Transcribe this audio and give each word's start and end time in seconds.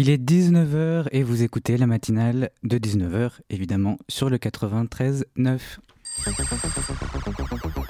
Il 0.00 0.10
est 0.10 0.16
19h 0.16 1.08
et 1.10 1.24
vous 1.24 1.42
écoutez 1.42 1.76
la 1.76 1.88
matinale 1.88 2.50
de 2.62 2.78
19h, 2.78 3.32
évidemment, 3.50 3.98
sur 4.08 4.30
le 4.30 4.36
93.9. 4.36 5.58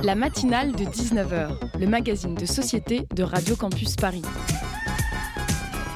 La 0.02 0.14
matinale 0.14 0.72
de 0.72 0.84
19h, 0.84 1.78
le 1.78 1.86
magazine 1.86 2.34
de 2.34 2.46
société 2.46 3.06
de 3.14 3.22
Radio 3.22 3.56
Campus 3.56 3.94
Paris. 3.96 4.22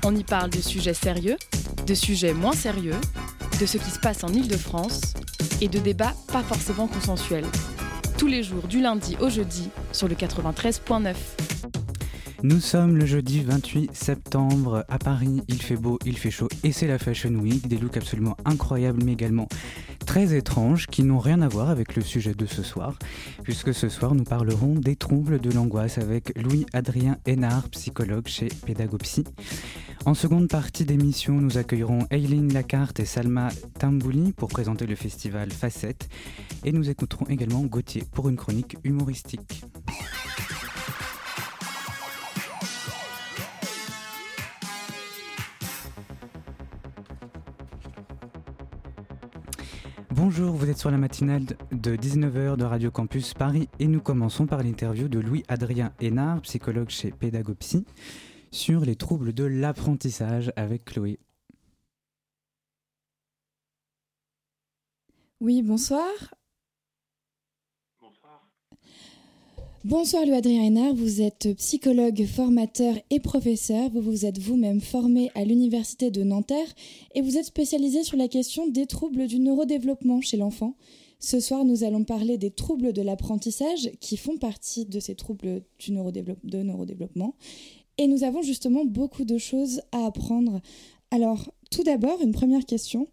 On 0.04 0.14
y 0.14 0.22
parle 0.22 0.50
de 0.50 0.60
sujets 0.60 0.92
sérieux, 0.92 1.38
de 1.86 1.94
sujets 1.94 2.34
moins 2.34 2.52
sérieux, 2.52 3.00
de 3.58 3.64
ce 3.64 3.78
qui 3.78 3.90
se 3.90 3.98
passe 3.98 4.22
en 4.22 4.28
Ile-de-France 4.28 5.14
et 5.62 5.68
de 5.68 5.78
débats 5.78 6.12
pas 6.30 6.42
forcément 6.42 6.88
consensuels. 6.88 7.46
Tous 8.18 8.26
les 8.26 8.42
jours 8.42 8.68
du 8.68 8.82
lundi 8.82 9.16
au 9.18 9.30
jeudi 9.30 9.70
sur 9.92 10.08
le 10.08 10.14
93.9. 10.14 11.51
Nous 12.44 12.58
sommes 12.58 12.96
le 12.96 13.06
jeudi 13.06 13.40
28 13.44 13.94
septembre 13.94 14.84
à 14.88 14.98
Paris, 14.98 15.42
il 15.46 15.62
fait 15.62 15.76
beau, 15.76 16.00
il 16.04 16.18
fait 16.18 16.32
chaud 16.32 16.48
et 16.64 16.72
c'est 16.72 16.88
la 16.88 16.98
Fashion 16.98 17.30
Week, 17.30 17.68
des 17.68 17.78
looks 17.78 17.96
absolument 17.96 18.36
incroyables 18.44 19.00
mais 19.04 19.12
également 19.12 19.46
très 20.06 20.34
étranges 20.34 20.88
qui 20.88 21.04
n'ont 21.04 21.20
rien 21.20 21.40
à 21.40 21.48
voir 21.48 21.70
avec 21.70 21.94
le 21.94 22.02
sujet 22.02 22.34
de 22.34 22.46
ce 22.46 22.64
soir, 22.64 22.98
puisque 23.44 23.72
ce 23.72 23.88
soir 23.88 24.16
nous 24.16 24.24
parlerons 24.24 24.74
des 24.74 24.96
troubles 24.96 25.38
de 25.38 25.52
l'angoisse 25.52 25.98
avec 25.98 26.36
Louis-Adrien 26.36 27.16
Hénard, 27.26 27.68
psychologue 27.68 28.26
chez 28.26 28.48
Pédagopsy. 28.66 29.22
En 30.04 30.14
seconde 30.14 30.48
partie 30.48 30.84
d'émission, 30.84 31.34
nous 31.34 31.58
accueillerons 31.58 32.06
Eileen 32.10 32.52
Lacarte 32.52 32.98
et 32.98 33.04
Salma 33.04 33.50
Tambouli 33.78 34.32
pour 34.32 34.48
présenter 34.48 34.86
le 34.86 34.96
festival 34.96 35.52
Facette 35.52 36.08
et 36.64 36.72
nous 36.72 36.90
écouterons 36.90 37.26
également 37.28 37.62
Gauthier 37.62 38.02
pour 38.12 38.28
une 38.28 38.36
chronique 38.36 38.76
humoristique. 38.82 39.62
Bonjour, 50.14 50.54
vous 50.54 50.68
êtes 50.68 50.76
sur 50.76 50.90
la 50.90 50.98
matinale 50.98 51.46
de 51.70 51.96
19h 51.96 52.58
de 52.58 52.64
Radio 52.64 52.90
Campus 52.90 53.32
Paris 53.32 53.70
et 53.78 53.86
nous 53.86 54.02
commençons 54.02 54.44
par 54.44 54.62
l'interview 54.62 55.08
de 55.08 55.18
Louis-Adrien 55.18 55.94
Hénard, 56.02 56.42
psychologue 56.42 56.90
chez 56.90 57.12
Pédagopsy, 57.12 57.86
sur 58.50 58.82
les 58.82 58.94
troubles 58.94 59.32
de 59.32 59.44
l'apprentissage 59.44 60.52
avec 60.54 60.84
Chloé. 60.84 61.18
Oui, 65.40 65.62
bonsoir. 65.62 66.10
Bonsoir 69.84 70.24
Louis-Adrien 70.24 70.62
Hénard, 70.62 70.94
vous 70.94 71.22
êtes 71.22 71.56
psychologue, 71.56 72.24
formateur 72.24 72.94
et 73.10 73.18
professeur. 73.18 73.90
Vous 73.90 74.00
vous 74.00 74.24
êtes 74.26 74.38
vous-même 74.38 74.80
formé 74.80 75.32
à 75.34 75.44
l'Université 75.44 76.12
de 76.12 76.22
Nanterre 76.22 76.72
et 77.16 77.20
vous 77.20 77.36
êtes 77.36 77.46
spécialisé 77.46 78.04
sur 78.04 78.16
la 78.16 78.28
question 78.28 78.68
des 78.68 78.86
troubles 78.86 79.26
du 79.26 79.40
neurodéveloppement 79.40 80.20
chez 80.20 80.36
l'enfant. 80.36 80.76
Ce 81.18 81.40
soir, 81.40 81.64
nous 81.64 81.82
allons 81.82 82.04
parler 82.04 82.38
des 82.38 82.52
troubles 82.52 82.92
de 82.92 83.02
l'apprentissage 83.02 83.90
qui 83.98 84.16
font 84.16 84.36
partie 84.36 84.84
de 84.84 85.00
ces 85.00 85.16
troubles 85.16 85.64
du 85.80 85.90
de 85.90 86.62
neurodéveloppement. 86.62 87.34
Et 87.98 88.06
nous 88.06 88.22
avons 88.22 88.42
justement 88.42 88.84
beaucoup 88.84 89.24
de 89.24 89.36
choses 89.36 89.80
à 89.90 90.06
apprendre. 90.06 90.60
Alors, 91.10 91.52
tout 91.72 91.82
d'abord, 91.82 92.20
une 92.22 92.32
première 92.32 92.66
question. 92.66 93.08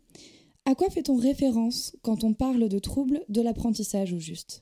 À 0.66 0.76
quoi 0.76 0.92
fait-on 0.92 1.16
référence 1.16 1.96
quand 2.04 2.24
on 2.24 2.36
parle 2.36 2.70
de 2.70 2.78
troubles 2.78 3.22
de 3.28 3.42
l'apprentissage 3.42 4.14
au 4.14 4.20
juste? 4.20 4.62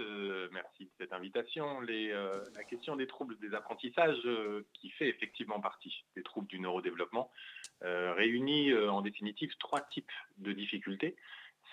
Euh, 0.00 0.48
merci 0.52 0.84
de 0.84 0.90
cette 0.98 1.12
invitation. 1.12 1.80
Euh, 1.88 2.44
la 2.54 2.64
question 2.64 2.96
des 2.96 3.06
troubles 3.06 3.38
des 3.38 3.54
apprentissages, 3.54 4.20
euh, 4.24 4.66
qui 4.74 4.90
fait 4.90 5.08
effectivement 5.08 5.60
partie 5.60 6.04
des 6.14 6.22
troubles 6.22 6.48
du 6.48 6.60
neurodéveloppement, 6.60 7.30
réunit 7.82 8.72
en 8.74 9.02
définitive 9.02 9.54
trois 9.58 9.80
types 9.80 10.10
de 10.38 10.52
difficultés. 10.52 11.14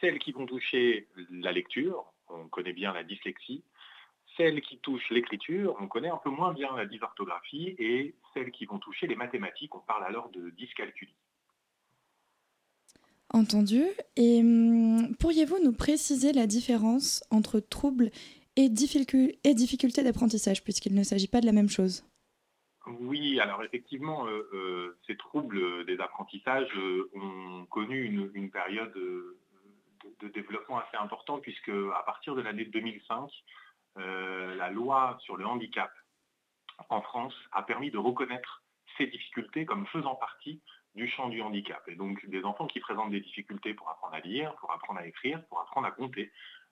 Celles 0.02 0.20
qui 0.20 0.34
vont 0.34 0.46
toucher 0.46 1.08
la 1.32 1.54
lecture, 1.54 2.12
on 2.28 2.50
connaît 2.50 2.74
bien 2.74 2.92
la 2.92 3.04
dyslexie. 3.04 3.64
Celles 4.36 4.62
qui 4.62 4.80
touchent 4.80 5.10
l'écriture, 5.12 5.78
on 5.80 5.88
connaît 5.88 6.10
un 6.10 6.18
peu 6.18 6.30
moins 6.30 6.54
bien 6.54 6.76
la 6.76 6.86
dysorthographie. 6.86 7.76
Et 7.80 8.16
celles 8.34 8.52
qui 8.52 8.66
vont 8.66 8.80
toucher 8.80 9.08
les 9.08 9.16
mathématiques, 9.16 9.74
on 9.76 9.80
parle 9.80 10.04
alors 10.04 10.30
de 10.30 10.50
dyscalculie. 10.50 11.16
Entendu. 13.34 13.84
Et 14.16 14.42
hum, 14.42 15.16
pourriez-vous 15.20 15.58
nous 15.64 15.74
préciser 15.74 16.34
la 16.34 16.46
différence 16.46 17.24
entre 17.32 17.60
troubles 17.60 18.12
et, 18.56 18.70
difficultés 18.70 20.04
d'apprentissage, 20.04 20.64
puisqu'il 20.64 20.94
ne 20.94 21.04
s'agit 21.04 21.28
pas 21.28 21.42
de 21.42 21.48
la 21.48 21.52
même 21.52 21.70
chose? 21.70 22.06
Oui, 22.86 23.40
alors 23.40 23.64
effectivement, 23.64 24.28
euh, 24.28 24.50
euh, 24.54 25.00
ces 25.08 25.18
troubles 25.18 25.86
des 25.86 26.00
apprentissages 26.00 26.70
euh, 26.78 27.10
ont 27.16 27.66
connu 27.72 28.32
une, 28.36 28.52
période 28.52 28.94
de, 28.94 29.38
développement 30.30 30.80
assez 30.80 30.98
importante, 30.98 31.42
puisque 31.42 31.70
à 31.70 32.04
partir 32.06 32.36
de 32.36 32.42
l'année 32.42 32.66
2005, 32.66 33.30
la 33.96 34.70
loi 34.70 35.18
sur 35.22 35.38
le 35.38 35.46
handicap 35.46 35.92
en 36.90 37.02
France 37.02 37.34
a 37.52 37.62
permis 37.64 37.92
de 37.92 37.98
reconnaître 37.98 38.64
ces 38.98 39.08
difficultés 39.08 39.66
comme 39.66 39.86
faisant 39.88 40.16
partie 40.16 40.62
du 40.96 41.08
champ 41.08 41.30
du 41.30 41.42
handicap. 41.42 41.84
Et 41.88 41.96
donc 41.96 42.26
des 42.28 42.44
enfants 42.44 42.68
qui 42.68 42.80
présentent 42.80 43.12
des 43.12 43.22
difficultés 43.22 43.74
pour 43.74 43.90
apprendre 43.90 44.14
à 44.14 44.20
lire, 44.20 44.56
pour 44.56 44.72
apprendre 44.72 45.00
à 45.00 45.08
écrire, 45.08 45.44
pour 45.46 45.60
apprendre 45.60 45.88
à 45.88 45.92
compter, 45.92 46.32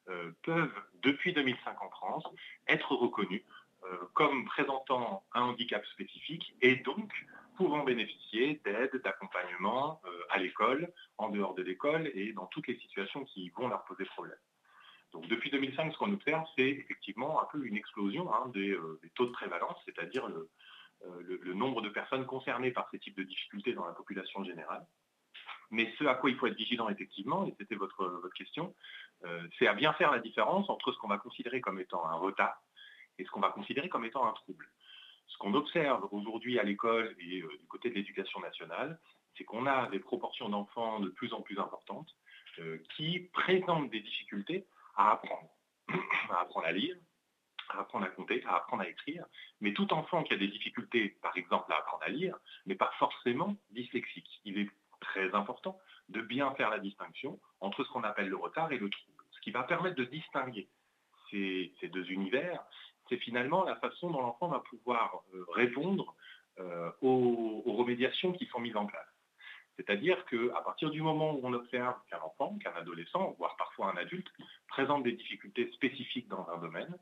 euh, 0.09 0.31
peuvent, 0.43 0.73
depuis 1.03 1.33
2005 1.33 1.81
en 1.81 1.89
France, 1.89 2.23
être 2.67 2.95
reconnus 2.95 3.43
euh, 3.83 3.97
comme 4.13 4.45
présentant 4.45 5.23
un 5.33 5.41
handicap 5.41 5.85
spécifique 5.87 6.55
et 6.61 6.75
donc 6.77 7.11
pouvant 7.55 7.83
bénéficier 7.83 8.61
d'aide, 8.63 9.01
d'accompagnement 9.03 10.01
euh, 10.05 10.23
à 10.29 10.39
l'école, 10.39 10.91
en 11.17 11.29
dehors 11.29 11.53
de 11.53 11.63
l'école 11.63 12.11
et 12.13 12.33
dans 12.33 12.47
toutes 12.47 12.67
les 12.67 12.77
situations 12.77 13.23
qui 13.25 13.49
vont 13.49 13.67
leur 13.67 13.83
poser 13.85 14.05
problème. 14.05 14.37
Donc 15.11 15.27
depuis 15.27 15.51
2005, 15.51 15.91
ce 15.91 15.97
qu'on 15.97 16.13
observe, 16.13 16.45
c'est 16.57 16.69
effectivement 16.69 17.41
un 17.41 17.45
peu 17.51 17.65
une 17.65 17.75
explosion 17.75 18.33
hein, 18.33 18.49
des, 18.53 18.77
taux 19.13 19.25
de 19.25 19.31
prévalence, 19.31 19.77
c'est-à-dire 19.85 20.27
le, 20.27 20.49
euh, 21.05 21.39
le, 21.41 21.53
nombre 21.53 21.81
de 21.81 21.89
personnes 21.89 22.25
concernées 22.25 22.71
par 22.71 22.89
ces 22.91 22.99
types 22.99 23.17
de 23.17 23.23
difficultés 23.23 23.73
dans 23.73 23.85
la 23.85 23.93
population 23.93 24.43
générale. 24.43 24.85
Mais 25.71 25.91
ce 25.97 26.03
à 26.03 26.15
quoi 26.15 26.29
il 26.29 26.35
faut 26.35 26.47
être 26.47 26.55
vigilant, 26.55 26.89
effectivement, 26.89 27.47
et 27.47 27.55
c'était 27.57 27.75
votre, 27.75 28.05
votre 28.05 28.33
question, 28.33 28.75
euh, 29.25 29.47
c'est 29.57 29.67
à 29.67 29.73
bien 29.73 29.93
faire 29.93 30.11
la 30.11 30.19
différence 30.19 30.69
entre 30.69 30.91
ce 30.91 30.97
qu'on 30.99 31.07
va 31.07 31.17
considérer 31.17 31.61
comme 31.61 31.79
étant 31.79 32.05
un 32.05 32.15
retard 32.15 32.61
et 33.17 33.25
ce 33.25 33.31
qu'on 33.31 33.39
va 33.39 33.49
considérer 33.49 33.89
comme 33.89 34.05
étant 34.05 34.27
un 34.27 34.33
trouble. 34.33 34.69
Ce 35.27 35.37
qu'on 35.37 35.53
observe 35.53 36.07
aujourd'hui 36.11 36.59
à 36.59 36.63
l'école 36.63 37.15
et 37.19 37.41
euh, 37.41 37.57
du 37.59 37.67
côté 37.67 37.89
de 37.89 37.95
l'éducation 37.95 38.39
nationale, 38.39 38.99
c'est 39.37 39.43
qu'on 39.43 39.65
a 39.65 39.87
des 39.89 39.99
proportions 39.99 40.49
d'enfants 40.49 40.99
de 40.99 41.09
plus 41.09 41.33
en 41.33 41.41
plus 41.41 41.57
importantes 41.57 42.15
qui 42.95 43.29
présentent 43.31 43.89
des 43.89 44.01
difficultés 44.01 44.67
à 44.97 45.13
apprendre, 45.13 45.49
à 46.29 46.41
apprendre 46.41 46.67
à 46.67 46.73
lire, 46.73 46.97
à 47.75 47.81
apprendre 47.81 48.05
à 48.05 48.09
compter, 48.09 48.43
à 48.45 48.57
apprendre 48.57 48.83
à 48.83 48.87
écrire. 48.87 49.25
Mais 49.59 49.73
tout 49.73 49.91
enfant 49.93 50.23
qui 50.23 50.33
a 50.33 50.37
des 50.37 50.47
difficultés, 50.47 51.17
par 51.21 51.35
exemple, 51.37 51.71
à 51.71 51.77
apprendre 51.77 52.03
à 52.03 52.09
lire, 52.09 52.37
n'est 52.65 52.75
pas 52.75 52.91
forcément 52.99 53.55
dyslexique. 53.71 54.41
Il 54.45 54.59
est 54.59 54.69
très 54.99 55.33
important 55.33 55.79
de 56.09 56.21
bien 56.21 56.53
faire 56.55 56.69
la 56.69 56.79
distinction 56.79 57.39
entre 57.59 57.83
ce 57.83 57.89
qu'on 57.91 58.03
appelle 58.03 58.29
le 58.29 58.35
retard 58.35 58.71
et 58.71 58.77
le 58.77 58.89
trouble. 58.89 59.23
Ce 59.31 59.41
qui 59.41 59.51
va 59.51 59.63
permettre 59.63 59.95
de 59.95 60.05
distinguer 60.05 60.67
ces, 61.31 61.73
deux 61.91 62.11
univers, 62.11 62.61
c'est 63.09 63.17
finalement 63.17 63.63
la 63.63 63.75
façon 63.77 64.09
dont 64.09 64.21
l'enfant 64.21 64.49
va 64.49 64.59
pouvoir 64.59 65.23
euh, 65.33 65.45
répondre 65.53 66.13
euh, 66.59 66.91
aux, 67.01 67.63
aux 67.65 67.73
remédiations 67.73 68.33
qui 68.33 68.45
sont 68.47 68.59
mises 68.59 68.75
en 68.75 68.85
place. 68.85 69.07
C'est-à-dire 69.77 70.23
qu'à 70.25 70.61
partir 70.61 70.89
du 70.91 71.01
moment 71.01 71.33
où 71.33 71.39
on 71.43 71.53
observe 71.53 71.95
qu'un 72.09 72.19
enfant, 72.19 72.57
qu'un 72.59 72.73
adolescent, 72.73 73.35
voire 73.39 73.55
parfois 73.55 73.91
un 73.91 73.97
adulte, 73.97 74.27
présente 74.67 75.03
des 75.03 75.13
difficultés 75.13 75.71
spécifiques 75.73 76.27
dans 76.27 76.47
un 76.49 76.57
domaine, 76.57 76.95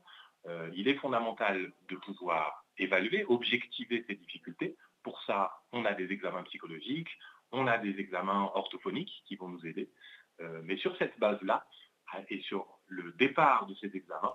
euh, 0.46 0.70
il 0.74 0.88
est 0.88 0.94
fondamental 0.94 1.72
de 1.88 1.96
pouvoir 1.96 2.64
évaluer, 2.78 3.24
objectiver 3.28 4.04
ces 4.06 4.14
difficultés. 4.14 4.76
Pour 5.02 5.22
ça, 5.22 5.52
on 5.72 5.84
a 5.84 5.92
des 5.92 6.12
examens 6.12 6.42
psychologiques, 6.44 7.10
on 7.52 7.66
a 7.66 7.78
des 7.78 7.98
examens 7.98 8.50
orthophoniques 8.54 9.22
qui 9.26 9.36
vont 9.36 9.48
nous 9.48 9.66
aider. 9.66 9.90
Euh, 10.40 10.60
mais 10.64 10.76
sur 10.76 10.96
cette 10.96 11.18
base-là, 11.18 11.66
et 12.28 12.40
sur 12.40 12.66
le 12.88 13.12
départ 13.12 13.66
de 13.66 13.74
ces 13.76 13.94
examens, 13.96 14.34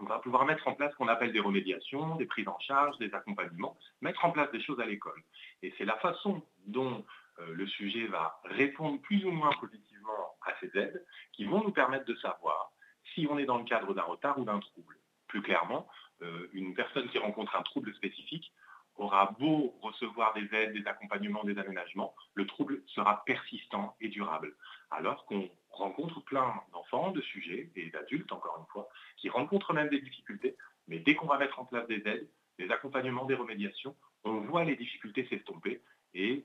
on 0.00 0.04
va 0.04 0.18
pouvoir 0.18 0.44
mettre 0.44 0.66
en 0.66 0.74
place 0.74 0.92
ce 0.92 0.96
qu'on 0.96 1.08
appelle 1.08 1.32
des 1.32 1.40
remédiations, 1.40 2.16
des 2.16 2.26
prises 2.26 2.48
en 2.48 2.58
charge, 2.58 2.96
des 2.98 3.12
accompagnements, 3.14 3.76
mettre 4.00 4.24
en 4.24 4.30
place 4.30 4.50
des 4.52 4.60
choses 4.60 4.80
à 4.80 4.86
l'école. 4.86 5.22
Et 5.62 5.72
c'est 5.78 5.84
la 5.84 5.96
façon 5.98 6.42
dont 6.66 7.04
euh, 7.40 7.52
le 7.54 7.66
sujet 7.66 8.06
va 8.06 8.40
répondre 8.44 9.00
plus 9.02 9.24
ou 9.24 9.30
moins 9.30 9.52
positivement 9.60 10.36
à 10.42 10.52
ces 10.60 10.76
aides 10.78 11.04
qui 11.32 11.44
vont 11.44 11.62
nous 11.62 11.72
permettre 11.72 12.06
de 12.06 12.14
savoir 12.16 12.72
si 13.14 13.26
on 13.30 13.38
est 13.38 13.44
dans 13.44 13.58
le 13.58 13.64
cadre 13.64 13.94
d'un 13.94 14.02
retard 14.02 14.38
ou 14.38 14.44
d'un 14.44 14.58
trouble 14.58 14.98
plus 15.34 15.42
clairement, 15.42 15.88
euh, 16.22 16.46
une 16.52 16.74
personne 16.74 17.08
qui 17.08 17.18
rencontre 17.18 17.56
un 17.56 17.62
trouble 17.62 17.92
spécifique 17.94 18.52
aura 18.94 19.34
beau 19.40 19.74
recevoir 19.82 20.32
des 20.34 20.48
aides, 20.54 20.72
des 20.74 20.86
accompagnements, 20.86 21.42
des 21.42 21.58
aménagements, 21.58 22.14
le 22.34 22.46
trouble 22.46 22.82
sera 22.86 23.24
persistant 23.24 23.96
et 24.00 24.06
durable. 24.06 24.54
Alors 24.92 25.26
qu'on 25.26 25.50
rencontre 25.70 26.20
plein 26.20 26.54
d'enfants, 26.72 27.10
de 27.10 27.20
sujets 27.20 27.68
et 27.74 27.90
d'adultes, 27.90 28.30
encore 28.30 28.58
une 28.60 28.72
fois, 28.72 28.88
qui 29.16 29.28
rencontrent 29.28 29.72
même 29.72 29.88
des 29.88 30.00
difficultés, 30.00 30.56
mais 30.86 31.00
dès 31.00 31.16
qu'on 31.16 31.26
va 31.26 31.38
mettre 31.38 31.58
en 31.58 31.64
place 31.64 31.88
des 31.88 32.06
aides, 32.06 32.28
des 32.60 32.70
accompagnements, 32.70 33.24
des 33.24 33.34
remédiations, 33.34 33.96
on 34.22 34.38
voit 34.42 34.62
les 34.62 34.76
difficultés 34.76 35.26
s'estomper 35.28 35.82
et 36.14 36.44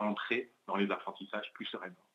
rentrer 0.00 0.50
dans 0.66 0.74
les 0.74 0.90
apprentissages 0.90 1.52
plus 1.54 1.66
sereinement. 1.66 2.07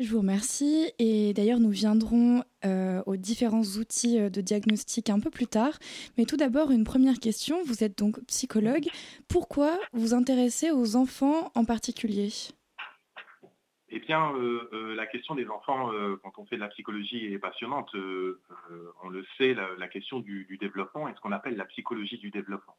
Je 0.00 0.10
vous 0.10 0.20
remercie 0.20 0.90
et 0.98 1.34
d'ailleurs 1.34 1.60
nous 1.60 1.68
viendrons 1.68 2.42
euh, 2.64 3.02
aux 3.04 3.16
différents 3.16 3.60
outils 3.78 4.18
euh, 4.18 4.30
de 4.30 4.40
diagnostic 4.40 5.10
un 5.10 5.20
peu 5.20 5.28
plus 5.28 5.46
tard. 5.46 5.74
Mais 6.16 6.24
tout 6.24 6.38
d'abord 6.38 6.70
une 6.70 6.84
première 6.84 7.18
question, 7.20 7.62
vous 7.66 7.84
êtes 7.84 7.98
donc 7.98 8.18
psychologue. 8.24 8.86
Pourquoi 9.28 9.78
vous 9.92 10.14
intéressez 10.14 10.70
aux 10.70 10.96
enfants 10.96 11.52
en 11.54 11.66
particulier? 11.66 12.30
Eh 13.90 13.98
bien, 13.98 14.32
euh, 14.36 14.94
la 14.94 15.04
question 15.04 15.34
des 15.34 15.46
enfants, 15.48 15.90
quand 16.22 16.38
on 16.38 16.46
fait 16.46 16.56
de 16.56 16.62
la 16.62 16.68
psychologie, 16.68 17.26
est 17.34 17.38
passionnante. 17.38 17.90
on 17.94 19.08
le 19.10 19.26
sait, 19.36 19.52
la, 19.52 19.88
question 19.88 20.20
du, 20.20 20.46
du 20.46 20.56
développement 20.56 21.08
est 21.08 21.14
ce 21.14 21.20
qu'on 21.20 21.32
appelle 21.32 21.56
la 21.56 21.66
psychologie 21.66 22.16
du 22.16 22.30
développement. 22.30 22.76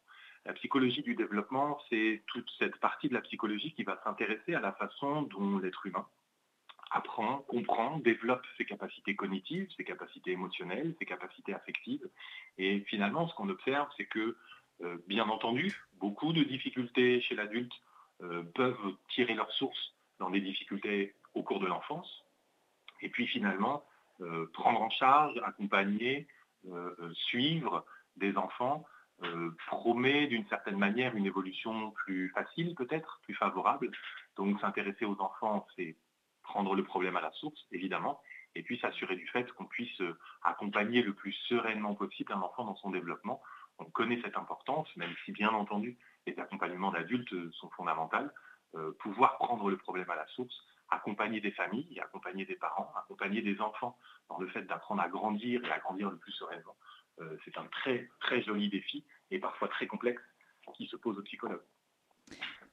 La 0.47 0.53
psychologie 0.53 1.03
du 1.03 1.13
développement, 1.13 1.77
c'est 1.89 2.23
toute 2.25 2.49
cette 2.57 2.77
partie 2.77 3.09
de 3.09 3.13
la 3.13 3.21
psychologie 3.21 3.73
qui 3.73 3.83
va 3.83 4.01
s'intéresser 4.03 4.55
à 4.55 4.59
la 4.59 4.71
façon 4.71 5.21
dont 5.23 5.59
l'être 5.59 5.85
humain, 5.85 6.07
apprend, 6.91 7.39
comprend, 7.47 7.99
développe 7.99 8.45
ses 8.57 8.65
capacités 8.65 9.15
cognitives, 9.15 9.67
ses 9.77 9.83
capacités 9.83 10.31
émotionnelles, 10.31 10.93
ses 10.99 11.05
capacités 11.05 11.53
affectives. 11.53 12.07
Et 12.57 12.81
finalement, 12.81 13.27
ce 13.27 13.35
qu'on 13.35 13.49
observe, 13.49 13.87
c'est 13.97 14.05
que, 14.05 14.37
euh, 14.81 14.97
bien 15.07 15.27
entendu, 15.29 15.73
beaucoup 15.99 16.33
de 16.33 16.43
difficultés 16.43 17.21
chez 17.21 17.35
l'adulte 17.35 17.71
euh, 18.21 18.43
peuvent 18.55 18.95
tirer 19.09 19.33
leur 19.33 19.49
source 19.53 19.95
dans 20.19 20.29
des 20.29 20.41
difficultés 20.41 21.15
au 21.33 21.43
cours 21.43 21.59
de 21.59 21.67
l'enfance. 21.67 22.25
Et 23.01 23.09
puis 23.09 23.25
finalement, 23.27 23.83
euh, 24.19 24.49
prendre 24.53 24.81
en 24.81 24.89
charge, 24.89 25.39
accompagner, 25.43 26.27
suivre 27.13 27.83
des 28.17 28.37
enfants 28.37 28.85
promet 29.65 30.27
d'une 30.27 30.47
certaine 30.47 30.77
manière 30.77 31.15
une 31.15 31.25
évolution 31.25 31.89
plus 31.89 32.29
facile 32.29 32.75
peut-être, 32.75 33.19
plus 33.23 33.33
favorable. 33.33 33.89
Donc 34.35 34.59
s'intéresser 34.59 35.05
aux 35.05 35.19
enfants, 35.19 35.65
c'est 35.75 35.95
prendre 36.43 36.75
le 36.75 36.83
problème 36.83 37.15
à 37.15 37.21
la 37.21 37.31
source, 37.31 37.65
évidemment, 37.71 38.21
et 38.55 38.63
puis 38.63 38.77
s'assurer 38.79 39.15
du 39.15 39.27
fait 39.27 39.51
qu'on 39.53 39.65
puisse 39.65 40.01
euh, 40.01 40.17
accompagner 40.43 41.01
le 41.01 41.13
plus 41.13 41.33
sereinement 41.47 41.95
possible 41.95 42.33
un 42.33 42.41
enfant 42.41 42.65
dans 42.65 42.75
son 42.75 42.89
développement. 42.89 43.41
On 43.79 43.85
connaît 43.85 44.21
cette 44.21 44.37
importance, 44.37 44.87
même 44.97 45.13
si 45.25 45.31
bien 45.31 45.49
entendu 45.49 45.97
les 46.27 46.37
accompagnements 46.39 46.91
d'adultes 46.91 47.33
euh, 47.33 47.51
sont 47.53 47.69
fondamentaux. 47.69 48.17
Euh, 48.75 48.91
pouvoir 48.99 49.37
prendre 49.37 49.69
le 49.69 49.77
problème 49.77 50.09
à 50.09 50.15
la 50.15 50.25
source, 50.27 50.55
accompagner 50.89 51.41
des 51.41 51.51
familles, 51.51 51.99
accompagner 51.99 52.45
des 52.45 52.55
parents, 52.55 52.91
accompagner 52.97 53.41
des 53.41 53.59
enfants 53.59 53.97
dans 54.29 54.39
le 54.39 54.47
fait 54.47 54.63
d'apprendre 54.63 55.01
à 55.01 55.09
grandir 55.09 55.63
et 55.65 55.71
à 55.71 55.79
grandir 55.79 56.09
le 56.09 56.17
plus 56.17 56.31
sereinement. 56.33 56.75
c'est 57.43 57.57
un 57.57 57.65
très 57.65 58.09
très 58.21 58.41
joli 58.41 58.69
défi 58.69 59.05
et 59.29 59.39
parfois 59.39 59.67
très 59.67 59.87
complexe 59.87 60.23
qui 60.75 60.87
se 60.87 60.95
pose 60.95 61.17
aux 61.17 61.23
psychologues. 61.23 61.61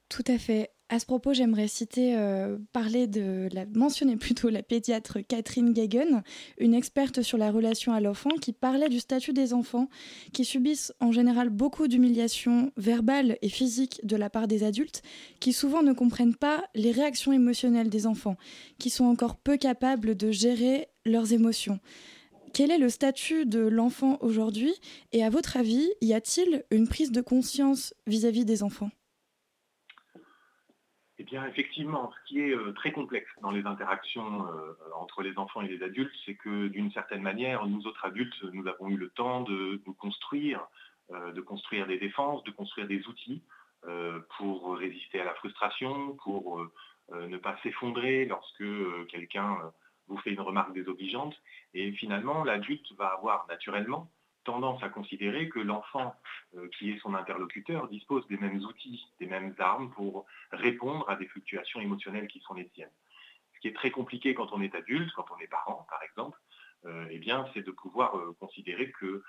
Tout 0.09 0.23
à 0.27 0.37
fait. 0.37 0.71
À 0.91 0.97
ce 0.97 1.05
propos, 1.05 1.33
j'aimerais 1.33 1.67
citer, 1.67 2.15
euh, 2.17 2.57
parler 2.73 3.05
de 3.05 3.47
la, 3.51 3.67
mentionner 3.67 4.15
plutôt 4.15 4.49
la 4.49 4.63
pédiatre 4.63 5.19
Catherine 5.19 5.71
Gagen, 5.71 6.23
une 6.57 6.73
experte 6.73 7.21
sur 7.21 7.37
la 7.37 7.51
relation 7.51 7.93
à 7.93 7.99
l'enfant, 7.99 8.31
qui 8.41 8.51
parlait 8.51 8.89
du 8.89 8.99
statut 8.99 9.31
des 9.31 9.53
enfants, 9.53 9.87
qui 10.33 10.45
subissent 10.45 10.91
en 10.99 11.11
général 11.11 11.49
beaucoup 11.49 11.87
d'humiliations 11.87 12.71
verbales 12.75 13.37
et 13.43 13.49
physiques 13.49 14.01
de 14.03 14.15
la 14.15 14.31
part 14.31 14.47
des 14.47 14.63
adultes, 14.63 15.03
qui 15.39 15.53
souvent 15.53 15.83
ne 15.83 15.93
comprennent 15.93 16.35
pas 16.35 16.63
les 16.73 16.91
réactions 16.91 17.33
émotionnelles 17.33 17.89
des 17.89 18.07
enfants, 18.07 18.37
qui 18.79 18.89
sont 18.89 19.05
encore 19.05 19.35
peu 19.35 19.57
capables 19.57 20.15
de 20.15 20.31
gérer 20.31 20.87
leurs 21.05 21.33
émotions. 21.33 21.79
Quel 22.51 22.71
est 22.71 22.79
le 22.79 22.89
statut 22.89 23.45
de 23.45 23.59
l'enfant 23.59 24.17
aujourd'hui 24.21 24.73
Et 25.11 25.23
à 25.23 25.29
votre 25.29 25.55
avis, 25.55 25.87
y 26.01 26.13
a-t-il 26.13 26.63
une 26.71 26.87
prise 26.87 27.11
de 27.11 27.21
conscience 27.21 27.93
vis 28.07 28.25
à 28.25 28.31
-vis 28.31 28.43
des 28.43 28.63
enfants? 28.63 28.89
Eh 31.21 31.25
bien, 31.25 31.45
effectivement, 31.47 32.13
ce 32.13 32.29
qui 32.29 32.39
est 32.39 32.55
euh, 32.55 32.71
très 32.71 32.93
complexe 32.93 33.29
dans 33.41 33.51
les 33.51 33.65
interactions 33.65 34.47
euh, 34.47 34.73
entre 34.95 35.21
les 35.21 35.37
enfants 35.37 35.61
et 35.61 35.67
les 35.67 35.83
adultes, 35.83 36.15
c'est 36.25 36.35
que 36.35 36.69
d'une 36.69 36.91
certaine 36.93 37.21
manière, 37.21 37.65
nous 37.65 37.85
autres 37.87 38.05
adultes, 38.05 38.41
nous 38.53 38.65
avons 38.67 38.87
eu 38.87 38.95
le 38.95 39.09
temps 39.09 39.41
de 39.41 39.81
nous 39.85 39.93
construire, 39.93 40.65
euh, 41.11 41.33
de 41.33 41.41
construire 41.41 41.87
des 41.87 41.97
défenses, 41.97 42.41
de 42.45 42.51
construire 42.51 42.87
des 42.87 43.05
outils 43.07 43.43
pour 44.37 44.77
résister 44.77 45.21
à 45.21 45.23
la 45.23 45.33
frustration, 45.35 46.17
pour 46.25 46.61
ne 47.13 47.37
pas 47.37 47.57
s'effondrer 47.63 48.25
lorsque 48.25 48.65
quelqu'un 49.07 49.57
vous 50.09 50.17
fait 50.17 50.31
une 50.31 50.41
remarque 50.41 50.73
désobligeante. 50.73 51.33
Et 51.73 51.93
finalement, 51.93 52.43
l'adulte 52.43 52.91
va 52.97 53.05
avoir 53.05 53.47
naturellement 53.47 54.11
tendance 54.43 54.81
à 54.83 54.89
considérer 54.89 55.49
que 55.49 55.59
l'enfant 55.59 56.15
euh, 56.55 56.67
qui 56.77 56.91
est 56.91 56.99
son 56.99 57.13
interlocuteur 57.13 57.87
dispose 57.87 58.25
des 58.27 58.37
mêmes 58.37 58.59
outils, 58.63 59.05
des 59.19 59.27
mêmes 59.27 59.53
armes 59.59 59.91
pour 59.91 60.25
répondre 60.51 61.09
à 61.09 61.15
des 61.15 61.27
fluctuations 61.27 61.79
émotionnelles 61.79 62.27
qui 62.27 62.39
sont 62.41 62.53
les 62.53 62.69
siennes. 62.73 62.91
Ce 63.55 63.59
qui 63.59 63.67
est 63.67 63.75
très 63.75 63.91
compliqué 63.91 64.33
quand 64.33 64.51
on 64.53 64.61
est 64.61 64.73
adulte, 64.75 65.11
quand 65.15 65.25
on 65.35 65.39
est 65.39 65.47
parent 65.47 65.85
par 65.89 66.01
exemple, 66.03 66.39
euh, 66.85 67.07
eh 67.09 67.19
bien, 67.19 67.45
c'est 67.53 67.61
de 67.61 67.71
pouvoir 67.71 68.17
euh, 68.17 68.35
considérer 68.39 68.91
que 68.91 69.23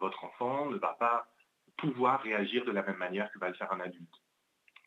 votre 0.00 0.24
enfant 0.24 0.70
ne 0.70 0.78
va 0.78 0.94
pas 0.94 1.28
pouvoir 1.76 2.22
réagir 2.22 2.64
de 2.64 2.70
la 2.70 2.82
même 2.82 2.96
manière 2.96 3.30
que 3.32 3.38
va 3.38 3.48
le 3.48 3.54
faire 3.54 3.70
un 3.70 3.80
adulte. 3.80 4.14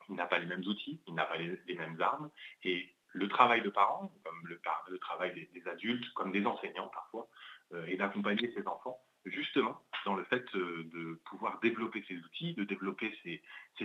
Il 0.09 0.15
n'a 0.15 0.25
pas 0.25 0.39
les 0.39 0.47
mêmes 0.47 0.65
outils, 0.65 0.99
il 1.05 1.13
n'a 1.13 1.25
pas 1.25 1.37
les, 1.37 1.75
mêmes 1.75 2.01
armes, 2.01 2.31
et 2.63 2.91
le 3.13 3.27
travail 3.27 3.61
de 3.61 3.69
parents, 3.69 4.11
comme 4.23 4.41
le, 4.47 4.59
travail 4.97 5.47
des, 5.53 5.67
adultes, 5.67 6.11
comme 6.15 6.31
des 6.31 6.43
enseignants 6.47 6.87
parfois, 6.87 7.29
est 7.85 7.97
d'accompagner 7.97 8.51
ces 8.55 8.67
enfants 8.67 9.04
justement 9.25 9.81
dans 10.05 10.15
le 10.15 10.23
fait 10.25 10.45
euh, 10.55 10.83
de 10.93 11.19
pouvoir 11.25 11.59
développer 11.59 12.03
ces 12.07 12.15
outils, 12.17 12.53
de 12.53 12.63
développer 12.63 13.13
ces, 13.23 13.41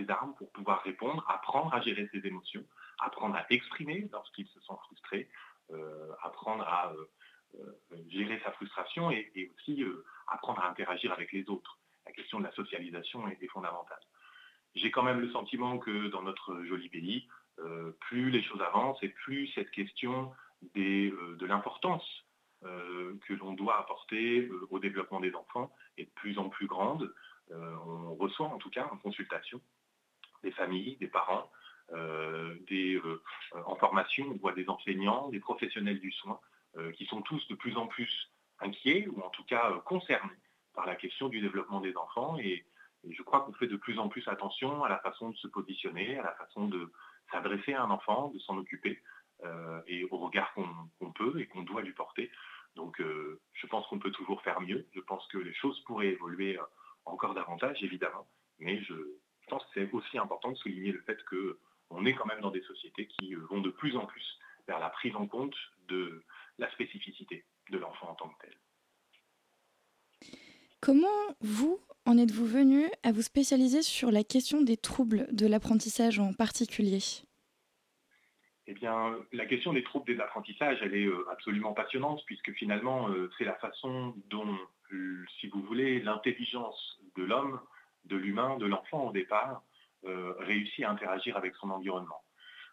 armes 0.08 0.34
pour 0.34 0.50
pouvoir 0.52 0.82
répondre, 0.82 1.24
apprendre 1.28 1.74
à 1.74 1.80
gérer 1.80 2.08
ses 2.12 2.26
émotions, 2.26 2.64
apprendre 2.98 3.36
à 3.36 3.46
exprimer 3.50 4.08
lorsqu'ils 4.12 4.46
se 4.48 4.60
sentent 4.60 4.80
frustrés, 4.86 5.28
euh, 5.70 6.12
apprendre 6.22 6.64
à 6.64 6.92
euh, 6.92 7.76
gérer 8.08 8.40
sa 8.44 8.52
frustration 8.52 9.10
et, 9.10 9.50
aussi 9.56 9.84
apprendre 10.28 10.60
à 10.60 10.68
interagir 10.68 11.12
avec 11.12 11.32
les 11.32 11.48
autres. 11.48 11.78
La 12.06 12.12
question 12.12 12.38
de 12.38 12.44
la 12.44 12.52
socialisation 12.52 13.26
est, 13.28 13.46
fondamentale. 13.48 14.00
J'ai 14.74 14.90
quand 14.90 15.02
même 15.02 15.20
le 15.20 15.30
sentiment 15.30 15.78
que 15.78 16.08
dans 16.08 16.22
notre 16.22 16.62
joli 16.64 16.88
pays, 16.88 17.28
plus 17.98 18.30
les 18.30 18.42
choses 18.42 18.60
avancent 18.62 19.02
et 19.02 19.08
plus 19.08 19.48
cette 19.48 19.70
question 19.70 20.32
de 20.74 21.46
l'importance 21.46 22.06
que 22.62 23.32
l'on 23.34 23.52
doit 23.52 23.78
apporter 23.78 24.40
euh, 24.40 24.66
au 24.70 24.78
développement 24.78 25.20
des 25.20 25.34
enfants 25.34 25.72
est 25.96 26.04
de 26.04 26.10
plus 26.10 26.38
en 26.38 26.48
plus 26.48 26.66
grande. 26.66 27.12
Euh, 27.50 27.74
on 27.86 28.14
reçoit 28.14 28.48
en 28.48 28.58
tout 28.58 28.70
cas 28.70 28.88
en 28.90 28.96
consultation 28.96 29.60
des 30.42 30.52
familles, 30.52 30.96
des 30.96 31.08
parents, 31.08 31.50
en 31.92 33.76
formation, 33.76 34.24
on 34.30 34.38
voit 34.38 34.52
des 34.52 34.68
enseignants, 34.68 35.28
des 35.28 35.40
professionnels 35.40 35.98
du 35.98 36.12
soin 36.12 36.40
qui 36.94 37.04
sont 37.06 37.20
tous 37.20 37.46
de 37.48 37.56
plus 37.56 37.76
en 37.76 37.88
plus 37.88 38.30
inquiets 38.60 39.08
ou 39.08 39.20
en 39.22 39.28
tout 39.30 39.42
cas 39.44 39.72
concernés 39.84 40.38
par 40.72 40.86
la 40.86 40.94
question 40.94 41.28
du 41.28 41.40
développement 41.40 41.80
des 41.80 41.96
enfants 41.96 42.38
et, 42.38 42.64
je 43.08 43.22
crois 43.22 43.40
qu'on 43.40 43.54
fait 43.54 43.66
de 43.66 43.76
plus 43.76 43.98
en 43.98 44.08
plus 44.08 44.26
attention 44.28 44.84
à 44.84 44.88
la 44.88 44.98
façon 44.98 45.30
de 45.30 45.36
se 45.36 45.48
positionner, 45.48 46.18
à 46.18 46.22
la 46.22 46.34
façon 46.34 46.68
de 46.68 46.92
s'adresser 47.32 47.72
à 47.72 47.82
un 47.82 47.90
enfant, 47.90 48.28
de 48.28 48.38
s'en 48.40 48.58
occuper 48.58 49.02
et 49.86 50.04
au 50.10 50.18
regard 50.18 50.52
qu'on 50.54 51.12
peut 51.12 51.40
et 51.40 51.46
qu'on 51.46 51.62
doit 51.62 51.82
lui 51.82 51.92
porter 51.92 52.30
donc 52.76 53.00
euh, 53.00 53.40
je 53.52 53.66
pense 53.66 53.86
qu'on 53.86 53.98
peut 53.98 54.10
toujours 54.12 54.42
faire 54.42 54.60
mieux. 54.60 54.86
Je 54.94 55.00
pense 55.00 55.26
que 55.28 55.38
les 55.38 55.54
choses 55.54 55.78
pourraient 55.84 56.08
évoluer 56.08 56.58
euh, 56.58 56.62
encore 57.04 57.34
davantage, 57.34 57.82
évidemment. 57.82 58.26
Mais 58.58 58.82
je 58.82 58.94
pense 59.48 59.62
que 59.64 59.70
c'est 59.74 59.92
aussi 59.92 60.18
important 60.18 60.52
de 60.52 60.56
souligner 60.56 60.92
le 60.92 61.00
fait 61.02 61.18
qu'on 61.24 62.06
est 62.06 62.14
quand 62.14 62.26
même 62.26 62.40
dans 62.40 62.50
des 62.50 62.62
sociétés 62.62 63.06
qui 63.06 63.34
euh, 63.34 63.40
vont 63.50 63.60
de 63.60 63.70
plus 63.70 63.96
en 63.96 64.06
plus 64.06 64.38
vers 64.68 64.78
la 64.78 64.90
prise 64.90 65.16
en 65.16 65.26
compte 65.26 65.56
de 65.88 66.24
la 66.58 66.70
spécificité 66.72 67.44
de 67.70 67.78
l'enfant 67.78 68.10
en 68.10 68.14
tant 68.14 68.28
que 68.28 68.46
tel. 68.46 68.56
Comment 70.80 71.08
vous 71.40 71.80
en 72.06 72.16
êtes-vous 72.16 72.46
venu 72.46 72.88
à 73.02 73.12
vous 73.12 73.22
spécialiser 73.22 73.82
sur 73.82 74.10
la 74.10 74.24
question 74.24 74.62
des 74.62 74.76
troubles 74.76 75.26
de 75.32 75.46
l'apprentissage 75.46 76.18
en 76.18 76.32
particulier? 76.32 77.00
Eh 78.70 78.74
bien, 78.74 79.18
la 79.32 79.46
question 79.46 79.72
des 79.72 79.82
troubles 79.82 80.06
des 80.06 80.20
apprentissages, 80.20 80.78
elle 80.80 80.94
est 80.94 81.06
euh, 81.06 81.26
absolument 81.32 81.72
passionnante, 81.72 82.22
puisque 82.24 82.52
finalement, 82.52 83.08
euh, 83.08 83.28
c'est 83.36 83.44
la 83.44 83.56
façon 83.56 84.14
dont, 84.28 84.56
euh, 84.92 85.24
si 85.40 85.48
vous 85.48 85.60
voulez, 85.62 85.98
l'intelligence 86.00 87.00
de 87.16 87.24
l'homme, 87.24 87.60
de 88.04 88.16
l'humain, 88.16 88.58
de 88.58 88.66
l'enfant 88.66 89.08
au 89.08 89.12
départ, 89.12 89.62
réussit 90.02 90.84
à 90.84 90.90
interagir 90.90 91.36
avec 91.36 91.54
son 91.56 91.68
environnement. 91.68 92.22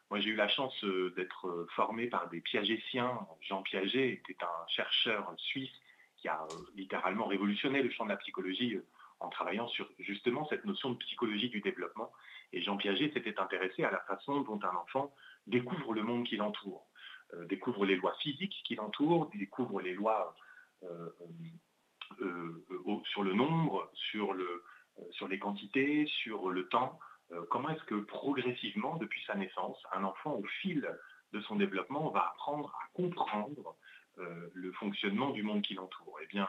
Moi, 0.09 0.21
j'ai 0.21 0.29
eu 0.29 0.35
la 0.35 0.47
chance 0.47 0.85
d'être 1.17 1.67
formé 1.75 2.07
par 2.07 2.29
des 2.29 2.39
piagétiens. 2.39 3.19
Jean 3.41 3.63
Piaget 3.63 4.13
était 4.13 4.37
un 4.41 4.67
chercheur 4.69 5.33
suisse 5.35 5.73
qui 6.15 6.29
a 6.29 6.47
littéralement 6.75 7.25
révolutionné 7.25 7.83
le 7.83 7.89
champ 7.89 8.05
de 8.05 8.11
la 8.11 8.15
psychologie 8.15 8.79
en 9.19 9.27
travaillant 9.27 9.67
sur 9.67 9.89
justement 9.99 10.47
cette 10.47 10.63
notion 10.63 10.91
de 10.91 10.97
psychologie 10.99 11.49
du 11.49 11.59
développement. 11.59 12.13
Et 12.53 12.61
Jean 12.61 12.77
Piaget 12.77 13.11
s'était 13.11 13.37
intéressé 13.39 13.83
à 13.83 13.91
la 13.91 13.99
façon 13.99 14.39
dont 14.39 14.59
un 14.63 14.75
enfant 14.77 15.13
découvre 15.47 15.93
le 15.93 16.03
monde 16.03 16.25
qui 16.25 16.37
l'entoure, 16.37 16.85
euh, 17.33 17.45
découvre 17.45 17.85
les 17.85 17.95
lois 17.95 18.15
physiques 18.21 18.55
qui 18.65 18.75
l'entourent, 18.75 19.29
découvre 19.33 19.81
les 19.81 19.93
lois 19.93 20.35
euh, 20.83 21.09
euh, 22.21 22.63
sur 23.05 23.23
le 23.23 23.33
nombre, 23.33 23.89
sur, 23.93 24.33
le, 24.33 24.63
sur 25.11 25.27
les 25.27 25.39
quantités, 25.39 26.05
sur 26.05 26.49
le 26.49 26.67
temps, 26.67 26.99
comment 27.49 27.69
est-ce 27.69 27.83
que 27.83 27.95
progressivement, 27.95 28.95
depuis 28.95 29.21
sa 29.27 29.35
naissance, 29.35 29.77
un 29.91 30.05
enfant, 30.05 30.35
au 30.35 30.45
fil 30.61 30.89
de 31.33 31.41
son 31.41 31.57
développement, 31.57 32.09
va 32.11 32.29
apprendre 32.29 32.73
à 32.81 32.87
comprendre 32.93 33.75
le 34.15 34.71
fonctionnement 34.71 35.31
du 35.31 35.43
monde 35.43 35.61
qui 35.61 35.73
l'entoure? 35.73 36.17
Eh 36.23 36.27
bien, 36.27 36.47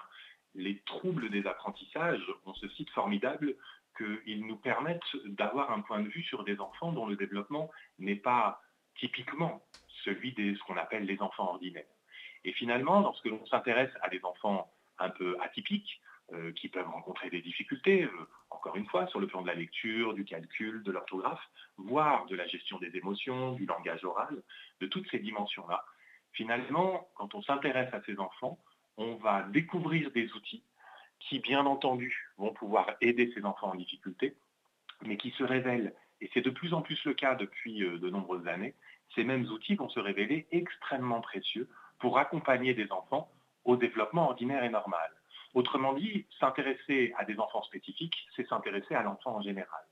les 0.55 0.81
troubles 0.83 1.31
des 1.31 1.45
apprentissages 1.49 2.25
ont 2.47 2.55
ce 2.55 2.69
site 2.69 2.90
formidable 2.90 3.57
qu'ils 3.97 4.47
nous 4.47 4.57
permettent 4.57 5.17
d'avoir 5.25 5.73
un 5.73 5.81
point 5.81 6.00
de 6.00 6.09
vue 6.09 6.23
sur 6.23 6.45
des 6.45 6.61
enfants 6.61 6.93
dont 6.93 7.07
le 7.07 7.17
développement 7.17 7.71
n'est 7.99 8.14
pas 8.14 8.62
typiquement 8.99 9.62
celui 10.05 10.33
de 10.33 10.55
ce 10.55 10.62
qu'on 10.64 10.76
appelle 10.76 11.05
les 11.05 11.21
enfants 11.21 11.50
ordinaires. 11.50 11.85
Et 12.45 12.52
finalement, 12.52 13.00
lorsque 13.00 13.26
l'on 13.26 13.45
s'intéresse 13.47 13.93
à 14.02 14.09
des 14.09 14.25
enfants 14.25 14.73
un 14.99 15.11
peu 15.11 15.37
atypiques, 15.40 16.00
euh, 16.35 16.52
qui 16.52 16.69
peuvent 16.69 16.87
rencontrer 16.87 17.31
des 17.31 17.40
difficultés, 17.40 18.05
euh, 18.05 18.28
encore 18.50 18.76
une 18.76 18.85
fois, 18.87 19.07
sur 19.07 19.19
le 19.19 19.26
plan 19.26 19.40
de 19.40 19.47
la 19.47 19.55
lecture, 19.55 20.12
du 20.12 20.26
calcul, 20.26 20.83
de 20.83 20.93
l'orthographe, 20.93 21.40
voire 21.78 22.26
de 22.26 22.37
la 22.37 22.47
gestion 22.47 22.78
des 22.78 22.95
émotions, 22.99 23.52
du 23.52 23.64
langage 23.64 24.05
oral, 24.05 24.43
de 24.83 24.87
toutes 24.87 25.11
ces 25.11 25.21
dimensions-là. 25.21 25.87
Finalement, 26.33 27.09
quand 27.14 27.35
on 27.35 27.40
s'intéresse 27.40 27.88
à 27.95 28.02
ces 28.02 28.19
enfants, 28.19 28.59
on 28.99 29.14
va 29.14 29.45
découvrir 29.45 30.11
des 30.11 30.31
outils 30.35 30.62
qui, 31.19 31.38
bien 31.38 31.64
entendu, 31.64 32.28
vont 32.37 32.52
pouvoir 32.52 32.95
aider 33.00 33.33
ces 33.35 33.47
enfants 33.47 33.71
en 33.71 33.76
difficulté, 33.76 34.37
mais 35.07 35.17
qui 35.17 35.31
se 35.31 35.45
révèlent, 35.45 35.95
et 36.21 36.31
c'est 36.35 36.43
de 36.43 36.50
plus 36.50 36.75
en 36.75 36.83
plus 36.83 37.02
le 37.07 37.14
cas 37.14 37.37
depuis 37.37 37.83
euh, 37.83 37.99
de 37.99 38.11
nombreuses 38.11 38.47
années, 38.47 38.75
ces 39.15 39.25
mêmes 39.25 39.47
outils 39.47 39.75
vont 39.75 39.88
se 39.88 40.00
révéler 40.00 40.47
extrêmement 40.50 41.21
précieux 41.21 41.69
pour 41.99 42.19
accompagner 42.19 42.75
des 42.75 42.91
enfants 42.93 43.31
au 43.65 43.77
développement 43.77 44.29
ordinaire 44.29 44.65
et 44.65 44.71
normal. 44.71 45.11
Autrement 45.55 45.95
dit, 45.95 46.27
s'intéresser 46.38 47.12
à 47.19 47.25
des 47.25 47.38
enfants 47.38 47.62
spécifiques, 47.62 48.17
c'est 48.37 48.47
s'intéresser 48.49 48.95
à 48.95 49.03
l'enfant 49.03 49.37
en 49.37 49.43
général. 49.43 49.83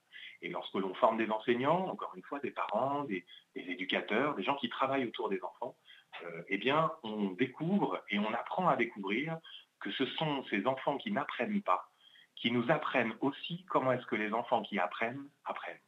Et 0.43 0.49
lorsque 0.49 0.75
l'on 0.75 0.95
forme 0.95 1.17
des 1.17 1.31
enseignants, 1.31 1.89
encore 1.89 2.13
une 2.15 2.23
fois 2.23 2.41
des 2.41 2.51
parents, 2.51 3.05
des, 3.05 3.25
éducateurs, 3.55 4.35
des 4.35 4.43
gens 4.43 4.57
qui 4.57 4.69
travaillent 4.69 5.07
autour 5.07 5.29
des 5.29 5.43
enfants, 5.43 5.77
euh, 6.23 6.43
eh 6.49 6.59
bien, 6.59 6.93
on 7.03 7.31
découvre 7.31 8.03
et 8.11 8.19
on 8.19 8.33
apprend 8.33 8.69
à 8.69 8.77
découvrir 8.77 9.39
que 9.81 9.91
ce 9.93 10.07
sont 10.07 10.45
ces 10.51 10.67
enfants 10.67 10.99
qui 10.99 11.11
n'apprennent 11.11 11.63
pas, 11.63 11.91
qui 12.35 12.51
nous 12.51 12.71
apprennent 12.71 13.15
aussi 13.21 13.65
comment 13.69 13.93
est-ce 13.93 14.07
que 14.07 14.17
les 14.17 14.33
enfants 14.33 14.63
qui 14.63 14.79
apprennent 14.79 15.29
apprennent. 15.45 15.81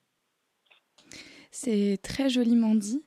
C'est 1.51 1.99
très 2.03 2.29
joliment 2.29 2.75
dit. 2.75 3.03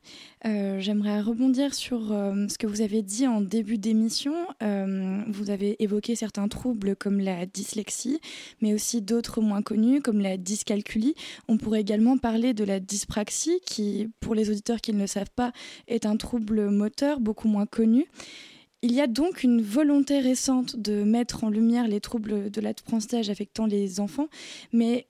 Euh, 0.45 0.79
j'aimerais 0.79 1.21
rebondir 1.21 1.75
sur 1.75 2.11
euh, 2.11 2.47
ce 2.47 2.57
que 2.57 2.65
vous 2.65 2.81
avez 2.81 3.03
dit 3.03 3.27
en 3.27 3.39
début 3.39 3.77
d'émission. 3.77 4.33
Euh, 4.63 5.21
vous 5.27 5.51
avez 5.51 5.81
évoqué 5.83 6.15
certains 6.15 6.47
troubles 6.47 6.95
comme 6.95 7.19
la 7.19 7.45
dyslexie, 7.45 8.19
mais 8.59 8.73
aussi 8.73 9.01
d'autres 9.03 9.41
moins 9.41 9.61
connus 9.61 10.01
comme 10.01 10.19
la 10.19 10.37
dyscalculie. 10.37 11.13
On 11.47 11.57
pourrait 11.57 11.81
également 11.81 12.17
parler 12.17 12.55
de 12.55 12.63
la 12.63 12.79
dyspraxie, 12.79 13.59
qui, 13.63 14.09
pour 14.19 14.33
les 14.33 14.49
auditeurs 14.49 14.81
qui 14.81 14.91
ne 14.93 14.99
le 14.99 15.07
savent 15.07 15.31
pas, 15.35 15.51
est 15.87 16.07
un 16.07 16.17
trouble 16.17 16.71
moteur 16.71 17.19
beaucoup 17.19 17.47
moins 17.47 17.67
connu. 17.67 18.07
Il 18.81 18.91
y 18.91 19.01
a 19.01 19.05
donc 19.05 19.43
une 19.43 19.61
volonté 19.61 20.19
récente 20.19 20.75
de 20.75 21.03
mettre 21.03 21.43
en 21.43 21.49
lumière 21.49 21.87
les 21.87 22.01
troubles 22.01 22.49
de 22.49 22.61
l'apprentissage 22.61 23.29
affectant 23.29 23.67
les 23.67 23.99
enfants, 23.99 24.27
mais 24.73 25.07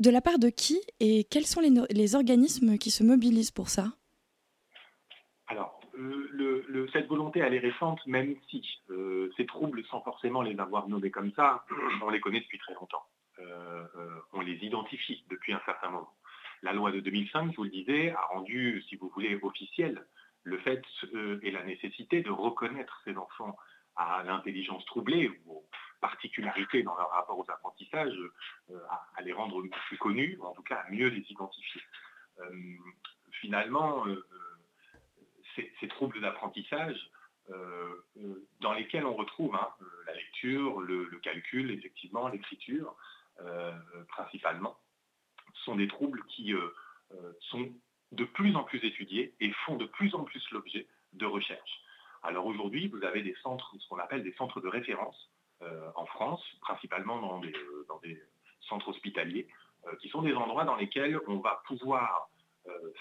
de 0.00 0.10
la 0.10 0.22
part 0.22 0.38
de 0.38 0.48
qui 0.48 0.80
et 0.98 1.24
quels 1.24 1.46
sont 1.46 1.60
les, 1.60 2.14
organismes 2.14 2.78
qui 2.78 2.90
se 2.90 3.04
mobilisent 3.04 3.50
pour 3.50 3.68
ça? 3.68 3.92
Alors, 5.46 5.80
euh, 5.98 6.88
cette 6.92 7.06
volonté, 7.06 7.40
elle 7.40 7.54
est 7.54 7.58
récente, 7.58 8.04
même 8.06 8.34
si 8.48 8.66
euh, 8.88 9.30
ces 9.36 9.44
troubles, 9.44 9.84
sans 9.90 10.00
forcément 10.00 10.42
les 10.42 10.58
avoir 10.58 10.88
nommés 10.88 11.10
comme 11.10 11.32
ça, 11.32 11.64
on 12.02 12.08
les 12.08 12.20
connaît 12.20 12.40
depuis 12.40 12.58
très 12.58 12.74
longtemps. 12.74 13.04
Euh, 13.38 13.84
on 14.32 14.40
les 14.40 14.56
identifie 14.64 15.24
depuis 15.28 15.52
un 15.52 15.60
certain 15.66 15.90
moment. 15.90 16.14
La 16.62 16.72
loi 16.72 16.92
de 16.92 17.00
2005, 17.00 17.52
je 17.52 17.56
vous 17.56 17.64
le 17.64 17.70
disais, 17.70 18.10
a 18.10 18.22
rendu, 18.32 18.82
si 18.88 18.96
vous 18.96 19.10
voulez, 19.14 19.38
officiel 19.42 20.06
le 20.42 20.58
fait 20.58 20.82
et 21.42 21.50
la 21.50 21.62
nécessité 21.64 22.22
de 22.22 22.30
reconnaître 22.30 23.00
ces 23.04 23.14
enfants 23.16 23.56
à 23.96 24.22
l'intelligence 24.24 24.84
troublée 24.86 25.30
ou 25.46 25.62
particularités 26.00 26.82
dans 26.82 26.96
leur 26.96 27.10
rapport 27.10 27.38
aux 27.38 27.50
apprentissages, 27.50 28.16
euh, 28.70 28.78
à, 29.16 29.22
les 29.22 29.32
rendre 29.32 29.62
plus 29.88 29.98
connus, 29.98 30.36
ou 30.40 30.44
en 30.44 30.52
tout 30.52 30.62
cas 30.62 30.76
à 30.76 30.90
mieux 30.90 31.08
les 31.08 31.24
identifier. 31.30 31.82
Euh, 32.40 32.50
finalement, 33.32 34.06
euh, 34.06 34.26
ces, 35.56 35.88
troubles 35.88 36.20
d'apprentissage, 36.20 36.96
dans 38.60 38.72
lesquels 38.74 39.04
on 39.04 39.14
retrouve 39.14 39.56
hein, 39.56 39.68
la 40.06 40.14
lecture, 40.14 40.80
le, 40.80 41.04
calcul, 41.20 41.72
effectivement, 41.72 42.28
l'écriture, 42.28 42.96
principalement, 44.08 44.78
sont 45.64 45.74
des 45.74 45.88
troubles 45.88 46.24
qui 46.26 46.54
sont 47.40 47.72
de 48.12 48.24
plus 48.24 48.54
en 48.54 48.62
plus 48.62 48.78
étudiés 48.84 49.34
et 49.40 49.50
font 49.66 49.76
de 49.76 49.86
plus 49.86 50.14
en 50.14 50.22
plus 50.22 50.48
l'objet 50.52 50.86
de 51.12 51.26
recherches. 51.26 51.82
Alors 52.22 52.46
aujourd'hui, 52.46 52.88
vous 52.88 53.02
avez 53.02 53.22
des 53.22 53.34
centres, 53.42 53.74
ce 53.78 53.88
qu'on 53.88 53.98
appelle 53.98 54.22
des 54.22 54.34
centres 54.34 54.60
de 54.60 54.68
référence, 54.68 55.30
en 55.94 56.06
France, 56.06 56.42
principalement 56.60 57.20
dans 57.20 57.38
des, 57.38 57.52
euh, 57.52 58.28
centres 58.68 58.88
hospitaliers, 58.88 59.46
euh, 59.86 59.96
qui 59.96 60.08
sont 60.08 60.22
des 60.22 60.34
endroits 60.34 60.64
dans 60.64 60.76
lesquels 60.76 61.18
on 61.26 61.38
va 61.38 61.62
pouvoir 61.66 62.28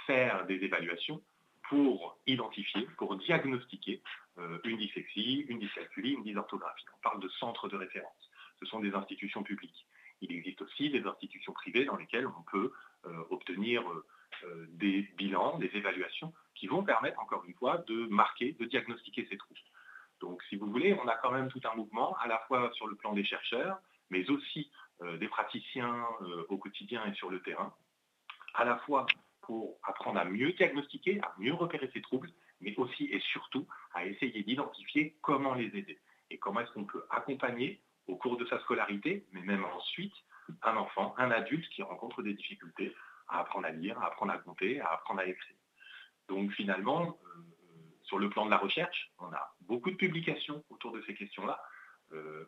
faire 0.07 0.45
des 0.47 0.55
évaluations 0.63 1.21
pour 1.67 2.17
identifier, 2.25 2.87
pour 2.97 3.17
diagnostiquer 3.17 4.01
une 4.63 4.77
dyslexie, 4.77 5.45
une 5.49 5.59
dyscalculie, 5.59 6.13
une 6.13 6.23
dysorthographie. 6.23 6.85
On 6.97 7.01
parle 7.01 7.19
de 7.19 7.27
centres 7.27 7.67
de 7.67 7.75
référence. 7.75 8.31
Ce 8.59 8.65
sont 8.65 8.79
des 8.79 8.93
institutions 8.95 9.43
publiques. 9.43 9.85
Il 10.21 10.31
existe 10.31 10.61
aussi 10.61 10.89
des 10.89 11.05
institutions 11.05 11.51
privées 11.51 11.85
dans 11.85 11.97
lesquelles 11.97 12.25
on 12.25 12.41
peut 12.49 12.71
obtenir 13.29 13.83
des 14.69 15.01
bilans, 15.17 15.59
des 15.59 15.69
évaluations 15.75 16.33
qui 16.55 16.67
vont 16.67 16.83
permettre, 16.83 17.19
encore 17.19 17.43
une 17.45 17.53
fois, 17.53 17.77
de 17.79 18.07
marquer, 18.07 18.53
de 18.53 18.65
diagnostiquer 18.65 19.27
ces 19.29 19.37
troubles. 19.37 19.59
Donc, 20.21 20.41
si 20.43 20.55
vous 20.55 20.67
voulez, 20.67 20.93
on 21.01 21.07
a 21.07 21.15
quand 21.17 21.31
même 21.31 21.49
tout 21.49 21.61
un 21.63 21.75
mouvement, 21.75 22.15
à 22.17 22.27
la 22.27 22.39
fois 22.47 22.71
sur 22.73 22.87
le 22.87 22.95
plan 22.95 23.13
des 23.13 23.23
chercheurs, 23.23 23.79
mais 24.09 24.29
aussi 24.29 24.71
euh, 25.01 25.17
des 25.17 25.27
praticiens 25.27 26.05
euh, 26.21 26.45
au 26.49 26.57
quotidien 26.57 27.05
et 27.05 27.13
sur 27.13 27.29
le 27.29 27.41
terrain, 27.41 27.73
à 28.53 28.65
la 28.65 28.77
fois 28.79 29.05
pour 29.41 29.79
apprendre 29.83 30.19
à 30.19 30.25
mieux 30.25 30.51
diagnostiquer, 30.53 31.19
à 31.21 31.33
mieux 31.39 31.53
repérer 31.53 31.89
ces 31.93 32.01
troubles, 32.01 32.29
mais 32.61 32.75
aussi 32.77 33.05
et 33.05 33.19
surtout 33.31 33.67
à 33.93 34.05
essayer 34.05 34.43
d'identifier 34.43 35.15
comment 35.21 35.53
les 35.53 35.67
aider 35.67 35.97
et 36.29 36.37
comment 36.37 36.59
est-ce 36.59 36.71
qu'on 36.71 36.85
peut 36.85 37.05
accompagner 37.09 37.81
au 38.07 38.15
cours 38.15 38.37
de 38.37 38.45
sa 38.45 38.59
scolarité, 38.59 39.25
mais 39.31 39.41
même 39.41 39.63
ensuite, 39.65 40.13
un 40.63 40.75
enfant, 40.77 41.15
un 41.17 41.31
adulte 41.31 41.67
qui 41.69 41.81
rencontre 41.81 42.21
des 42.21 42.33
difficultés 42.33 42.93
à 43.27 43.39
apprendre 43.39 43.67
à 43.67 43.71
lire, 43.71 43.99
à 43.99 44.07
apprendre 44.07 44.33
à 44.33 44.37
compter, 44.39 44.81
à 44.81 44.93
apprendre 44.93 45.21
à 45.21 45.25
écrire. 45.25 45.55
Donc 46.27 46.51
finalement, 46.53 47.17
euh, 47.23 47.41
sur 48.09 48.17
le 48.17 48.29
plan 48.29 48.45
de 48.45 48.49
la 48.49 48.57
recherche, 48.57 49.11
on 49.19 49.31
a 49.31 49.55
beaucoup 49.61 49.91
de 49.91 49.95
publications 49.95 50.63
autour 50.69 50.91
de 50.91 51.01
ces 51.03 51.13
questions-là. 51.13 51.61
Euh, 52.11 52.43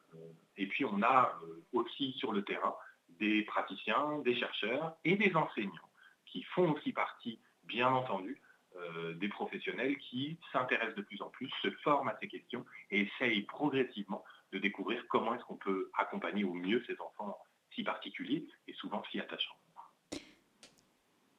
et 0.58 0.65
puis 0.65 0.84
on 0.86 1.01
a 1.03 1.39
euh, 1.44 1.63
aussi 1.72 2.13
sur 2.13 2.34
le 2.34 2.44
terrain 2.44 2.75
des 3.20 3.44
praticiens, 3.44 4.18
des 4.25 4.36
chercheurs 4.36 4.96
et 5.06 5.15
des 5.15 5.36
enseignants 5.36 5.89
qui 6.25 6.41
font 6.56 6.72
aussi 6.72 6.94
partie, 6.94 7.39
bien 7.63 7.89
entendu, 7.89 8.41
euh, 8.75 9.13
des 9.13 9.27
professionnels 9.30 9.98
qui 10.00 10.39
s'intéressent 10.51 10.96
de 10.96 11.03
plus 11.03 11.22
en 11.22 11.30
plus, 11.30 11.51
se 11.62 11.70
forment 11.84 12.10
à 12.10 12.18
ces 12.20 12.27
questions 12.27 12.65
et 12.89 13.01
essayent 13.01 13.44
progressivement 13.44 14.24
de 14.51 14.58
découvrir 14.58 15.06
comment 15.10 15.36
est-ce 15.36 15.44
qu'on 15.44 15.58
peut 15.58 15.91
accompagner 15.96 16.44
au 16.44 16.53
mieux 16.53 16.84
ces 16.88 17.00
enfants 17.00 17.38
si 17.75 17.84
particuliers 17.84 18.48
et 18.68 18.74
souvent 18.74 19.03
si 19.12 19.20
attachants. 19.20 19.56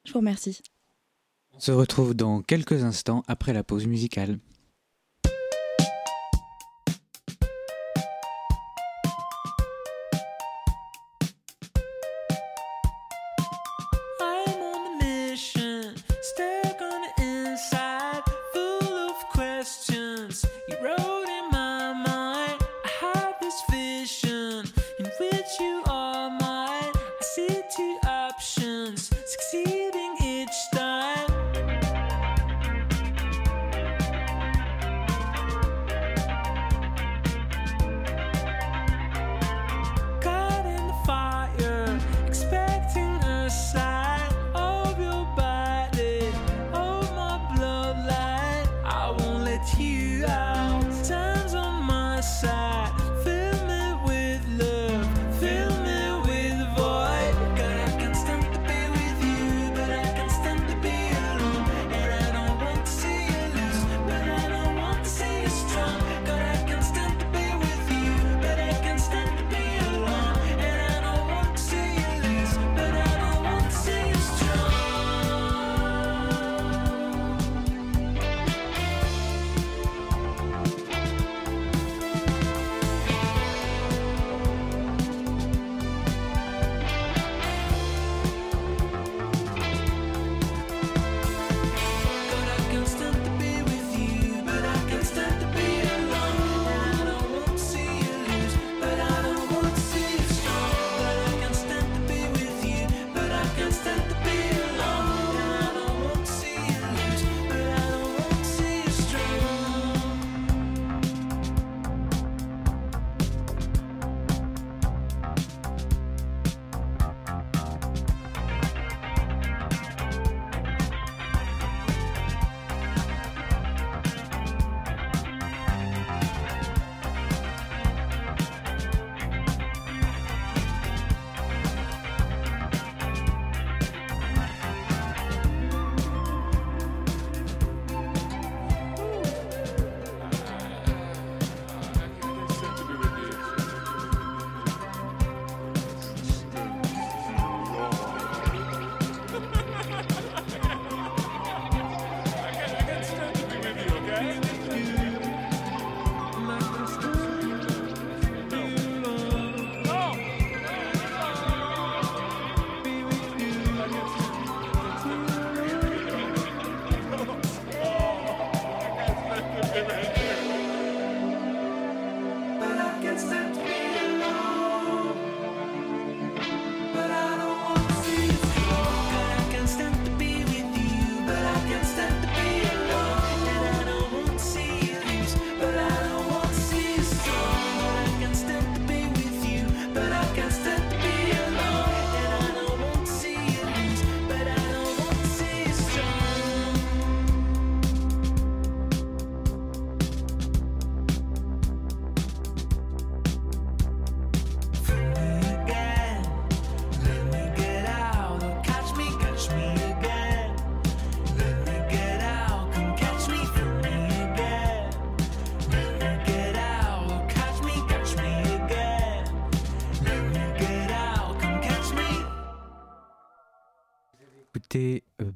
Je 0.05 0.13
vous 0.13 0.19
remercie. 0.19 0.61
Se 1.59 1.71
retrouve 1.71 2.13
dans 2.13 2.41
quelques 2.41 2.83
instants 2.83 3.23
après 3.27 3.53
la 3.53 3.63
pause 3.63 3.85
musicale. 3.85 4.39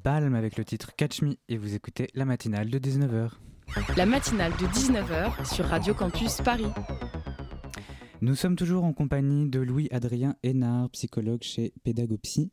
Avec 0.08 0.56
le 0.56 0.64
titre 0.64 0.96
Catch 0.96 1.20
Me 1.20 1.36
et 1.50 1.58
vous 1.58 1.74
écoutez 1.74 2.08
la 2.14 2.24
matinale 2.24 2.70
de 2.70 2.78
19h. 2.78 3.32
La 3.94 4.06
matinale 4.06 4.52
de 4.52 4.64
19h 4.64 5.54
sur 5.54 5.66
Radio 5.66 5.92
Campus 5.92 6.38
Paris. 6.38 6.64
Nous 8.22 8.34
sommes 8.34 8.56
toujours 8.56 8.84
en 8.84 8.94
compagnie 8.94 9.50
de 9.50 9.60
Louis-Adrien 9.60 10.34
Hénard, 10.42 10.88
psychologue 10.90 11.42
chez 11.42 11.74
Pédagopsy. 11.84 12.50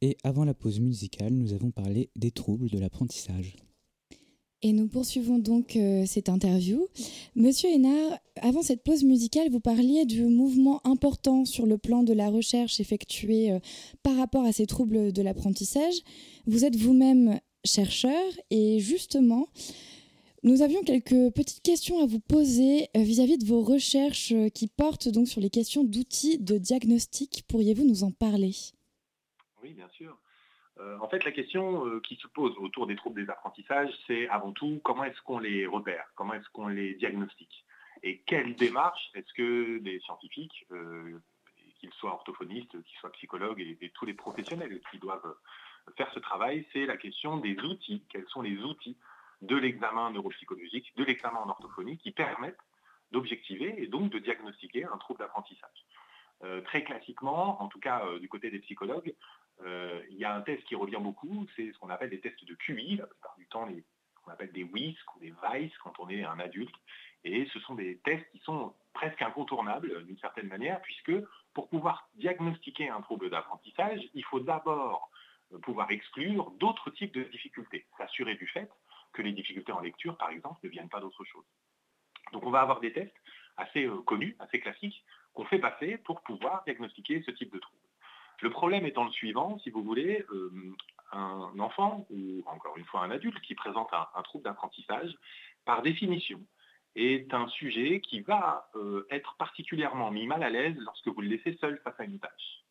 Et 0.00 0.16
avant 0.24 0.44
la 0.44 0.52
pause 0.52 0.80
musicale, 0.80 1.32
nous 1.32 1.52
avons 1.52 1.70
parlé 1.70 2.10
des 2.16 2.32
troubles 2.32 2.68
de 2.70 2.78
l'apprentissage. 2.80 3.54
Et 4.62 4.72
nous 4.72 4.88
poursuivons 4.88 5.38
donc 5.38 5.76
euh, 5.76 6.04
cette 6.06 6.28
interview. 6.28 6.88
Monsieur 7.34 7.68
Hénard, 7.68 8.18
avant 8.36 8.62
cette 8.62 8.82
pause 8.82 9.04
musicale, 9.04 9.50
vous 9.50 9.60
parliez 9.60 10.06
du 10.06 10.24
mouvement 10.24 10.80
important 10.86 11.44
sur 11.44 11.66
le 11.66 11.76
plan 11.76 12.02
de 12.02 12.14
la 12.14 12.30
recherche 12.30 12.80
effectuée 12.80 13.52
euh, 13.52 13.58
par 14.02 14.16
rapport 14.16 14.44
à 14.44 14.52
ces 14.52 14.66
troubles 14.66 15.12
de 15.12 15.22
l'apprentissage. 15.22 15.94
Vous 16.46 16.64
êtes 16.64 16.76
vous-même 16.76 17.38
chercheur 17.64 18.24
et 18.50 18.80
justement, 18.80 19.46
nous 20.42 20.62
avions 20.62 20.82
quelques 20.82 21.30
petites 21.34 21.62
questions 21.62 22.02
à 22.02 22.06
vous 22.06 22.20
poser 22.20 22.88
euh, 22.96 23.02
vis-à-vis 23.02 23.34
-vis 23.34 23.42
de 23.42 23.46
vos 23.46 23.62
recherches 23.62 24.32
qui 24.54 24.68
portent 24.68 25.08
donc 25.08 25.28
sur 25.28 25.42
les 25.42 25.50
questions 25.50 25.84
d'outils 25.84 26.38
de 26.38 26.56
diagnostic. 26.56 27.44
Pourriez-vous 27.46 27.84
nous 27.84 28.04
en 28.04 28.10
parler? 28.10 28.54
Oui, 29.62 29.74
bien 29.74 29.88
sûr. 29.90 30.18
Euh, 30.78 30.98
en 31.00 31.08
fait, 31.08 31.24
la 31.24 31.32
question 31.32 31.86
euh, 31.86 32.00
qui 32.00 32.16
se 32.16 32.26
pose 32.26 32.54
autour 32.58 32.86
des 32.86 32.96
troubles 32.96 33.24
des 33.24 33.30
apprentissages, 33.30 33.90
c'est 34.06 34.28
avant 34.28 34.52
tout 34.52 34.80
comment 34.84 35.04
est-ce 35.04 35.20
qu'on 35.22 35.38
les 35.38 35.66
repère, 35.66 36.04
comment 36.14 36.34
est-ce 36.34 36.48
qu'on 36.50 36.68
les 36.68 36.94
diagnostique? 36.94 37.64
Et 38.02 38.18
quelle 38.26 38.56
démarche 38.56 39.10
est-ce 39.14 39.32
que 39.32 39.78
des 39.78 40.00
scientifiques, 40.00 40.66
euh, 40.70 41.18
qu'ils 41.80 41.92
soient 41.94 42.12
orthophonistes, 42.12 42.82
qu'ils 42.82 42.98
soient 42.98 43.12
psychologues 43.12 43.60
et, 43.60 43.90
tous 43.94 44.04
les 44.04 44.14
professionnels 44.14 44.80
qui 44.90 44.98
doivent 44.98 45.34
faire 45.96 46.10
ce 46.12 46.18
travail, 46.18 46.66
c'est 46.72 46.84
la 46.84 46.96
question 46.96 47.38
des 47.38 47.58
outils. 47.60 48.04
Quels 48.10 48.26
sont 48.28 48.42
les 48.42 48.58
outils 48.58 48.96
de 49.40 49.56
l'examen 49.56 50.10
neuropsychologique, 50.10 50.94
de 50.96 51.04
l'examen 51.04 51.38
en 51.38 51.48
orthophonie 51.48 51.96
qui 51.98 52.10
permettent 52.10 52.58
d'objectiver 53.12 53.74
et 53.82 53.86
donc 53.86 54.10
de 54.10 54.18
diagnostiquer 54.18 54.84
un 54.84 54.98
trouble 54.98 55.20
d'apprentissage? 55.20 55.86
très 56.66 56.84
classiquement, 56.84 57.62
en 57.62 57.68
tout 57.68 57.80
cas 57.80 58.02
du 58.18 58.28
côté 58.28 58.50
des 58.50 58.58
psychologues, 58.58 59.14
il 59.64 60.16
y 60.16 60.24
a 60.24 60.34
un 60.34 60.42
test 60.42 60.62
qui 60.64 60.74
revient 60.74 60.98
beaucoup, 61.00 61.46
c'est 61.56 61.72
ce 61.72 61.78
qu'on 61.78 61.90
appelle 61.90 62.10
des 62.10 62.20
tests 62.20 62.44
de 62.44 62.54
QI, 62.54 62.96
la 62.96 63.06
plupart 63.06 63.34
du 63.36 63.46
temps 63.46 63.66
les, 63.66 63.84
qu'on 64.22 64.32
appelle 64.32 64.52
des 64.52 64.64
WISC 64.64 65.16
ou 65.16 65.20
des 65.20 65.32
VICE 65.42 65.76
quand 65.78 65.98
on 65.98 66.08
est 66.08 66.24
un 66.24 66.38
adulte. 66.38 66.74
Et 67.24 67.46
ce 67.52 67.58
sont 67.60 67.74
des 67.74 67.98
tests 67.98 68.28
qui 68.30 68.38
sont 68.40 68.74
presque 68.92 69.20
incontournables 69.22 70.04
d'une 70.04 70.18
certaine 70.18 70.48
manière, 70.48 70.80
puisque 70.82 71.12
pour 71.54 71.68
pouvoir 71.68 72.08
diagnostiquer 72.14 72.88
un 72.88 73.00
trouble 73.00 73.30
d'apprentissage, 73.30 74.00
il 74.14 74.24
faut 74.24 74.40
d'abord 74.40 75.10
pouvoir 75.62 75.90
exclure 75.90 76.50
d'autres 76.52 76.90
types 76.90 77.14
de 77.14 77.24
difficultés, 77.24 77.86
s'assurer 77.98 78.34
du 78.34 78.46
fait 78.48 78.70
que 79.12 79.22
les 79.22 79.32
difficultés 79.32 79.72
en 79.72 79.80
lecture, 79.80 80.16
par 80.16 80.30
exemple, 80.30 80.60
ne 80.64 80.68
viennent 80.68 80.88
pas 80.88 81.00
d'autre 81.00 81.24
chose. 81.24 81.44
Donc 82.32 82.44
on 82.44 82.50
va 82.50 82.60
avoir 82.60 82.80
des 82.80 82.92
tests 82.92 83.14
assez 83.56 83.84
euh, 83.86 84.02
connus, 84.02 84.36
assez 84.38 84.60
classiques, 84.60 85.02
qu'on 85.32 85.44
fait 85.44 85.58
passer 85.58 85.98
pour 85.98 86.22
pouvoir 86.22 86.64
diagnostiquer 86.64 87.22
ce 87.22 87.30
type 87.30 87.52
de 87.52 87.58
trouble. 87.58 87.85
Le 88.40 88.50
problème 88.50 88.86
étant 88.86 89.04
le 89.04 89.12
suivant, 89.12 89.58
si 89.60 89.70
vous 89.70 89.82
voulez, 89.82 90.24
euh, 90.30 90.50
un 91.12 91.58
enfant 91.58 92.06
ou 92.10 92.42
encore 92.46 92.76
une 92.76 92.84
fois 92.84 93.02
un 93.02 93.10
adulte 93.10 93.40
qui 93.40 93.54
présente 93.54 93.88
un, 93.92 94.22
trouble 94.22 94.44
d'apprentissage, 94.44 95.14
par 95.64 95.82
définition, 95.82 96.40
est 96.94 97.32
un 97.32 97.48
sujet 97.48 98.00
qui 98.00 98.20
va 98.20 98.68
euh, 98.74 99.06
être 99.10 99.36
particulièrement 99.38 100.10
mis 100.10 100.26
mal 100.26 100.42
à 100.42 100.50
l'aise 100.50 100.76
lorsque 100.78 101.08
vous 101.08 101.20
le 101.20 101.28
laissez 101.28 101.56
seul 101.60 101.80
face 101.84 101.98
à 101.98 102.04
une 102.04 102.18
tâche. 102.18 102.64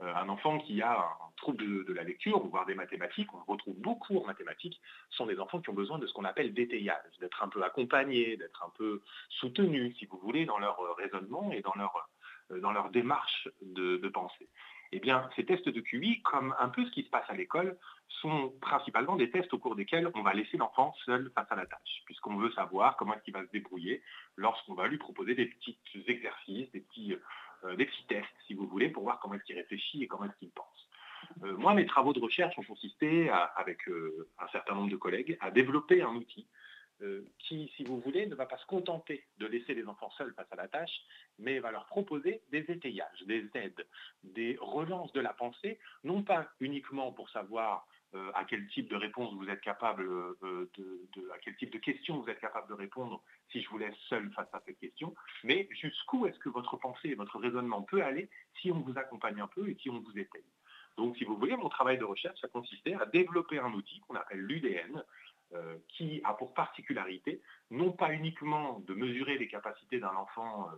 Euh, 0.00 0.12
un 0.14 0.28
enfant 0.28 0.58
qui 0.58 0.82
a 0.82 0.98
un 0.98 1.32
trouble 1.36 1.84
de, 1.84 1.92
la 1.92 2.02
lecture, 2.02 2.40
voire 2.48 2.66
des 2.66 2.74
mathématiques, 2.74 3.32
on 3.32 3.44
retrouve 3.44 3.76
beaucoup 3.78 4.18
en 4.18 4.24
mathématiques, 4.24 4.80
sont 5.10 5.26
des 5.26 5.38
enfants 5.38 5.60
qui 5.60 5.70
ont 5.70 5.74
besoin 5.74 5.98
de 5.98 6.06
ce 6.06 6.12
qu'on 6.12 6.24
appelle 6.24 6.52
d'étayage, 6.52 7.18
d'être 7.20 7.42
un 7.44 7.48
peu 7.48 7.62
accompagnés, 7.62 8.36
d'être 8.36 8.64
un 8.64 8.70
peu 8.76 9.02
soutenus, 9.28 9.96
si 9.98 10.06
vous 10.06 10.18
voulez, 10.18 10.46
dans 10.46 10.58
leur 10.58 10.78
raisonnement 10.96 11.52
et 11.52 11.60
dans 11.60 11.74
leur 11.76 12.08
dans 12.60 12.72
leur 12.72 12.90
démarche 12.90 13.48
de, 13.62 13.96
pensée. 14.08 14.48
Eh 14.92 15.00
bien, 15.00 15.28
ces 15.34 15.44
tests 15.44 15.68
de 15.68 15.80
QI, 15.80 16.22
comme 16.22 16.54
un 16.58 16.68
peu 16.68 16.84
ce 16.84 16.90
qui 16.90 17.02
se 17.02 17.10
passe 17.10 17.28
à 17.28 17.34
l'école, 17.34 17.76
sont 18.08 18.54
principalement 18.60 19.16
des 19.16 19.30
tests 19.30 19.52
au 19.52 19.58
cours 19.58 19.74
desquels 19.74 20.10
on 20.14 20.22
va 20.22 20.34
laisser 20.34 20.56
l'enfant 20.56 20.94
seul 21.04 21.30
face 21.34 21.50
à 21.50 21.56
la 21.56 21.66
tâche, 21.66 22.02
puisqu'on 22.06 22.36
veut 22.36 22.52
savoir 22.52 22.96
comment 22.96 23.14
est-ce 23.14 23.24
qu'il 23.24 23.34
va 23.34 23.44
se 23.44 23.50
débrouiller 23.50 24.02
lorsqu'on 24.36 24.74
va 24.74 24.86
lui 24.86 24.98
proposer 24.98 25.34
des 25.34 25.46
petits 25.46 25.78
exercices, 26.06 26.70
des 26.70 26.80
petits, 26.80 27.16
euh, 27.64 27.76
des 27.76 27.86
petits 27.86 28.06
tests, 28.06 28.28
si 28.46 28.54
vous 28.54 28.66
voulez, 28.66 28.88
pour 28.88 29.02
voir 29.02 29.18
comment 29.20 29.34
est-ce 29.34 29.44
qu'il 29.44 29.56
réfléchit 29.56 30.02
et 30.02 30.06
comment 30.06 30.26
est-ce 30.26 30.38
qu'il 30.38 30.50
pense. 30.50 30.90
Euh, 31.42 31.56
moi, 31.56 31.74
mes 31.74 31.86
travaux 31.86 32.12
de 32.12 32.20
recherche 32.20 32.56
ont 32.58 32.62
consisté, 32.62 33.30
avec 33.56 33.80
un 34.38 34.48
certain 34.48 34.74
nombre 34.74 34.90
de 34.90 34.96
collègues, 34.96 35.36
à 35.40 35.50
développer 35.50 36.02
un 36.02 36.14
outil 36.14 36.46
euh, 37.02 37.24
qui, 37.38 37.72
si 37.76 37.84
vous 37.84 38.00
voulez, 38.00 38.26
ne 38.26 38.34
va 38.34 38.46
pas 38.46 38.58
se 38.58 38.66
contenter 38.66 39.24
de 39.38 39.46
laisser 39.46 39.74
les 39.74 39.86
enfants 39.86 40.10
seuls 40.16 40.32
face 40.34 40.50
à 40.52 40.56
la 40.56 40.68
tâche, 40.68 41.02
mais 41.38 41.58
va 41.58 41.70
leur 41.70 41.86
proposer 41.86 42.42
des 42.50 42.64
étayages, 42.68 43.22
des 43.26 43.48
aides, 43.54 43.86
des 44.22 44.56
relances 44.60 45.12
de 45.12 45.20
la 45.20 45.32
pensée, 45.32 45.78
non 46.04 46.22
pas 46.22 46.48
uniquement 46.60 47.12
pour 47.12 47.28
savoir 47.30 47.86
euh, 48.14 48.30
à 48.34 48.44
quel 48.44 48.66
type 48.68 48.88
de 48.88 48.96
réponse 48.96 49.34
vous 49.34 49.48
êtes 49.48 49.60
capable 49.60 50.04
euh, 50.04 50.70
à 51.34 51.38
quel 51.38 51.56
type 51.56 51.72
de 51.72 51.78
questions 51.78 52.20
vous 52.20 52.30
êtes 52.30 52.38
capable 52.38 52.68
de 52.68 52.74
répondre 52.74 53.22
si 53.50 53.60
je 53.60 53.68
vous 53.70 53.78
laisse 53.78 53.96
seul 54.08 54.30
face 54.30 54.52
à 54.52 54.62
cette 54.64 54.78
question, 54.78 55.14
mais 55.42 55.68
jusqu'où 55.72 56.26
est-ce 56.26 56.38
que 56.38 56.48
votre 56.48 56.76
pensée 56.76 57.08
et 57.08 57.14
votre 57.16 57.40
raisonnement 57.40 57.82
peut 57.82 58.04
aller 58.04 58.30
si 58.60 58.70
on 58.70 58.78
vous 58.80 58.96
accompagne 58.96 59.40
un 59.40 59.48
peu 59.48 59.68
et 59.68 59.76
si 59.80 59.90
on 59.90 59.98
vous 59.98 60.16
étaye. 60.16 60.44
Donc, 60.96 61.16
si 61.16 61.24
vous 61.24 61.36
voulez, 61.36 61.56
mon 61.56 61.68
travail 61.68 61.98
de 61.98 62.04
recherche 62.04 62.42
a 62.44 62.48
consisté 62.48 62.94
à 62.94 63.06
développer 63.06 63.58
un 63.58 63.72
outil 63.72 64.00
qu'on 64.00 64.14
appelle 64.14 64.38
l'UDN, 64.38 65.02
qui 65.88 66.20
a 66.24 66.34
pour 66.34 66.52
particularité 66.52 67.40
non 67.70 67.92
pas 67.92 68.12
uniquement 68.12 68.80
de 68.80 68.94
mesurer 68.94 69.38
les 69.38 69.48
capacités 69.48 69.98
d'un 69.98 70.14
enfant 70.14 70.68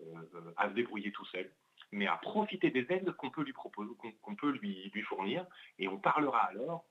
euh, 0.00 0.04
euh, 0.34 0.52
à 0.56 0.68
se 0.68 0.74
débrouiller 0.74 1.12
tout 1.12 1.24
seul, 1.26 1.50
mais 1.92 2.06
à 2.06 2.16
profiter 2.16 2.70
des 2.70 2.86
aides 2.90 3.10
qu'on 3.12 3.30
peut 3.30 3.42
lui 3.42 3.52
proposer, 3.52 3.90
qu'on 4.22 4.34
peut 4.34 4.50
lui 4.50 4.90
fournir, 5.02 5.46
et 5.78 5.88
on 5.88 5.98
parlera 5.98 6.44
alors 6.44 6.84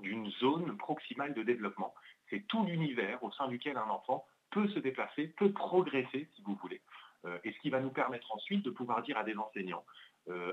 d'une 0.00 0.30
zone 0.32 0.76
proximale 0.76 1.34
de 1.34 1.42
développement. 1.42 1.94
C'est 2.30 2.46
tout 2.46 2.64
l'univers 2.64 3.22
au 3.22 3.30
sein 3.32 3.48
duquel 3.48 3.76
un 3.76 3.88
enfant 3.88 4.24
peut 4.50 4.68
se 4.68 4.78
déplacer, 4.78 5.28
peut 5.28 5.52
progresser, 5.52 6.28
si 6.34 6.42
vous 6.42 6.54
voulez, 6.54 6.80
et 7.44 7.52
ce 7.52 7.58
qui 7.58 7.68
va 7.68 7.80
nous 7.80 7.90
permettre 7.90 8.32
ensuite 8.32 8.64
de 8.64 8.70
pouvoir 8.70 9.02
dire 9.02 9.18
à 9.18 9.24
des 9.24 9.36
enseignants, 9.36 9.84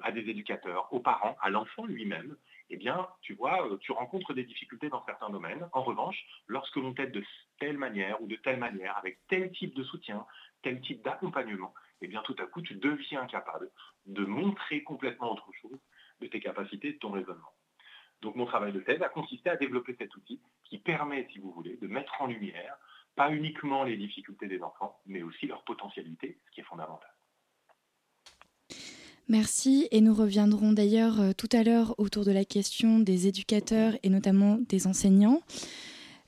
à 0.03 0.11
des 0.11 0.29
éducateurs, 0.29 0.91
aux 0.91 0.99
parents, 0.99 1.37
à 1.41 1.49
l'enfant 1.49 1.85
lui-même, 1.85 2.35
eh 2.69 2.77
bien, 2.77 3.07
tu 3.21 3.33
vois, 3.33 3.65
euh, 3.67 3.77
tu 3.77 3.91
rencontres 3.91 4.33
des 4.33 4.43
difficultés 4.43 4.89
dans 4.89 5.03
certains 5.05 5.29
domaines. 5.29 5.69
En 5.73 5.83
revanche, 5.83 6.25
lorsque 6.47 6.75
l'on 6.75 6.93
t'aide 6.93 7.11
de 7.11 7.23
telle 7.59 7.77
manière 7.77 8.21
ou 8.21 8.27
de 8.27 8.35
telle 8.35 8.59
manière, 8.59 8.97
avec 8.97 9.19
tel 9.27 9.51
type 9.51 9.75
de 9.75 9.83
soutien, 9.83 10.25
tel 10.63 10.81
type 10.81 11.03
d'accompagnement, 11.03 11.73
eh 12.01 12.07
bien, 12.07 12.21
tout 12.23 12.35
à 12.39 12.45
coup, 12.45 12.61
tu 12.61 12.75
deviens 12.75 13.25
capable 13.27 13.71
de 14.05 14.25
montrer 14.25 14.83
complètement 14.83 15.31
autre 15.31 15.49
chose 15.61 15.79
de 16.19 16.27
tes 16.27 16.39
capacités, 16.39 16.93
de 16.93 16.97
ton 16.97 17.11
raisonnement. 17.11 17.53
Donc, 18.21 18.35
mon 18.35 18.45
travail 18.45 18.73
de 18.73 18.79
thèse 18.79 19.01
a 19.01 19.09
consisté 19.09 19.49
à 19.49 19.55
développer 19.55 19.95
cet 19.97 20.15
outil 20.15 20.41
qui 20.63 20.79
permet, 20.79 21.27
si 21.31 21.39
vous 21.39 21.51
voulez, 21.51 21.77
de 21.77 21.87
mettre 21.87 22.21
en 22.21 22.27
lumière 22.27 22.75
pas 23.15 23.31
uniquement 23.31 23.83
les 23.83 23.97
difficultés 23.97 24.47
des 24.47 24.61
enfants, 24.61 25.01
mais 25.07 25.23
aussi 25.23 25.47
leur 25.47 25.63
potentialité, 25.63 26.39
ce 26.45 26.51
qui 26.51 26.61
est 26.61 26.63
fondamental. 26.63 27.09
Merci 29.29 29.89
et 29.91 29.99
nous 29.99 30.13
reviendrons 30.13 30.71
d'ailleurs 30.71 31.19
euh, 31.19 31.31
tout 31.35 31.49
à 31.51 31.63
l'heure 31.63 31.95
autour 31.97 32.23
de 32.23 32.31
la 32.31 32.45
question 32.45 32.99
des 32.99 33.27
éducateurs 33.27 33.97
et 34.01 34.09
notamment 34.09 34.57
des 34.69 34.87
enseignants. 34.87 35.41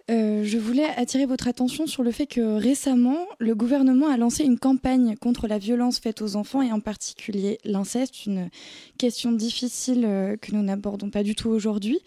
Euh, 0.09 0.43
je 0.43 0.57
voulais 0.57 0.87
attirer 0.97 1.25
votre 1.25 1.47
attention 1.47 1.87
sur 1.87 2.03
le 2.03 2.11
fait 2.11 2.25
que 2.25 2.57
récemment, 2.57 3.25
le 3.37 3.55
gouvernement 3.55 4.07
a 4.07 4.17
lancé 4.17 4.43
une 4.43 4.59
campagne 4.59 5.15
contre 5.15 5.47
la 5.47 5.59
violence 5.59 5.99
faite 5.99 6.21
aux 6.21 6.35
enfants 6.35 6.61
et 6.61 6.73
en 6.73 6.81
particulier 6.81 7.59
l'inceste, 7.63 8.25
une 8.25 8.49
question 8.97 9.31
difficile 9.31 10.03
euh, 10.05 10.35
que 10.35 10.51
nous 10.51 10.63
n'abordons 10.63 11.09
pas 11.09 11.23
du 11.23 11.35
tout 11.35 11.49
aujourd'hui. 11.49 11.99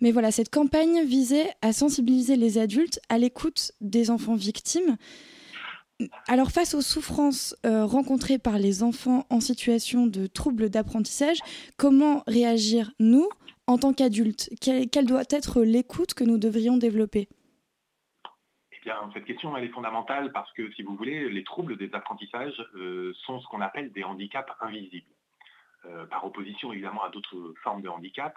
Mais 0.00 0.12
voilà, 0.12 0.30
cette 0.30 0.50
campagne 0.50 1.02
visait 1.04 1.50
à 1.60 1.72
sensibiliser 1.72 2.36
les 2.36 2.58
adultes 2.58 3.00
à 3.08 3.18
l'écoute 3.18 3.72
des 3.80 4.10
enfants 4.10 4.36
victimes 4.36 4.96
alors 6.28 6.50
face 6.50 6.74
aux 6.74 6.82
souffrances 6.82 7.56
euh, 7.64 7.84
rencontrées 7.84 8.38
par 8.38 8.58
les 8.58 8.82
enfants 8.82 9.26
en 9.30 9.40
situation 9.40 10.06
de 10.06 10.26
troubles 10.26 10.68
d'apprentissage, 10.68 11.38
comment 11.78 12.22
réagir 12.26 12.90
nous 13.00 13.28
en 13.66 13.78
tant 13.78 13.92
qu'adultes? 13.92 14.50
Quelle, 14.60 15.06
doit 15.06 15.24
être 15.30 15.62
l'écoute 15.62 16.14
que 16.14 16.24
nous 16.24 16.38
devrions 16.38 16.76
développer? 16.76 17.28
Eh 18.72 18.84
bien, 18.84 18.96
cette 19.14 19.24
question, 19.24 19.56
est 19.56 19.68
fondamentale 19.68 20.32
parce 20.32 20.52
que, 20.52 20.70
si 20.72 20.82
vous 20.82 20.96
voulez, 20.96 21.30
les 21.30 21.44
troubles 21.44 21.76
des 21.76 21.92
apprentissages 21.94 22.62
euh, 22.74 23.12
sont 23.24 23.40
ce 23.40 23.46
qu'on 23.48 23.60
appelle 23.60 23.90
des 23.92 24.04
handicaps 24.04 24.52
invisibles. 24.60 25.10
Euh, 25.86 26.04
par 26.06 26.24
opposition, 26.24 26.72
évidemment, 26.72 27.04
à 27.04 27.10
d'autres 27.10 27.54
formes 27.62 27.80
de 27.80 27.88
handicap, 27.88 28.36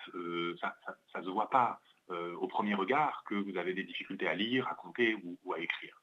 ça 0.61 1.19
ne 1.19 1.23
se 1.23 1.29
voit 1.29 1.49
pas 1.49 1.81
au 2.41 2.47
premier 2.47 2.73
regard 2.73 3.23
que 3.27 3.35
vous 3.35 3.55
avez 3.55 3.75
des 3.75 3.83
difficultés 3.83 4.27
à 4.27 4.33
lire, 4.33 4.67
à 4.67 4.73
compter 4.73 5.15
ou 5.43 5.53
à 5.53 5.59
écrire. 5.59 5.98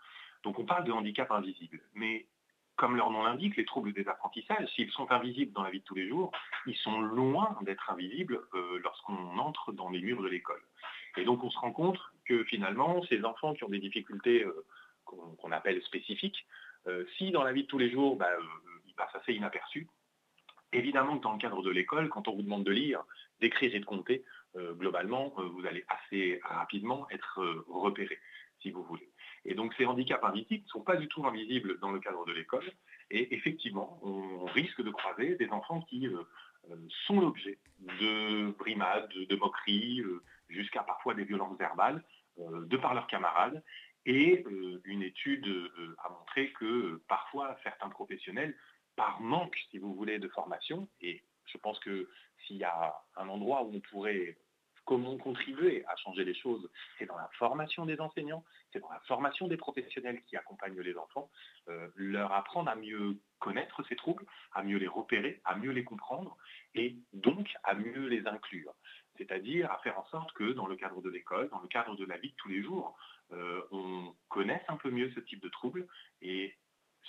Donc 0.46 0.60
on 0.60 0.64
parle 0.64 0.84
de 0.84 0.92
handicap 0.92 1.32
invisible. 1.32 1.80
Mais 1.94 2.24
comme 2.76 2.94
leur 2.94 3.10
nom 3.10 3.24
l'indique, 3.24 3.56
les 3.56 3.64
troubles 3.64 3.92
des 3.92 4.06
apprentissages, 4.06 4.68
s'ils 4.76 4.92
sont 4.92 5.10
invisibles 5.10 5.52
dans 5.52 5.64
la 5.64 5.70
vie 5.70 5.80
de 5.80 5.84
tous 5.84 5.96
les 5.96 6.08
jours, 6.08 6.30
ils 6.66 6.76
sont 6.76 7.00
loin 7.00 7.58
d'être 7.62 7.90
invisibles 7.90 8.40
euh, 8.54 8.78
lorsqu'on 8.80 9.38
entre 9.38 9.72
dans 9.72 9.90
les 9.90 10.00
murs 10.00 10.22
de 10.22 10.28
l'école. 10.28 10.62
Et 11.16 11.24
donc 11.24 11.42
on 11.42 11.50
se 11.50 11.58
rend 11.58 11.72
compte 11.72 11.98
que 12.26 12.44
finalement, 12.44 13.02
ces 13.08 13.24
enfants 13.24 13.54
qui 13.54 13.64
ont 13.64 13.68
des 13.68 13.80
difficultés 13.80 14.44
euh, 14.44 14.64
qu'on 15.04 15.50
appelle 15.50 15.82
spécifiques, 15.82 16.46
euh, 16.86 17.04
si 17.18 17.32
dans 17.32 17.42
la 17.42 17.52
vie 17.52 17.64
de 17.64 17.68
tous 17.68 17.78
les 17.78 17.90
jours, 17.90 18.14
bah, 18.14 18.30
ils 18.86 18.94
passent 18.94 19.16
assez 19.16 19.32
inaperçus, 19.32 19.88
évidemment 20.72 21.18
que 21.18 21.24
dans 21.24 21.32
le 21.32 21.38
cadre 21.38 21.60
de 21.60 21.70
l'école, 21.70 22.08
quand 22.08 22.28
on 22.28 22.36
vous 22.36 22.42
demande 22.42 22.62
de 22.62 22.70
lire, 22.70 23.02
d'écrire 23.40 23.74
et 23.74 23.80
de 23.80 23.84
compter, 23.84 24.24
globalement, 24.56 25.34
vous 25.36 25.66
allez 25.66 25.84
assez 25.88 26.40
rapidement 26.42 27.06
être 27.10 27.64
repéré, 27.68 28.18
si 28.60 28.70
vous 28.70 28.82
voulez. 28.84 29.10
Et 29.46 29.54
donc 29.54 29.72
ces 29.74 29.86
handicaps 29.86 30.22
invisibles 30.24 30.64
ne 30.64 30.68
sont 30.68 30.82
pas 30.82 30.96
du 30.96 31.08
tout 31.08 31.24
invisibles 31.26 31.78
dans 31.80 31.92
le 31.92 32.00
cadre 32.00 32.24
de 32.26 32.32
l'école. 32.32 32.64
Et 33.10 33.34
effectivement, 33.34 33.98
on 34.02 34.44
risque 34.46 34.82
de 34.82 34.90
croiser 34.90 35.36
des 35.36 35.48
enfants 35.50 35.80
qui 35.82 36.08
euh, 36.08 36.22
euh, 36.70 36.76
sont 37.06 37.20
l'objet 37.20 37.58
de 38.00 38.50
brimades, 38.58 39.08
de 39.08 39.36
moqueries, 39.36 40.00
euh, 40.00 40.22
jusqu'à 40.48 40.82
parfois 40.82 41.14
des 41.14 41.24
violences 41.24 41.58
verbales, 41.58 42.02
de 42.38 42.76
par 42.76 42.94
leurs 42.94 43.06
camarades. 43.06 43.62
Et 44.04 44.44
une 44.84 45.02
étude 45.02 45.48
a 46.04 46.08
montré 46.10 46.52
que 46.52 47.02
parfois 47.08 47.56
certains 47.64 47.88
professionnels, 47.88 48.54
par 48.94 49.20
manque, 49.20 49.56
si 49.70 49.78
vous 49.78 49.92
voulez, 49.94 50.20
de 50.20 50.28
formation, 50.28 50.88
et 51.00 51.24
je 51.46 51.58
pense 51.58 51.80
que 51.80 52.08
s'il 52.46 52.58
y 52.58 52.64
a 52.64 52.94
un 53.16 53.28
endroit 53.28 53.64
où 53.64 53.74
on 53.74 53.80
pourrait 53.80 54.36
comment 54.86 55.18
contribuer 55.18 55.84
à 55.86 55.96
changer 55.96 56.24
les 56.24 56.34
choses, 56.34 56.70
c'est 56.98 57.06
dans 57.06 57.16
la 57.16 57.28
formation 57.38 57.84
des 57.84 58.00
enseignants, 58.00 58.44
c'est 58.72 58.78
dans 58.78 58.88
la 58.90 59.00
formation 59.00 59.48
des 59.48 59.56
professionnels 59.56 60.22
qui 60.22 60.36
accompagnent 60.36 60.80
les 60.80 60.96
enfants, 60.96 61.28
euh, 61.68 61.88
leur 61.96 62.32
apprendre 62.32 62.70
à 62.70 62.76
mieux 62.76 63.18
connaître 63.40 63.82
ces 63.88 63.96
troubles, 63.96 64.24
à 64.52 64.62
mieux 64.62 64.78
les 64.78 64.86
repérer, 64.86 65.40
à 65.44 65.56
mieux 65.56 65.72
les 65.72 65.84
comprendre 65.84 66.36
et 66.74 66.96
donc 67.12 67.52
à 67.64 67.74
mieux 67.74 68.06
les 68.06 68.26
inclure. 68.26 68.72
C'est-à-dire 69.18 69.70
à 69.72 69.78
faire 69.78 69.98
en 69.98 70.06
sorte 70.06 70.32
que 70.32 70.52
dans 70.52 70.66
le 70.66 70.76
cadre 70.76 71.02
de 71.02 71.10
l'école, 71.10 71.48
dans 71.50 71.60
le 71.60 71.68
cadre 71.68 71.96
de 71.96 72.04
la 72.04 72.16
vie 72.18 72.30
de 72.30 72.36
tous 72.36 72.48
les 72.48 72.62
jours, 72.62 72.96
euh, 73.32 73.62
on 73.72 74.14
connaisse 74.28 74.62
un 74.68 74.76
peu 74.76 74.90
mieux 74.90 75.10
ce 75.12 75.20
type 75.20 75.42
de 75.42 75.48
troubles 75.48 75.86
et 76.22 76.56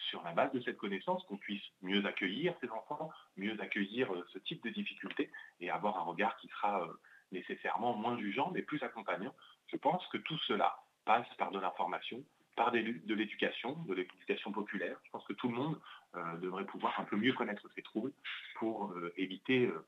sur 0.09 0.23
la 0.23 0.31
base 0.31 0.51
de 0.51 0.61
cette 0.61 0.77
connaissance, 0.77 1.23
qu'on 1.25 1.37
puisse 1.37 1.63
mieux 1.81 2.05
accueillir 2.05 2.55
ces 2.61 2.69
enfants, 2.69 3.11
mieux 3.35 3.59
accueillir 3.61 4.11
euh, 4.13 4.25
ce 4.33 4.39
type 4.39 4.63
de 4.63 4.69
difficultés 4.69 5.31
et 5.59 5.69
avoir 5.69 5.99
un 5.99 6.03
regard 6.03 6.37
qui 6.37 6.47
sera 6.47 6.87
nécessairement 7.31 7.95
moins 7.95 8.17
jugeant, 8.17 8.51
mais 8.53 8.61
plus 8.61 8.81
accompagnant. 8.83 9.33
Je 9.67 9.77
pense 9.77 10.05
que 10.07 10.17
tout 10.17 10.37
cela 10.47 10.77
passe 11.05 11.27
par 11.37 11.51
de 11.51 11.59
l'information, 11.59 12.23
par 12.55 12.71
de 12.71 13.13
l'éducation, 13.13 13.73
de 13.87 13.93
l'éducation 13.93 14.51
populaire. 14.51 14.97
Je 15.05 15.11
pense 15.11 15.23
que 15.25 15.33
tout 15.33 15.47
le 15.47 15.55
monde 15.55 15.79
euh, 16.15 16.37
devrait 16.37 16.65
pouvoir 16.65 16.99
un 16.99 17.03
peu 17.03 17.15
mieux 17.15 17.33
connaître 17.33 17.67
ces 17.75 17.81
troubles 17.81 18.11
pour 18.59 18.91
euh, 18.91 19.13
éviter 19.15 19.67
euh, 19.67 19.85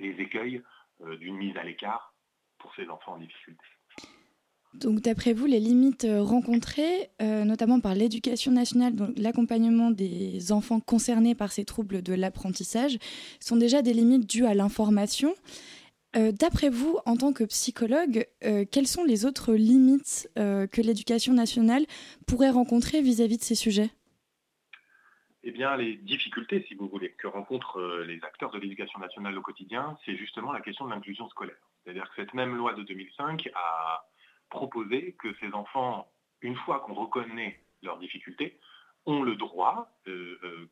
les 0.00 0.10
écueils 0.20 0.62
d'une 1.18 1.36
mise 1.36 1.56
à 1.56 1.64
l'écart 1.64 2.14
pour 2.58 2.72
ces 2.76 2.88
enfants 2.88 3.14
en 3.14 3.18
difficulté. 3.18 3.64
Donc, 4.74 5.00
d'après 5.00 5.32
vous, 5.32 5.46
les 5.46 5.58
limites 5.58 6.06
rencontrées, 6.08 7.10
notamment 7.20 7.80
par 7.80 7.94
l'éducation 7.94 8.52
nationale, 8.52 8.94
donc 8.94 9.10
l'accompagnement 9.16 9.90
des 9.90 10.52
enfants 10.52 10.78
concernés 10.78 11.34
par 11.34 11.50
ces 11.50 11.64
troubles 11.64 12.00
de 12.00 12.14
l'apprentissage, 12.14 12.98
sont 13.40 13.56
déjà 13.56 13.82
des 13.82 13.92
limites 13.92 14.28
dues 14.28 14.46
à 14.46 14.54
l'information. 14.54 15.34
Euh, 16.16 16.30
d'après 16.30 16.68
vous, 16.68 16.98
en 17.06 17.16
tant 17.16 17.32
que 17.32 17.44
psychologue, 17.44 18.26
euh, 18.44 18.64
quelles 18.70 18.86
sont 18.86 19.04
les 19.04 19.24
autres 19.24 19.52
limites 19.54 20.30
euh, 20.38 20.66
que 20.66 20.80
l'éducation 20.80 21.32
nationale 21.32 21.84
pourrait 22.26 22.50
rencontrer 22.50 23.02
vis-à-vis 23.02 23.38
de 23.38 23.42
ces 23.42 23.56
sujets? 23.56 23.90
Eh 25.42 25.50
bien, 25.50 25.76
les 25.76 25.96
difficultés, 25.96 26.64
si 26.68 26.74
vous 26.74 26.88
voulez, 26.88 27.10
que 27.18 27.26
rencontrent 27.26 28.02
les 28.06 28.22
acteurs 28.24 28.50
de 28.50 28.58
l'éducation 28.58 28.98
nationale 28.98 29.36
au 29.36 29.42
quotidien, 29.42 29.98
c'est 30.04 30.16
justement 30.16 30.52
la 30.52 30.60
question 30.60 30.86
de 30.86 30.90
l'inclusion 30.90 31.28
scolaire. 31.28 31.56
C'est-à-dire 31.82 32.08
que 32.08 32.22
cette 32.22 32.32
même 32.32 32.56
loi 32.56 32.72
de 32.72 32.82
2005 32.82 33.50
a 33.54 34.08
proposé 34.48 35.14
que 35.18 35.34
ces 35.40 35.52
enfants, 35.52 36.08
une 36.40 36.56
fois 36.56 36.80
qu'on 36.80 36.94
reconnaît 36.94 37.60
leurs 37.82 37.98
difficultés, 37.98 38.58
ont 39.06 39.22
le 39.22 39.36
droit, 39.36 39.90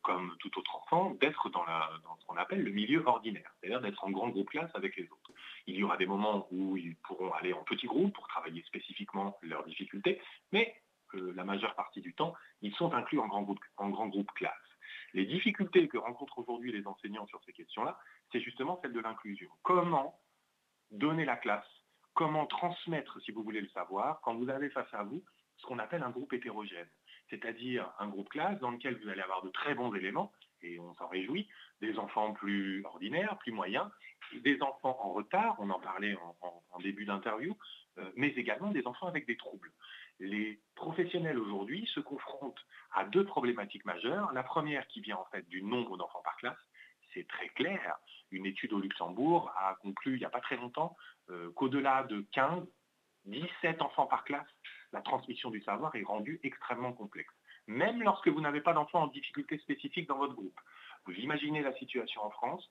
comme 0.01 0.35
tout 0.39 0.57
autre 0.57 0.75
enfant, 0.75 1.11
d'être 1.21 1.49
dans, 1.49 1.65
dans, 1.65 2.17
ce 2.19 2.25
qu'on 2.25 2.37
appelle 2.37 2.63
le 2.63 2.71
milieu 2.71 3.05
ordinaire, 3.05 3.53
c'est-à-dire 3.59 3.81
d'être 3.81 4.03
en 4.03 4.11
grand 4.11 4.29
groupe 4.29 4.49
classe 4.49 4.71
avec 4.73 4.95
les 4.95 5.03
autres. 5.03 5.31
Il 5.67 5.75
y 5.75 5.83
aura 5.83 5.97
des 5.97 6.05
moments 6.05 6.47
où 6.51 6.75
ils 6.77 6.95
pourront 6.97 7.31
aller 7.33 7.53
en 7.53 7.63
petits 7.63 7.87
groupes 7.87 8.13
pour 8.13 8.27
travailler 8.27 8.63
spécifiquement 8.63 9.37
leurs 9.43 9.63
difficultés, 9.65 10.19
mais 10.51 10.75
euh, 11.15 11.33
la 11.35 11.43
majeure 11.43 11.75
partie 11.75 12.01
du 12.01 12.13
temps, 12.13 12.33
ils 12.61 12.73
sont 12.75 12.93
inclus 12.93 13.19
en 13.19 13.27
grand, 13.27 13.43
groupe, 13.43 13.59
en 13.77 13.89
grand 13.89 14.07
groupe 14.07 14.31
classe. 14.33 14.53
Les 15.13 15.25
difficultés 15.25 15.87
que 15.87 15.97
rencontrent 15.97 16.39
aujourd'hui 16.39 16.71
les 16.71 16.87
enseignants 16.87 17.27
sur 17.27 17.41
ces 17.43 17.53
questions-là, 17.53 17.99
c'est 18.31 18.41
justement 18.41 18.79
celle 18.81 18.93
de 18.93 18.99
l'inclusion. 18.99 19.49
Comment 19.61 20.19
donner 20.91 21.25
la 21.25 21.35
classe? 21.35 21.67
Comment 22.15 22.45
transmettre, 22.45 23.21
si 23.21 23.31
vous 23.31 23.43
voulez 23.43 23.61
le 23.61 23.69
savoir, 23.69 24.21
quand 24.21 24.35
vous 24.35 24.49
avez 24.49 24.69
face 24.69 24.91
à 24.93 25.03
vous 25.03 25.23
ce 25.57 25.65
qu'on 25.65 25.79
appelle 25.79 26.03
un 26.03 26.09
groupe 26.09 26.33
hétérogène, 26.33 26.89
c'est-à-dire 27.29 27.91
un 27.99 28.07
groupe 28.07 28.29
classe 28.29 28.59
dans 28.59 28.71
lequel 28.71 28.97
vous 29.01 29.09
allez 29.09 29.21
avoir 29.21 29.43
de 29.43 29.49
très 29.49 29.75
bons 29.75 29.93
éléments, 29.93 30.31
et 30.61 30.79
on 30.79 30.93
s'en 30.95 31.07
réjouit, 31.07 31.47
des 31.81 31.97
enfants 31.99 32.33
plus 32.33 32.83
ordinaires, 32.85 33.37
plus 33.39 33.51
moyens, 33.51 33.89
des 34.41 34.61
enfants 34.61 34.97
en 35.01 35.11
retard, 35.11 35.55
on 35.59 35.69
en 35.69 35.79
parlait 35.79 36.15
en, 36.41 36.79
début 36.79 37.05
d'interview, 37.05 37.55
euh, 37.97 38.11
mais 38.15 38.29
également 38.29 38.71
des 38.71 38.85
enfants 38.87 39.07
avec 39.07 39.25
des 39.25 39.37
troubles. 39.37 39.71
Les 40.19 40.59
professionnels 40.75 41.39
aujourd'hui 41.39 41.85
se 41.93 41.99
confrontent 41.99 42.59
à 42.91 43.05
deux 43.05 43.25
problématiques 43.25 43.85
majeures. 43.85 44.31
La 44.33 44.43
première 44.43 44.85
qui 44.87 45.01
vient 45.01 45.17
en 45.17 45.25
fait 45.25 45.47
du 45.47 45.61
nombre 45.63 45.97
d'enfants 45.97 46.21
par 46.23 46.35
classe, 46.37 46.57
c'est 47.13 47.27
très 47.27 47.49
clair. 47.49 47.95
Une 48.31 48.45
étude 48.45 48.73
au 48.73 48.79
Luxembourg 48.79 49.51
a 49.57 49.75
conclu 49.81 50.13
il 50.13 50.19
n'y 50.19 50.25
a 50.25 50.29
pas 50.29 50.41
très 50.41 50.57
longtemps 50.57 50.95
euh, 51.29 51.51
qu'au-delà 51.51 52.03
de 52.03 52.25
15, 52.31 52.65
17 53.25 53.81
enfants 53.81 54.07
par 54.07 54.23
classe, 54.23 54.47
la 54.91 55.01
transmission 55.01 55.49
du 55.49 55.61
savoir 55.61 55.95
est 55.95 56.03
rendue 56.03 56.39
extrêmement 56.43 56.93
complexe. 56.93 57.33
Même 57.67 58.03
lorsque 58.03 58.27
vous 58.27 58.41
n'avez 58.41 58.61
pas 58.61 58.73
d'enfants 58.73 59.03
en 59.03 59.07
difficulté 59.07 59.57
spécifique 59.59 60.07
dans 60.07 60.17
votre 60.17 60.33
groupe. 60.33 60.59
Vous 61.05 61.13
imaginez 61.13 61.61
la 61.61 61.73
situation 61.75 62.23
en 62.23 62.29
France, 62.29 62.69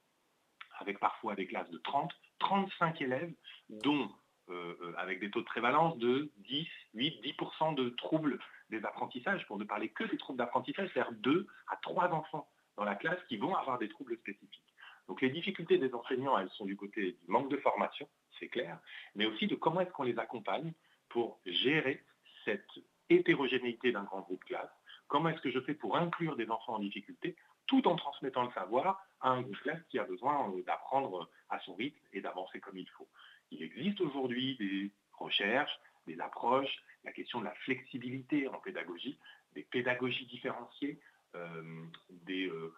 avec 0.78 0.98
parfois 0.98 1.34
des 1.34 1.46
classes 1.46 1.70
de 1.70 1.78
30, 1.78 2.12
35 2.38 3.00
élèves, 3.00 3.32
dont 3.68 4.10
euh, 4.48 4.76
euh, 4.82 4.94
avec 4.98 5.20
des 5.20 5.30
taux 5.30 5.40
de 5.40 5.46
prévalence 5.46 5.96
de 5.98 6.30
10, 6.38 6.66
8, 6.94 7.22
10% 7.22 7.74
de 7.74 7.90
troubles 7.90 8.38
des 8.70 8.84
apprentissages, 8.84 9.46
pour 9.46 9.58
ne 9.58 9.64
parler 9.64 9.90
que 9.90 10.04
des 10.04 10.16
troubles 10.16 10.38
d'apprentissage, 10.38 10.90
c'est-à-dire 10.92 11.12
2 11.12 11.46
à 11.68 11.76
3 11.76 12.08
enfants 12.10 12.48
dans 12.76 12.84
la 12.84 12.94
classe 12.94 13.22
qui 13.28 13.36
vont 13.36 13.54
avoir 13.54 13.78
des 13.78 13.88
troubles 13.88 14.16
spécifiques. 14.18 14.74
Donc 15.08 15.20
les 15.20 15.30
difficultés 15.30 15.78
des 15.78 15.94
enseignants, 15.94 16.38
elles 16.38 16.50
sont 16.50 16.64
du 16.64 16.76
côté 16.76 17.12
du 17.12 17.28
manque 17.28 17.50
de 17.50 17.56
formation, 17.58 18.08
clair, 18.48 18.78
mais 19.14 19.26
aussi 19.26 19.46
de 19.46 19.54
comment 19.54 19.80
est-ce 19.80 19.90
qu'on 19.90 20.02
les 20.02 20.18
accompagne 20.18 20.72
pour 21.08 21.40
gérer 21.46 22.02
cette 22.44 22.66
hétérogénéité 23.10 23.92
d'un 23.92 24.04
grand 24.04 24.20
groupe 24.20 24.44
classe, 24.44 24.70
comment 25.08 25.28
est-ce 25.28 25.42
que 25.42 25.50
je 25.50 25.60
fais 25.60 25.74
pour 25.74 25.96
inclure 25.96 26.36
des 26.36 26.48
enfants 26.50 26.74
en 26.74 26.78
difficulté 26.78 27.36
tout 27.66 27.86
en 27.86 27.96
transmettant 27.96 28.44
le 28.44 28.52
savoir 28.52 29.04
à 29.20 29.30
un 29.30 29.42
groupe 29.42 29.58
classe 29.58 29.82
qui 29.88 29.98
a 29.98 30.04
besoin 30.04 30.50
euh, 30.50 30.62
d'apprendre 30.62 31.30
à 31.48 31.60
son 31.60 31.74
rythme 31.74 31.98
et 32.12 32.20
d'avancer 32.20 32.60
comme 32.60 32.76
il 32.76 32.88
faut. 32.90 33.08
Il 33.50 33.62
existe 33.62 34.00
aujourd'hui 34.00 34.56
des 34.56 34.90
recherches, 35.12 35.78
des 36.06 36.18
approches, 36.20 36.82
la 37.04 37.12
question 37.12 37.40
de 37.40 37.44
la 37.44 37.54
flexibilité 37.64 38.48
en 38.48 38.58
pédagogie, 38.58 39.18
des 39.54 39.62
pédagogies 39.62 40.26
différenciées, 40.26 40.98
euh, 41.34 41.84
des, 42.10 42.48
euh, 42.48 42.74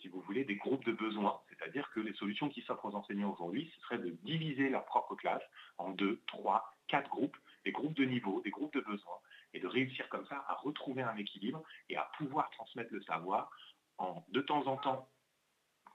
si 0.00 0.08
vous 0.08 0.20
voulez, 0.20 0.44
des 0.44 0.56
groupes 0.56 0.84
de 0.84 0.92
besoins. 0.92 1.40
C'est-à-dire 1.48 1.90
que 1.90 2.00
les 2.00 2.12
solutions 2.14 2.48
qui 2.48 2.62
s'offrent 2.62 2.86
aux 2.86 2.94
enseignants 2.94 3.32
aujourd'hui, 3.32 3.70
ce 3.74 3.80
serait 3.82 3.98
de 3.98 4.10
diviser 4.22 4.68
leur 4.68 4.84
propre 4.84 5.14
classe 5.14 5.42
en 5.78 5.90
deux, 5.90 6.20
trois, 6.26 6.74
quatre 6.88 7.10
groupes, 7.10 7.36
des 7.64 7.72
groupes 7.72 7.94
de 7.94 8.04
niveau, 8.04 8.40
des 8.42 8.50
groupes 8.50 8.74
de 8.74 8.80
besoins, 8.80 9.18
et 9.54 9.60
de 9.60 9.66
réussir 9.66 10.08
comme 10.08 10.26
ça 10.26 10.44
à 10.48 10.54
retrouver 10.54 11.02
un 11.02 11.16
équilibre 11.16 11.62
et 11.88 11.96
à 11.96 12.10
pouvoir 12.16 12.50
transmettre 12.50 12.92
le 12.92 13.02
savoir 13.02 13.50
en 13.98 14.24
de 14.28 14.40
temps 14.40 14.66
en 14.66 14.76
temps 14.76 15.08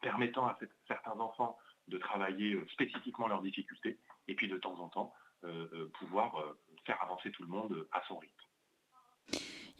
permettant 0.01 0.47
à 0.47 0.57
certains 0.87 1.19
enfants 1.19 1.57
de 1.87 1.97
travailler 1.97 2.53
euh, 2.53 2.67
spécifiquement 2.69 3.27
leurs 3.27 3.41
difficultés 3.41 3.97
et 4.27 4.35
puis 4.35 4.47
de 4.47 4.57
temps 4.57 4.79
en 4.79 4.89
temps 4.89 5.13
euh, 5.43 5.67
euh, 5.73 5.91
pouvoir 5.99 6.55
faire 6.85 7.01
avancer 7.01 7.31
tout 7.31 7.43
le 7.43 7.49
monde 7.49 7.87
à 7.91 8.03
son 8.07 8.17
rythme. 8.17 8.46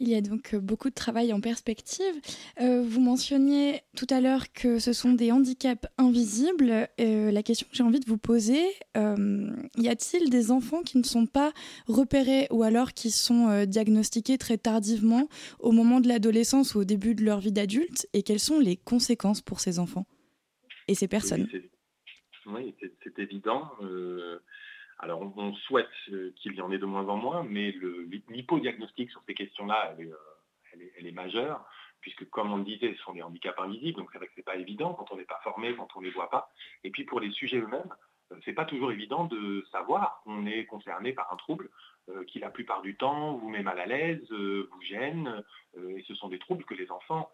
Il 0.00 0.08
y 0.08 0.14
a 0.14 0.20
donc 0.20 0.54
beaucoup 0.54 0.90
de 0.90 0.94
travail 0.94 1.32
en 1.32 1.40
perspective. 1.40 2.14
vous 2.60 3.00
mentionniez 3.00 3.80
tout 3.96 4.06
à 4.10 4.20
l'heure 4.20 4.52
que 4.52 4.78
ce 4.78 4.92
sont 4.92 5.12
des 5.12 5.32
handicaps 5.32 5.88
invisibles. 5.98 6.88
la 6.98 7.42
question 7.42 7.66
que 7.68 7.76
j'ai 7.76 7.82
envie 7.82 7.98
de 7.98 8.08
vous 8.08 8.18
poser, 8.18 8.64
y 8.94 9.88
a-t-il 9.88 10.30
des 10.30 10.52
enfants 10.52 10.82
qui 10.82 10.98
ne 10.98 11.02
sont 11.02 11.26
pas 11.26 11.52
repérés 11.86 12.46
ou 12.50 12.62
alors 12.62 12.92
qui 12.92 13.10
sont 13.10 13.64
diagnostiqués 13.64 14.38
très 14.38 14.56
tardivement 14.56 15.28
au 15.58 15.72
moment 15.72 16.00
de 16.00 16.06
l'adolescence 16.06 16.76
ou 16.76 16.80
au 16.80 16.84
début 16.84 17.16
de 17.16 17.24
leur 17.24 17.40
vie 17.40 17.52
d'adulte? 17.52 18.06
Et 18.12 18.22
quelles 18.22 18.38
sont 18.38 18.60
les 18.60 18.76
conséquences 18.76 19.40
pour 19.40 19.58
ces 19.58 19.80
enfants 19.80 20.06
et 20.86 20.94
ces 20.94 21.08
personnes? 21.08 21.48
Oui, 22.46 22.74
c'est 23.02 23.18
évident. 23.18 23.68
Alors, 25.00 25.20
on, 25.36 25.54
souhaite 25.54 25.88
euh, 26.10 26.32
qu'il 26.36 26.54
y 26.54 26.60
en 26.60 26.72
ait 26.72 26.78
de 26.78 26.86
moins 26.86 27.06
en 27.08 27.16
moins, 27.16 27.44
mais 27.44 27.72
l'hypodiagnostic 28.28 29.10
sur 29.10 29.22
ces 29.26 29.34
questions-là, 29.34 29.94
euh, 30.00 30.12
elle, 30.72 31.06
est, 31.06 31.12
majeure. 31.12 31.64
puisque 32.00 32.28
comme 32.30 32.52
on 32.52 32.56
le 32.58 32.64
disait, 32.64 32.94
ce 32.94 33.02
sont 33.02 33.12
des 33.12 33.22
handicaps 33.22 33.58
invisibles, 33.60 33.98
donc 33.98 34.08
c'est 34.10 34.18
vrai 34.18 34.26
que 34.26 34.32
ce 34.34 34.40
n'est 34.40 34.44
pas 34.44 34.56
évident 34.56 34.94
quand 34.94 35.12
on 35.12 35.16
n'est 35.16 35.24
pas 35.24 35.40
formé, 35.44 35.74
quand 35.76 35.88
on 35.94 36.00
ne 36.00 36.06
les 36.06 36.10
voit 36.10 36.30
pas. 36.30 36.50
Et 36.82 36.90
puis 36.90 37.04
pour 37.04 37.20
les 37.20 37.30
sujets 37.30 37.58
eux-mêmes, 37.58 37.94
ce 38.30 38.50
n'est 38.50 38.54
pas 38.54 38.64
toujours 38.64 38.90
évident 38.92 39.24
de 39.24 39.64
savoir 39.70 40.20
qu'on 40.24 40.46
est 40.46 40.66
concerné 40.66 41.12
par 41.12 41.32
un 41.32 41.36
trouble 41.36 41.70
qui 42.26 42.38
la 42.38 42.50
plupart 42.50 42.82
du 42.82 42.96
temps 42.96 43.34
vous 43.36 43.48
met 43.48 43.62
mal 43.62 43.78
à 43.78 43.86
l'aise, 43.86 44.30
vous 44.30 44.82
gêne, 44.82 45.42
et 45.76 46.02
ce 46.06 46.14
sont 46.14 46.28
des 46.28 46.38
troubles 46.38 46.64
que 46.64 46.74
les 46.74 46.90
enfants 46.90 47.30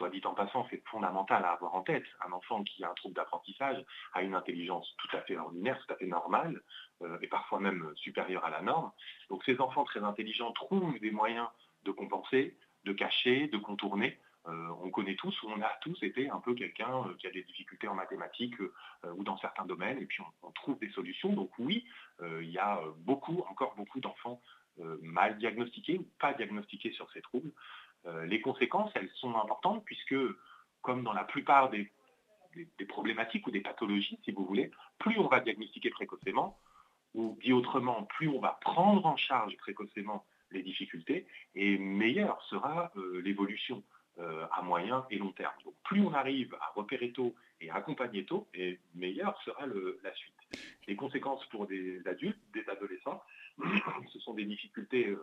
soit 0.00 0.08
dit 0.08 0.22
en 0.24 0.32
passant, 0.32 0.66
c'est 0.70 0.82
fondamental 0.88 1.44
à 1.44 1.50
avoir 1.50 1.74
en 1.74 1.82
tête. 1.82 2.06
Un 2.26 2.32
enfant 2.32 2.64
qui 2.64 2.82
a 2.82 2.90
un 2.90 2.94
trouble 2.94 3.14
d'apprentissage 3.14 3.84
a 4.14 4.22
une 4.22 4.34
intelligence 4.34 4.96
tout 4.96 5.14
à 5.14 5.20
fait 5.20 5.36
ordinaire, 5.36 5.78
tout 5.86 5.92
à 5.92 5.96
fait 5.98 6.06
normale, 6.06 6.62
euh, 7.02 7.18
et 7.20 7.26
parfois 7.26 7.60
même 7.60 7.92
supérieure 7.96 8.42
à 8.46 8.48
la 8.48 8.62
norme. 8.62 8.90
Donc 9.28 9.44
ces 9.44 9.60
enfants 9.60 9.84
très 9.84 10.02
intelligents 10.02 10.52
trouvent 10.52 10.98
des 11.00 11.10
moyens 11.10 11.48
de 11.84 11.90
compenser, 11.90 12.56
de 12.84 12.94
cacher, 12.94 13.48
de 13.48 13.58
contourner. 13.58 14.18
Euh, 14.48 14.68
on 14.82 14.88
connaît 14.88 15.16
tous, 15.16 15.36
on 15.44 15.60
a 15.60 15.70
tous 15.82 16.02
été 16.02 16.30
un 16.30 16.40
peu 16.40 16.54
quelqu'un 16.54 17.04
euh, 17.04 17.14
qui 17.18 17.26
a 17.26 17.30
des 17.30 17.42
difficultés 17.42 17.86
en 17.86 17.94
mathématiques 17.94 18.58
ou 19.16 19.22
dans 19.22 19.36
certains 19.36 19.66
domaines, 19.66 19.98
et 19.98 20.06
puis 20.06 20.22
on, 20.42 20.50
trouve 20.52 20.78
des 20.78 20.90
solutions. 20.92 21.34
Donc 21.34 21.50
oui, 21.58 21.86
il 22.22 22.50
y 22.50 22.58
a 22.58 22.80
beaucoup, 22.98 23.44
encore 23.50 23.74
beaucoup 23.74 24.00
d'enfants 24.00 24.40
mal 25.02 25.38
diagnostiqués 25.38 25.98
ou 25.98 26.06
pas 26.18 26.32
diagnostiqués 26.34 26.92
sur 26.92 27.10
ces 27.12 27.22
troubles. 27.22 27.50
Euh, 28.06 28.26
les 28.26 28.40
conséquences, 28.40 28.90
elles 28.94 29.10
sont 29.14 29.34
importantes 29.36 29.84
puisque, 29.84 30.16
comme 30.82 31.02
dans 31.02 31.12
la 31.12 31.24
plupart 31.24 31.70
des, 31.70 31.90
problématiques 32.88 33.46
ou 33.46 33.50
des 33.50 33.60
pathologies, 33.60 34.18
si 34.24 34.32
vous 34.32 34.44
voulez, 34.44 34.70
plus 34.98 35.18
on 35.18 35.28
va 35.28 35.40
diagnostiquer 35.40 35.90
précocement, 35.90 36.58
ou 37.14 37.38
dit 37.42 37.52
autrement, 37.52 38.04
plus 38.04 38.28
on 38.28 38.40
va 38.40 38.58
prendre 38.60 39.06
en 39.06 39.16
charge 39.16 39.56
précocement 39.58 40.24
les 40.50 40.62
difficultés, 40.62 41.26
et 41.54 41.78
meilleure 41.78 42.42
sera 42.42 42.90
euh, 42.96 43.20
l'évolution 43.22 43.82
euh, 44.18 44.46
à 44.50 44.62
moyen 44.62 45.06
et 45.10 45.18
long 45.18 45.32
terme. 45.32 45.54
Donc 45.64 45.74
plus 45.84 46.02
on 46.02 46.12
arrive 46.12 46.54
à 46.60 46.72
repérer 46.74 47.12
tôt 47.12 47.34
et 47.60 47.70
à 47.70 47.76
accompagner 47.76 48.24
tôt, 48.24 48.48
et 48.54 48.80
meilleure 48.94 49.40
sera 49.42 49.66
la 49.66 50.14
suite. 50.14 50.34
Les 50.88 50.96
conséquences 50.96 51.44
pour 51.46 51.66
des 51.66 52.04
adultes, 52.06 52.40
des 52.52 52.68
adolescents, 52.68 53.22
ce 54.12 54.18
sont 54.18 54.34
des 54.34 54.44
difficultés 54.44 55.14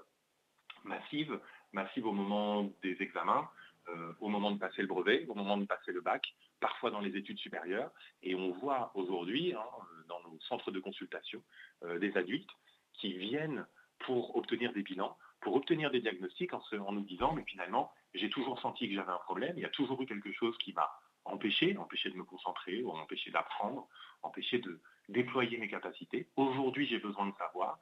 massives 0.86 1.38
massive 1.74 2.06
au 2.06 2.12
moment 2.12 2.70
des 2.82 3.02
examens, 3.02 3.50
euh, 3.90 4.14
au 4.20 4.28
moment 4.28 4.52
de 4.52 4.60
passer 4.60 4.82
le 4.82 4.88
brevet, 4.88 5.26
au 5.28 5.36
moment 5.36 5.58
de 5.58 5.66
passer 5.66 5.92
le 5.92 6.02
bac, 6.02 6.36
parfois 6.60 6.92
dans 6.92 7.00
les 7.00 7.16
études 7.16 7.38
supérieures. 7.40 7.92
Et 8.24 8.36
on 8.36 8.52
voit 8.52 8.92
aujourd'hui, 8.96 9.54
hein, 9.54 9.64
dans 10.08 10.20
nos 10.22 10.40
centres 10.42 10.72
de 10.72 10.80
consultation, 10.80 11.42
euh, 11.84 12.00
des 12.00 12.16
adultes 12.18 12.50
qui 12.94 13.14
viennent 13.14 13.66
pour 14.00 14.36
obtenir 14.36 14.74
des 14.74 14.84
bilans, 14.84 15.18
pour 15.42 15.56
obtenir 15.56 15.92
des 15.92 16.02
diagnostics 16.02 16.54
en, 16.54 16.62
en 16.86 16.92
nous 16.92 17.02
disant, 17.02 17.34
mais 17.34 17.44
finalement, 17.46 17.92
j'ai 18.14 18.30
toujours 18.30 18.60
senti 18.60 18.90
que 18.90 18.96
j'avais 18.96 19.12
un 19.12 19.20
problème, 19.20 19.54
il 19.58 19.62
y 19.62 19.66
a 19.66 19.70
toujours 19.70 20.02
eu 20.02 20.06
quelque 20.06 20.32
chose 20.34 20.58
qui 20.58 20.74
m'a 20.74 20.90
empêché, 21.26 21.78
empêché 21.78 22.10
de 22.10 22.16
me 22.16 22.24
concentrer, 22.24 22.84
ou 22.84 22.92
empêché 22.92 23.32
d'apprendre, 23.32 23.88
empêché 24.24 24.60
de 24.60 24.80
déployer 25.10 25.58
mes 25.58 25.68
capacités. 25.68 26.28
Aujourd'hui, 26.36 26.88
j'ai 26.88 27.00
besoin 27.00 27.28
de 27.28 27.36
savoir, 27.36 27.78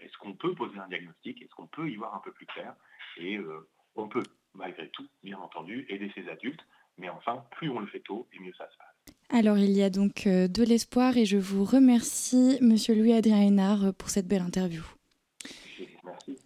est-ce 0.00 0.16
qu'on 0.18 0.34
peut 0.34 0.54
poser 0.54 0.78
un 0.78 0.88
diagnostic, 0.88 1.40
est-ce 1.42 1.54
qu'on 1.54 1.66
peut 1.66 1.88
y 1.90 1.96
voir 1.96 2.14
un 2.14 2.20
peu 2.20 2.32
plus 2.32 2.46
clair, 2.46 2.74
et 3.18 3.36
euh, 3.36 3.68
on 3.94 4.08
peut, 4.08 4.22
malgré 4.54 4.88
tout, 4.90 5.06
bien 5.22 5.38
entendu, 5.38 5.86
aider 5.88 6.10
ces 6.14 6.28
adultes, 6.28 6.60
mais 6.98 7.08
enfin, 7.08 7.44
plus 7.52 7.70
on 7.70 7.80
le 7.80 7.86
fait 7.86 8.00
tôt, 8.00 8.28
et 8.32 8.38
mieux 8.40 8.52
ça 8.58 8.68
se 8.70 8.76
passe. 8.76 9.16
Alors, 9.30 9.58
il 9.58 9.70
y 9.70 9.82
a 9.82 9.90
donc 9.90 10.26
euh, 10.26 10.48
de 10.48 10.62
l'espoir, 10.62 11.16
et 11.16 11.24
je 11.24 11.36
vous 11.36 11.64
remercie, 11.64 12.58
Monsieur 12.60 12.94
Louis-Adrien 12.94 13.42
Hénard, 13.42 13.94
pour 13.94 14.10
cette 14.10 14.26
belle 14.26 14.42
interview. 14.42 14.82
Merci. 16.04 16.38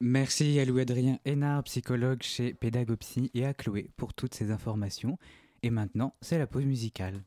Merci 0.00 0.60
à 0.60 0.64
Louis-Adrien 0.64 1.18
Hénard, 1.24 1.64
psychologue 1.64 2.22
chez 2.22 2.54
Pédagopsy, 2.54 3.30
et 3.34 3.44
à 3.44 3.52
Chloé 3.52 3.90
pour 3.96 4.14
toutes 4.14 4.34
ces 4.34 4.50
informations. 4.50 5.18
Et 5.62 5.70
maintenant, 5.70 6.14
c'est 6.20 6.38
la 6.38 6.46
pause 6.46 6.64
musicale. 6.64 7.22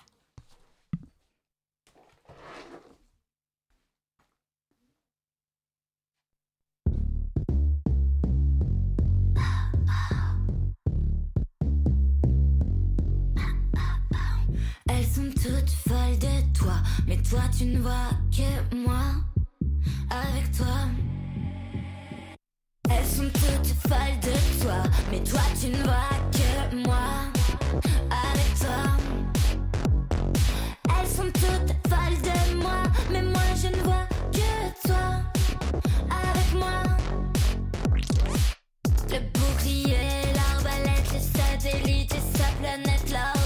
Mais 17.15 17.21
toi 17.21 17.41
tu 17.55 17.65
ne 17.65 17.79
vois 17.79 18.09
que 18.31 18.75
moi 18.75 19.03
avec 20.09 20.51
toi. 20.57 20.89
Elles 22.89 23.05
sont 23.05 23.29
toutes 23.29 23.67
folles 23.87 24.19
de 24.23 24.63
toi, 24.63 24.81
mais 25.11 25.19
toi 25.23 25.41
tu 25.59 25.67
ne 25.67 25.83
vois 25.83 26.09
que 26.31 26.75
moi 26.75 27.29
avec 28.09 28.57
toi. 28.57 28.97
Elles 30.89 31.07
sont 31.07 31.31
toutes 31.33 31.75
folles 31.87 32.21
de 32.23 32.55
moi, 32.55 32.81
mais 33.11 33.21
moi 33.21 33.41
je 33.61 33.67
ne 33.67 33.83
vois 33.83 34.07
que 34.31 34.87
toi 34.87 35.21
avec 36.09 36.53
moi. 36.55 36.81
Le 39.11 39.19
bouclier, 39.33 40.33
l'arbalète, 40.33 41.13
le 41.13 41.19
satellite 41.19 42.11
et 42.11 42.37
sa 42.37 42.47
planète, 42.59 43.11
la 43.11 43.42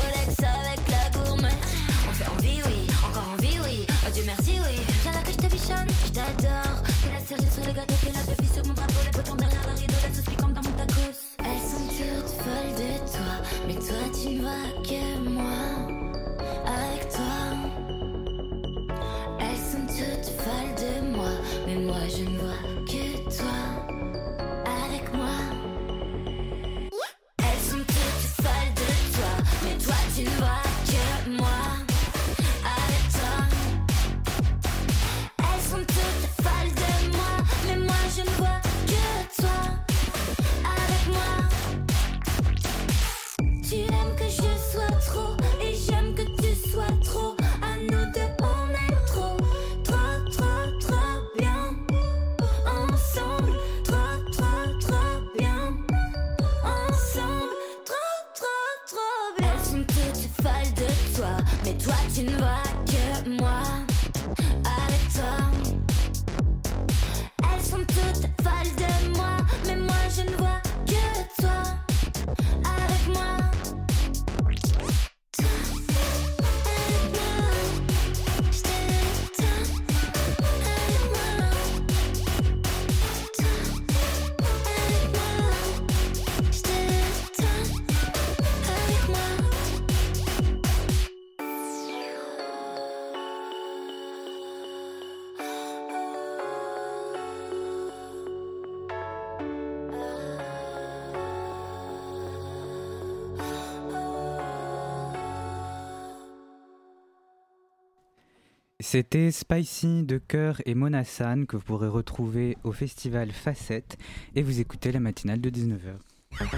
C'était 108.90 109.32
Spicy 109.32 110.04
de 110.04 110.18
Cœur 110.18 110.62
et 110.66 110.74
Monassan 110.74 111.46
que 111.46 111.58
vous 111.58 111.62
pourrez 111.62 111.90
retrouver 111.90 112.58
au 112.64 112.72
festival 112.72 113.34
Facette 113.34 113.98
et 114.34 114.42
vous 114.42 114.62
écoutez 114.62 114.94
la 114.94 115.02
matinale 115.02 115.42
de 115.42 115.50
19h. 115.50 115.98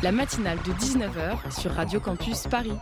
La 0.03 0.11
matinale 0.11 0.59
de 0.59 0.71
19h 0.73 1.59
sur 1.59 1.71
Radio 1.71 1.99
Campus 1.99 2.43
Paris. 2.43 2.75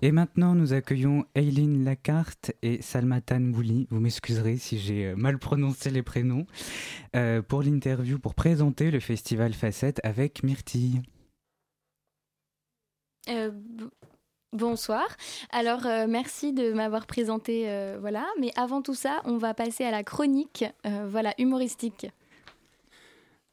Et 0.00 0.12
maintenant, 0.12 0.54
nous 0.54 0.74
accueillons 0.74 1.24
Eileen 1.34 1.82
Lacarte 1.82 2.52
et 2.62 2.80
Salmatan 2.80 3.40
Bouli. 3.40 3.88
Vous 3.90 3.98
m'excuserez 3.98 4.58
si 4.58 4.78
j'ai 4.78 5.06
euh, 5.06 5.16
mal 5.16 5.40
prononcé 5.40 5.90
les 5.90 6.04
prénoms. 6.04 6.46
euh, 7.16 7.42
pour 7.42 7.64
l'interview, 7.64 8.20
pour 8.20 8.36
présenter 8.36 8.92
le 8.92 9.00
festival 9.00 9.54
Facette 9.54 10.00
avec 10.04 10.44
Myrtille. 10.44 11.02
Euh, 13.28 13.50
bonsoir. 14.52 15.04
Alors, 15.50 15.86
euh, 15.86 16.06
merci 16.08 16.52
de 16.52 16.72
m'avoir 16.72 17.06
présenté. 17.06 17.64
euh, 17.68 17.98
voilà. 18.00 18.26
Mais 18.40 18.50
avant 18.56 18.82
tout 18.82 18.94
ça, 18.94 19.20
on 19.24 19.36
va 19.38 19.54
passer 19.54 19.84
à 19.84 19.90
la 19.90 20.04
chronique 20.04 20.64
euh, 20.86 21.06
voilà, 21.10 21.34
humoristique. 21.38 22.06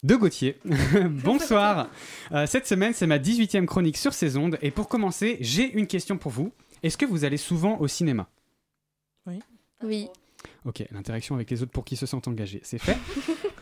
de 0.04 0.16
Gauthier. 0.16 0.58
Bonsoir. 1.10 1.90
Euh, 2.32 2.46
cette 2.46 2.68
semaine, 2.68 2.94
c'est 2.94 3.08
ma 3.08 3.18
18e 3.18 3.66
chronique 3.66 3.98
sur 3.98 4.14
ces 4.14 4.38
ondes. 4.38 4.58
Et 4.62 4.72
pour 4.72 4.88
commencer, 4.88 5.38
j'ai 5.42 5.72
une 5.72 5.88
question 5.88 6.18
pour 6.18 6.32
vous. 6.32 6.52
Est-ce 6.84 6.98
que 6.98 7.06
vous 7.06 7.26
allez 7.26 7.38
souvent 7.38 7.78
au 7.80 7.88
cinéma? 7.88 8.28
Oui. 9.82 10.10
Ok, 10.66 10.84
l'interaction 10.92 11.36
avec 11.36 11.50
les 11.52 11.62
autres 11.64 11.72
pour 11.72 11.86
qui 11.86 11.96
se 11.96 12.06
sentent 12.06 12.28
engagés, 12.28 12.60
c'est 12.64 12.80
fait. 12.80 12.98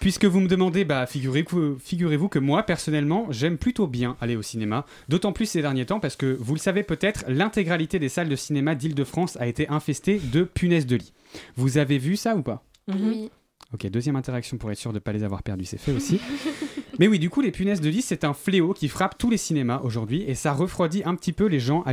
Puisque 0.00 0.24
vous 0.24 0.40
me 0.40 0.48
demandez, 0.48 0.84
bah, 0.84 1.06
figurez-vous 1.06 1.78
figurez-vous 1.78 2.28
que 2.28 2.38
moi, 2.38 2.62
personnellement, 2.62 3.26
j'aime 3.30 3.58
plutôt 3.58 3.86
bien 3.86 4.16
aller 4.20 4.36
au 4.36 4.42
cinéma. 4.42 4.84
D'autant 5.08 5.32
plus 5.32 5.46
ces 5.46 5.62
derniers 5.62 5.86
temps 5.86 6.00
parce 6.00 6.16
que, 6.16 6.36
vous 6.38 6.54
le 6.54 6.60
savez 6.60 6.82
peut-être, 6.82 7.24
l'intégralité 7.28 7.98
des 7.98 8.08
salles 8.08 8.28
de 8.28 8.36
cinéma 8.36 8.74
d'Île-de-France 8.74 9.36
a 9.40 9.46
été 9.46 9.68
infestée 9.68 10.18
de 10.18 10.42
punaises 10.42 10.86
de 10.86 10.96
lit. 10.96 11.12
Vous 11.56 11.78
avez 11.78 11.98
vu 11.98 12.16
ça 12.16 12.36
ou 12.36 12.42
pas? 12.42 12.64
Oui. 12.88 13.30
Ok, 13.74 13.86
deuxième 13.90 14.16
interaction 14.16 14.56
pour 14.56 14.70
être 14.70 14.78
sûr 14.78 14.92
de 14.92 14.96
ne 14.96 15.00
pas 15.00 15.12
les 15.12 15.24
avoir 15.24 15.42
perdus, 15.42 15.66
c'est 15.66 15.78
fait 15.78 15.92
aussi. 15.92 16.20
Mais 16.98 17.06
oui, 17.08 17.18
du 17.18 17.30
coup, 17.30 17.40
les 17.40 17.50
punaises 17.50 17.80
de 17.80 17.88
lit, 17.88 18.02
c'est 18.02 18.24
un 18.24 18.34
fléau 18.34 18.72
qui 18.72 18.88
frappe 18.88 19.16
tous 19.18 19.30
les 19.30 19.36
cinémas 19.36 19.80
aujourd'hui 19.82 20.24
et 20.26 20.34
ça 20.34 20.52
refroidit 20.52 21.02
un 21.04 21.14
petit 21.14 21.32
peu 21.32 21.46
les 21.46 21.60
gens 21.60 21.82
à 21.82 21.92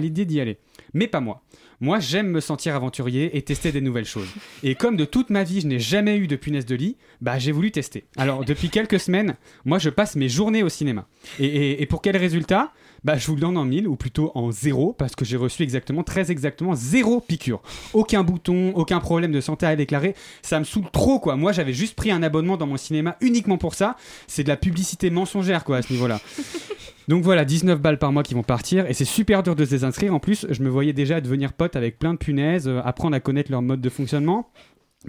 l'idée 0.00 0.24
d'y 0.24 0.40
aller. 0.40 0.58
Mais 0.94 1.06
pas 1.06 1.20
moi. 1.20 1.42
Moi, 1.80 2.00
j'aime 2.00 2.28
me 2.28 2.40
sentir 2.40 2.74
aventurier 2.74 3.36
et 3.36 3.42
tester 3.42 3.70
des 3.70 3.82
nouvelles 3.82 4.06
choses. 4.06 4.28
Et 4.62 4.74
comme 4.74 4.96
de 4.96 5.04
toute 5.04 5.28
ma 5.28 5.44
vie, 5.44 5.60
je 5.60 5.66
n'ai 5.66 5.78
jamais 5.78 6.16
eu 6.16 6.26
de 6.26 6.36
punaises 6.36 6.64
de 6.64 6.74
lit, 6.74 6.96
bah 7.20 7.38
j'ai 7.38 7.52
voulu 7.52 7.70
tester. 7.70 8.06
Alors, 8.16 8.44
depuis 8.44 8.70
quelques 8.70 8.98
semaines, 8.98 9.36
moi, 9.66 9.78
je 9.78 9.90
passe 9.90 10.16
mes 10.16 10.30
journées 10.30 10.62
au 10.62 10.70
cinéma. 10.70 11.06
Et 11.38 11.84
pour 11.86 12.00
quel 12.00 12.16
résultat? 12.16 12.72
Bah, 13.06 13.16
je 13.16 13.28
vous 13.28 13.36
le 13.36 13.40
donne 13.40 13.56
en 13.56 13.64
mille, 13.64 13.86
ou 13.86 13.94
plutôt 13.94 14.32
en 14.34 14.50
zéro, 14.50 14.92
parce 14.92 15.14
que 15.14 15.24
j'ai 15.24 15.36
reçu 15.36 15.62
exactement, 15.62 16.02
très 16.02 16.32
exactement, 16.32 16.74
zéro 16.74 17.20
piqûre. 17.20 17.62
Aucun 17.92 18.24
bouton, 18.24 18.72
aucun 18.74 18.98
problème 18.98 19.30
de 19.30 19.40
santé 19.40 19.64
à 19.64 19.76
déclarer. 19.76 20.16
Ça 20.42 20.58
me 20.58 20.64
saoule 20.64 20.90
trop, 20.92 21.20
quoi. 21.20 21.36
Moi, 21.36 21.52
j'avais 21.52 21.72
juste 21.72 21.94
pris 21.94 22.10
un 22.10 22.24
abonnement 22.24 22.56
dans 22.56 22.66
mon 22.66 22.76
cinéma 22.76 23.16
uniquement 23.20 23.58
pour 23.58 23.76
ça. 23.76 23.94
C'est 24.26 24.42
de 24.42 24.48
la 24.48 24.56
publicité 24.56 25.10
mensongère, 25.10 25.62
quoi, 25.62 25.76
à 25.76 25.82
ce 25.82 25.92
niveau-là. 25.92 26.20
Donc 27.06 27.22
voilà, 27.22 27.44
19 27.44 27.80
balles 27.80 28.00
par 28.00 28.10
mois 28.10 28.24
qui 28.24 28.34
vont 28.34 28.42
partir, 28.42 28.90
et 28.90 28.92
c'est 28.92 29.04
super 29.04 29.44
dur 29.44 29.54
de 29.54 29.64
se 29.64 29.70
désinscrire. 29.70 30.12
En 30.12 30.18
plus, 30.18 30.44
je 30.50 30.60
me 30.64 30.68
voyais 30.68 30.92
déjà 30.92 31.20
devenir 31.20 31.52
pote 31.52 31.76
avec 31.76 32.00
plein 32.00 32.12
de 32.12 32.18
punaises, 32.18 32.66
euh, 32.66 32.80
apprendre 32.84 33.14
à 33.14 33.20
connaître 33.20 33.52
leur 33.52 33.62
mode 33.62 33.80
de 33.80 33.88
fonctionnement 33.88 34.50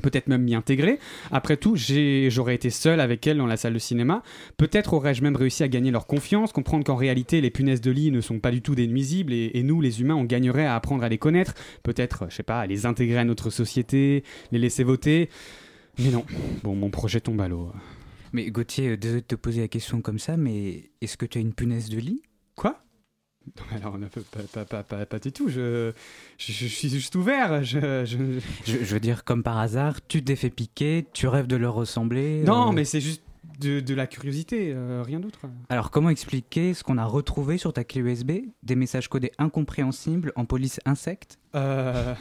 peut-être 0.01 0.27
même 0.27 0.43
m'y 0.43 0.55
intégrer. 0.55 0.99
Après 1.31 1.57
tout, 1.57 1.75
j'aurais 1.75 2.55
été 2.55 2.69
seul 2.69 2.99
avec 2.99 3.25
elles 3.27 3.37
dans 3.37 3.47
la 3.47 3.57
salle 3.57 3.73
de 3.73 3.79
cinéma. 3.79 4.23
Peut-être 4.57 4.93
aurais-je 4.93 5.21
même 5.21 5.35
réussi 5.35 5.63
à 5.63 5.67
gagner 5.67 5.91
leur 5.91 6.07
confiance, 6.07 6.51
comprendre 6.51 6.83
qu'en 6.83 6.95
réalité, 6.95 7.41
les 7.41 7.49
punaises 7.49 7.81
de 7.81 7.91
lit 7.91 8.11
ne 8.11 8.21
sont 8.21 8.39
pas 8.39 8.51
du 8.51 8.61
tout 8.61 8.75
des 8.75 8.87
nuisibles 8.87 9.33
et, 9.33 9.51
et 9.53 9.63
nous, 9.63 9.81
les 9.81 10.01
humains, 10.01 10.15
on 10.15 10.23
gagnerait 10.23 10.65
à 10.65 10.75
apprendre 10.75 11.03
à 11.03 11.09
les 11.09 11.17
connaître. 11.17 11.53
Peut-être, 11.83 12.25
je 12.29 12.35
sais 12.35 12.43
pas, 12.43 12.59
à 12.59 12.67
les 12.67 12.85
intégrer 12.85 13.19
à 13.19 13.25
notre 13.25 13.49
société, 13.49 14.23
les 14.51 14.59
laisser 14.59 14.83
voter. 14.83 15.29
Mais 15.99 16.11
non, 16.11 16.25
bon, 16.63 16.75
mon 16.75 16.89
projet 16.89 17.19
tombe 17.19 17.41
à 17.41 17.47
l'eau. 17.47 17.71
Mais 18.33 18.49
Gauthier, 18.51 18.89
euh, 18.89 18.97
désolé 18.97 19.21
de 19.21 19.25
te 19.25 19.35
poser 19.35 19.61
la 19.61 19.67
question 19.67 20.01
comme 20.01 20.19
ça, 20.19 20.37
mais 20.37 20.91
est-ce 21.01 21.17
que 21.17 21.25
tu 21.25 21.37
as 21.37 21.41
une 21.41 21.53
punaise 21.53 21.89
de 21.89 21.99
lit? 21.99 22.21
Quoi? 22.55 22.79
Non, 23.55 23.77
alors, 23.77 23.97
on 23.97 24.03
a 24.03 24.07
pas, 24.07 24.41
pas, 24.53 24.65
pas, 24.65 24.83
pas, 24.83 25.05
pas 25.05 25.19
du 25.19 25.31
tout. 25.31 25.49
Je, 25.49 25.91
je, 26.37 26.51
je 26.51 26.65
suis 26.67 26.89
juste 26.89 27.15
ouvert. 27.15 27.63
Je, 27.63 27.79
je- 28.05 28.39
je, 28.65 28.77
je 28.83 28.93
veux 28.93 28.99
dire, 28.99 29.23
comme 29.23 29.43
par 29.43 29.57
hasard, 29.57 29.99
tu 30.07 30.23
t'es 30.23 30.35
fait 30.35 30.49
piquer, 30.49 31.05
tu 31.13 31.27
rêves 31.27 31.47
de 31.47 31.55
leur 31.55 31.73
ressembler. 31.73 32.43
Non, 32.43 32.69
euh, 32.69 32.71
mais 32.73 32.85
c'est 32.85 33.01
juste 33.01 33.23
de, 33.59 33.79
de 33.79 33.93
la 33.95 34.05
curiosité, 34.05 34.71
euh, 34.75 35.01
rien 35.05 35.19
d'autre. 35.19 35.39
Alors, 35.69 35.89
comment 35.91 36.09
expliquer 36.09 36.73
ce 36.75 36.83
qu'on 36.83 36.97
a 36.99 37.05
retrouvé 37.05 37.57
sur 37.57 37.73
ta 37.73 37.83
clé 37.83 38.01
USB 38.01 38.31
Des 38.63 38.75
messages 38.75 39.07
codés 39.07 39.31
incompréhensibles 39.39 40.31
en 40.35 40.45
police 40.45 40.79
insecte? 40.85 41.39
Euh, 41.55 42.13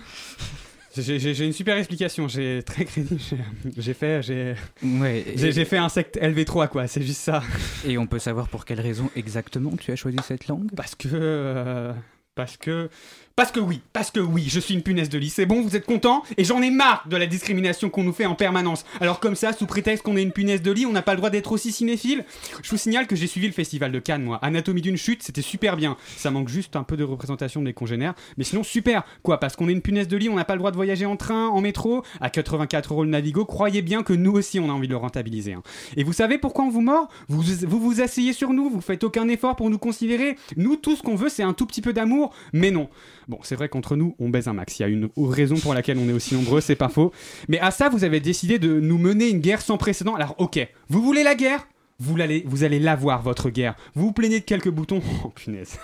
J'ai 0.96 1.44
une 1.44 1.52
super 1.52 1.76
explication, 1.76 2.28
j'ai 2.28 2.62
très 2.64 2.84
crédible. 2.84 3.20
j'ai- 3.78 3.94
fait, 3.94 4.22
j'ai 4.22 4.54
Ouais. 4.82 5.64
fait 5.64 5.76
un 5.76 5.88
secte 5.88 6.16
LV3 6.20 6.68
quoi, 6.68 6.86
c'est 6.86 7.02
juste 7.02 7.20
ça. 7.20 7.42
Et 7.86 7.98
on 7.98 8.06
peut 8.06 8.18
savoir 8.18 8.48
pour 8.48 8.64
quelle 8.64 8.80
raison 8.80 9.10
exactement 9.16 9.76
tu 9.76 9.90
as 9.92 9.96
choisi 9.96 10.16
cette 10.24 10.48
langue? 10.48 10.70
Parce 10.76 10.94
que 10.94 11.08
euh, 11.12 11.92
parce 12.34 12.56
que 12.56 12.88
parce 13.36 13.52
que 13.52 13.60
oui, 13.60 13.82
parce 13.92 14.10
que 14.10 14.18
oui, 14.18 14.46
je 14.48 14.58
suis 14.58 14.72
une 14.74 14.82
punaise 14.82 15.10
de 15.10 15.18
lit. 15.18 15.28
C'est 15.28 15.44
bon, 15.44 15.60
vous 15.60 15.76
êtes 15.76 15.84
content 15.84 16.22
Et 16.38 16.44
j'en 16.44 16.62
ai 16.62 16.70
marre 16.70 17.04
de 17.08 17.18
la 17.18 17.26
discrimination 17.26 17.90
qu'on 17.90 18.02
nous 18.02 18.14
fait 18.14 18.24
en 18.24 18.34
permanence. 18.34 18.86
Alors 18.98 19.20
comme 19.20 19.34
ça, 19.36 19.52
sous 19.52 19.66
prétexte 19.66 20.02
qu'on 20.04 20.16
est 20.16 20.22
une 20.22 20.32
punaise 20.32 20.62
de 20.62 20.72
lit, 20.72 20.86
on 20.86 20.92
n'a 20.92 21.02
pas 21.02 21.12
le 21.12 21.18
droit 21.18 21.28
d'être 21.28 21.52
aussi 21.52 21.70
cinéphile. 21.70 22.24
Je 22.62 22.70
vous 22.70 22.78
signale 22.78 23.06
que 23.06 23.14
j'ai 23.14 23.26
suivi 23.26 23.46
le 23.46 23.52
festival 23.52 23.92
de 23.92 23.98
Cannes 23.98 24.22
moi. 24.22 24.38
Anatomie 24.40 24.80
d'une 24.80 24.96
chute, 24.96 25.22
c'était 25.22 25.42
super 25.42 25.76
bien. 25.76 25.98
Ça 26.16 26.30
manque 26.30 26.48
juste 26.48 26.76
un 26.76 26.82
peu 26.82 26.96
de 26.96 27.04
représentation 27.04 27.60
de 27.60 27.66
mes 27.66 27.74
congénères, 27.74 28.14
mais 28.38 28.44
sinon 28.44 28.62
super. 28.62 29.04
Quoi 29.22 29.38
Parce 29.38 29.54
qu'on 29.54 29.68
est 29.68 29.72
une 29.72 29.82
punaise 29.82 30.08
de 30.08 30.16
lit, 30.16 30.30
on 30.30 30.36
n'a 30.36 30.44
pas 30.46 30.54
le 30.54 30.60
droit 30.60 30.70
de 30.70 30.76
voyager 30.76 31.04
en 31.04 31.16
train, 31.16 31.48
en 31.48 31.60
métro, 31.60 32.02
à 32.22 32.30
84 32.30 32.92
euros 32.94 33.04
le 33.04 33.10
Navigo. 33.10 33.44
Croyez 33.44 33.82
bien 33.82 34.02
que 34.02 34.14
nous 34.14 34.32
aussi 34.32 34.58
on 34.60 34.70
a 34.70 34.72
envie 34.72 34.88
de 34.88 34.92
le 34.92 34.98
rentabiliser. 34.98 35.52
hein. 35.52 35.62
Et 35.98 36.04
vous 36.04 36.14
savez 36.14 36.38
pourquoi 36.38 36.64
on 36.64 36.70
vous 36.70 36.80
mord? 36.80 37.08
Vous, 37.28 37.42
vous 37.66 37.80
vous 37.80 38.00
asseyez 38.00 38.32
sur 38.32 38.54
nous, 38.54 38.70
vous 38.70 38.80
faites 38.80 39.04
aucun 39.04 39.28
effort 39.28 39.56
pour 39.56 39.68
nous 39.68 39.78
considérer. 39.78 40.36
Nous, 40.56 40.76
tout 40.76 40.96
ce 40.96 41.02
qu'on 41.02 41.16
veut, 41.16 41.28
c'est 41.28 41.42
un 41.42 41.52
tout 41.52 41.66
petit 41.66 41.82
peu 41.82 41.92
d'amour, 41.92 42.32
mais 42.54 42.70
non. 42.70 42.88
Bon, 43.28 43.38
c'est 43.42 43.56
vrai 43.56 43.68
qu'entre 43.68 43.96
nous, 43.96 44.14
on 44.18 44.28
baise 44.28 44.46
un 44.46 44.52
max. 44.52 44.78
Il 44.78 44.82
y 44.82 44.84
a 44.84 44.88
une 44.88 45.08
raison 45.16 45.56
pour 45.56 45.74
laquelle 45.74 45.98
on 45.98 46.08
est 46.08 46.12
aussi 46.12 46.34
nombreux, 46.34 46.60
c'est 46.60 46.76
pas 46.76 46.88
faux. 46.88 47.12
Mais 47.48 47.58
à 47.58 47.72
ça, 47.72 47.88
vous 47.88 48.04
avez 48.04 48.20
décidé 48.20 48.58
de 48.58 48.78
nous 48.78 48.98
mener 48.98 49.28
une 49.28 49.40
guerre 49.40 49.62
sans 49.62 49.78
précédent. 49.78 50.14
Alors, 50.14 50.36
ok, 50.38 50.66
vous 50.88 51.02
voulez 51.02 51.24
la 51.24 51.34
guerre? 51.34 51.66
Vous 51.98 52.20
allez, 52.20 52.44
vous 52.46 52.62
allez 52.62 52.78
l'avoir, 52.78 53.22
votre 53.22 53.50
guerre. 53.50 53.74
Vous 53.94 54.06
vous 54.06 54.12
plaignez 54.12 54.40
de 54.40 54.44
quelques 54.44 54.70
boutons 54.70 55.00
Oh 55.24 55.30
punaise. 55.30 55.78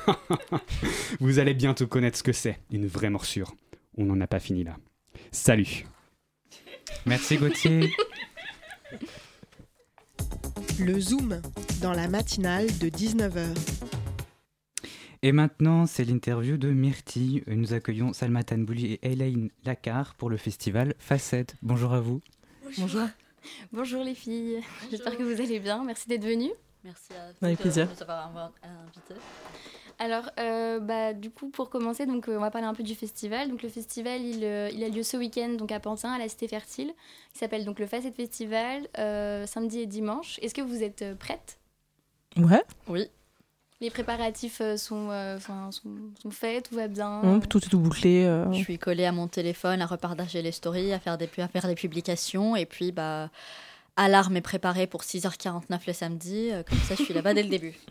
vous 1.20 1.38
allez 1.38 1.54
bientôt 1.54 1.86
connaître 1.86 2.18
ce 2.18 2.22
que 2.22 2.32
c'est, 2.32 2.58
une 2.70 2.86
vraie 2.86 3.10
morsure. 3.10 3.54
On 3.96 4.04
n'en 4.04 4.20
a 4.20 4.26
pas 4.26 4.40
fini 4.40 4.62
là. 4.62 4.76
Salut. 5.32 5.86
Merci 7.06 7.38
Gauthier. 7.38 7.92
Le 10.78 11.00
Zoom, 11.00 11.40
dans 11.80 11.92
la 11.92 12.08
matinale 12.08 12.66
de 12.78 12.88
19h. 12.88 14.01
Et 15.22 15.30
maintenant, 15.32 15.86
c'est 15.86 16.04
l'interview 16.04 16.56
de 16.56 16.70
Myrtille. 16.70 17.44
Nous 17.46 17.74
accueillons 17.74 18.12
Salma 18.12 18.42
Tanbouli 18.42 18.94
et 18.94 19.12
Elaine 19.12 19.50
Lacar 19.64 20.14
pour 20.16 20.30
le 20.30 20.36
festival 20.36 20.94
Facette. 20.98 21.54
Bonjour 21.62 21.92
à 21.92 22.00
vous. 22.00 22.20
Bonjour. 22.78 23.02
Bonjour 23.72 24.02
les 24.02 24.14
filles. 24.16 24.60
J'espère 24.90 25.16
que 25.16 25.22
vous 25.22 25.40
allez 25.40 25.60
bien. 25.60 25.84
Merci 25.84 26.08
d'être 26.08 26.24
venues. 26.24 26.50
Merci 26.84 27.12
à 27.14 27.44
Avec 27.46 27.58
de 27.58 27.62
plaisir. 27.62 27.88
nous 27.94 28.02
avoir 28.02 28.32
inv- 28.34 28.50
invités. 28.64 29.20
Alors, 30.00 30.28
euh, 30.40 30.80
bah, 30.80 31.12
du 31.12 31.30
coup, 31.30 31.50
pour 31.50 31.70
commencer, 31.70 32.06
donc, 32.06 32.28
euh, 32.28 32.36
on 32.36 32.40
va 32.40 32.50
parler 32.50 32.66
un 32.66 32.74
peu 32.74 32.82
du 32.82 32.96
festival. 32.96 33.48
Donc, 33.48 33.62
le 33.62 33.68
festival, 33.68 34.20
il, 34.22 34.42
euh, 34.42 34.68
il 34.72 34.82
a 34.82 34.88
lieu 34.88 35.04
ce 35.04 35.16
week-end 35.16 35.50
donc 35.50 35.70
à 35.70 35.78
Pantin, 35.78 36.10
à 36.10 36.18
la 36.18 36.28
Cité 36.28 36.48
Fertile, 36.48 36.92
qui 37.32 37.38
s'appelle 37.38 37.64
donc 37.64 37.78
le 37.78 37.86
Facette 37.86 38.16
Festival, 38.16 38.88
euh, 38.98 39.46
samedi 39.46 39.78
et 39.80 39.86
dimanche. 39.86 40.40
Est-ce 40.42 40.54
que 40.54 40.62
vous 40.62 40.82
êtes 40.82 41.02
euh, 41.02 41.14
prêtes? 41.14 41.60
Ouais, 42.36 42.64
Oui, 42.88 43.06
Les 43.82 43.90
préparatifs 43.90 44.60
euh, 44.60 44.76
sont, 44.76 45.10
euh, 45.10 45.36
enfin, 45.36 45.72
sont, 45.72 45.90
sont 46.22 46.30
faits, 46.30 46.68
tout 46.68 46.76
va 46.76 46.86
bien. 46.86 47.20
hum, 47.24 47.44
tout 47.44 47.58
est 47.58 47.68
tout 47.68 47.80
bouclé. 47.80 48.24
euh. 48.24 48.50
je 48.52 48.58
suis 48.58 48.78
collée 48.78 49.04
à 49.04 49.10
mon 49.10 49.26
téléphone, 49.26 49.82
à 49.82 49.86
repartager 49.86 50.40
les 50.40 50.52
stories, 50.52 50.92
à 50.92 51.00
faire 51.00 51.18
des, 51.18 51.28
à 51.38 51.48
faire 51.48 51.66
des 51.66 51.74
publications. 51.74 52.54
Et 52.54 52.64
puis, 52.64 52.92
bah, 52.92 53.28
alarme 53.96 54.36
est 54.36 54.40
préparée 54.40 54.86
pour 54.86 55.02
6h49 55.02 55.80
le 55.84 55.92
samedi. 55.92 56.50
Comme 56.68 56.78
ça, 56.78 56.94
je 56.94 57.02
suis 57.02 57.12
là-bas 57.12 57.34
dès 57.34 57.42
le 57.42 57.48
début. 57.48 57.74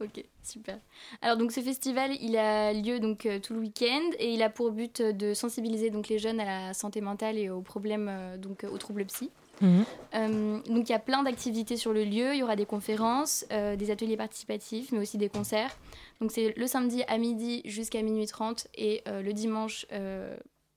Ok, 0.00 0.24
super. 0.42 0.76
Alors 1.22 1.36
donc 1.36 1.52
ce 1.52 1.60
festival, 1.60 2.10
il 2.20 2.36
a 2.36 2.72
lieu 2.72 2.98
donc 2.98 3.28
tout 3.44 3.54
le 3.54 3.60
week-end 3.60 4.02
et 4.18 4.34
il 4.34 4.42
a 4.42 4.50
pour 4.50 4.72
but 4.72 5.00
de 5.00 5.34
sensibiliser 5.34 5.90
donc 5.90 6.08
les 6.08 6.18
jeunes 6.18 6.40
à 6.40 6.44
la 6.44 6.74
santé 6.74 7.00
mentale 7.00 7.38
et 7.38 7.48
aux 7.48 7.60
problèmes 7.60 8.10
donc 8.38 8.66
aux 8.68 8.76
troubles 8.76 9.04
psy. 9.04 9.30
Mhm. 9.60 9.84
Euh, 10.14 10.60
donc 10.68 10.88
il 10.88 10.92
y 10.92 10.94
a 10.94 10.98
plein 10.98 11.22
d'activités 11.22 11.76
sur 11.76 11.92
le 11.92 12.04
lieu. 12.04 12.34
Il 12.34 12.38
y 12.38 12.42
aura 12.42 12.56
des 12.56 12.66
conférences, 12.66 13.44
euh, 13.52 13.76
des 13.76 13.90
ateliers 13.90 14.16
participatifs, 14.16 14.92
mais 14.92 14.98
aussi 14.98 15.18
des 15.18 15.28
concerts. 15.28 15.76
Donc 16.20 16.30
c'est 16.32 16.52
le 16.56 16.66
samedi 16.66 17.02
à 17.08 17.18
midi 17.18 17.62
jusqu'à 17.64 18.02
minuit 18.02 18.26
30 18.26 18.68
et 18.74 19.02
euh, 19.08 19.22
le 19.22 19.32
dimanche 19.32 19.86
euh, 19.92 20.36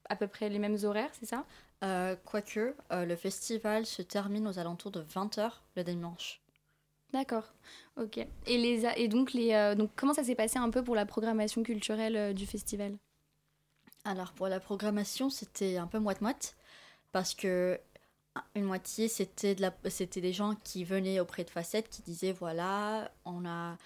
à 0.09 0.15
peu 0.15 0.27
près 0.27 0.49
les 0.49 0.59
mêmes 0.59 0.77
horaires, 0.83 1.11
c'est 1.19 1.25
ça? 1.27 1.45
Euh, 1.83 2.15
Quoique, 2.25 2.73
euh, 2.91 3.05
le 3.05 3.15
festival 3.15 3.85
se 3.85 4.01
termine 4.01 4.47
aux 4.47 4.57
alentours 4.57 4.91
de 4.91 5.01
20h 5.01 5.51
le 5.75 5.83
dimanche. 5.83 6.41
D'accord. 7.13 7.53
Ok. 7.97 8.17
Et 8.17 8.57
les 8.57 8.85
a- 8.85 8.97
et 8.97 9.07
donc 9.07 9.33
les 9.33 9.53
euh, 9.53 9.75
donc 9.75 9.91
comment 9.95 10.13
ça 10.13 10.23
s'est 10.23 10.35
passé 10.35 10.57
un 10.57 10.69
peu 10.71 10.83
pour 10.83 10.95
la 10.95 11.05
programmation 11.05 11.61
culturelle 11.63 12.15
euh, 12.17 12.33
du 12.33 12.45
festival? 12.45 12.97
Alors 14.05 14.31
pour 14.33 14.47
la 14.47 14.59
programmation, 14.59 15.29
c'était 15.29 15.77
un 15.77 15.87
peu 15.87 15.99
moite-moite 15.99 16.55
parce 17.11 17.33
que 17.33 17.79
une 18.55 18.63
moitié 18.63 19.07
c'était 19.07 19.55
de 19.55 19.69
c'était 19.89 20.21
des 20.21 20.33
gens 20.33 20.55
qui 20.63 20.83
venaient 20.83 21.19
auprès 21.19 21.43
de 21.43 21.49
Facette 21.49 21.89
qui 21.89 22.01
disaient 22.01 22.33
voilà, 22.33 23.11
on 23.25 23.45
a 23.45 23.77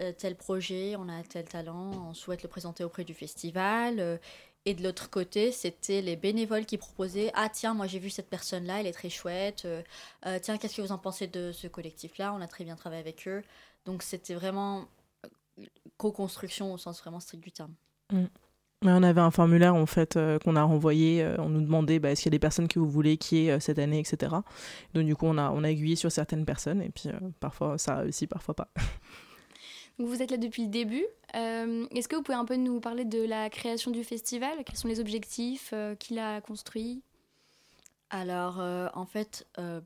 euh, 0.00 0.12
tel 0.12 0.36
projet, 0.36 0.94
on 0.96 1.08
a 1.08 1.22
tel 1.22 1.44
talent, 1.44 2.08
on 2.08 2.14
souhaite 2.14 2.42
le 2.42 2.48
présenter 2.48 2.84
auprès 2.84 3.04
du 3.04 3.14
festival 3.14 4.00
euh, 4.00 4.18
et 4.66 4.74
de 4.74 4.82
l'autre 4.82 5.08
côté, 5.10 5.52
c'était 5.52 6.02
les 6.02 6.16
bénévoles 6.16 6.66
qui 6.66 6.76
proposaient 6.76 7.30
Ah, 7.34 7.48
tiens, 7.48 7.72
moi 7.72 7.86
j'ai 7.86 8.00
vu 8.00 8.10
cette 8.10 8.28
personne-là, 8.28 8.80
elle 8.80 8.86
est 8.86 8.92
très 8.92 9.10
chouette. 9.10 9.64
euh, 9.64 9.82
tiens, 10.42 10.58
qu'est-ce 10.58 10.76
que 10.76 10.82
vous 10.82 10.92
en 10.92 10.98
pensez 10.98 11.28
de 11.28 11.52
ce 11.52 11.68
collectif-là 11.68 12.34
On 12.34 12.40
a 12.40 12.48
très 12.48 12.64
bien 12.64 12.74
travaillé 12.74 13.00
avec 13.00 13.28
eux. 13.28 13.44
Donc 13.84 14.02
c'était 14.02 14.34
vraiment 14.34 14.88
co-construction 15.96 16.72
au 16.72 16.78
sens 16.78 17.00
vraiment 17.00 17.20
strict 17.20 17.42
du 17.42 17.52
terme. 17.52 17.74
Ouais, 18.86 18.92
on 18.94 19.02
avait 19.02 19.20
un 19.20 19.32
formulaire 19.32 19.74
en 19.74 19.86
fait 19.86 20.16
euh, 20.16 20.38
qu'on 20.38 20.54
a 20.54 20.62
renvoyé. 20.62 21.20
euh, 21.22 21.34
on 21.38 21.48
nous 21.48 21.60
demandait 21.60 21.98
bah, 21.98 22.12
est-ce 22.12 22.22
qu'il 22.22 22.30
y 22.30 22.34
a 22.34 22.36
des 22.36 22.38
personnes 22.38 22.68
que 22.68 22.78
vous 22.78 22.88
voulez 22.88 23.16
qui 23.16 23.48
est 23.48 23.58
cette 23.58 23.80
année, 23.80 23.98
etc. 23.98 24.32
Donc 24.94 25.06
du 25.06 25.16
coup 25.16 25.26
on 25.26 25.38
a 25.38 25.50
on 25.50 25.64
a 25.64 25.70
aiguillé 25.70 25.96
sur 25.96 26.12
certaines 26.12 26.44
personnes 26.44 26.80
et 26.80 26.90
puis 26.90 27.08
euh, 27.08 27.18
parfois 27.40 27.78
ça 27.78 27.94
a 27.94 28.00
réussi, 28.02 28.26
parfois 28.28 28.54
pas. 28.54 28.68
Donc 29.98 30.08
vous 30.08 30.22
êtes 30.22 30.30
là 30.30 30.36
depuis 30.36 30.62
le 30.64 30.68
début. 30.68 31.04
Euh, 31.34 31.86
Est-ce 31.90 32.06
que 32.06 32.16
vous 32.16 32.22
pouvez 32.22 32.36
un 32.36 32.44
peu 32.44 32.56
nous 32.56 32.80
parler 32.80 33.04
de 33.04 33.24
la 33.24 33.48
création 33.50 33.90
du 33.90 34.04
festival? 34.04 34.62
Quels 34.64 34.76
sont 34.76 34.88
les 34.88 35.00
objectifs 35.00 35.70
euh, 35.72 35.94
qu'il 35.94 36.18
a 36.18 36.40
construit? 36.40 37.02
Alors, 38.10 38.60
euh, 38.60 38.88
en 38.94 39.06
fait, 39.06 39.46
euh, 39.58 39.80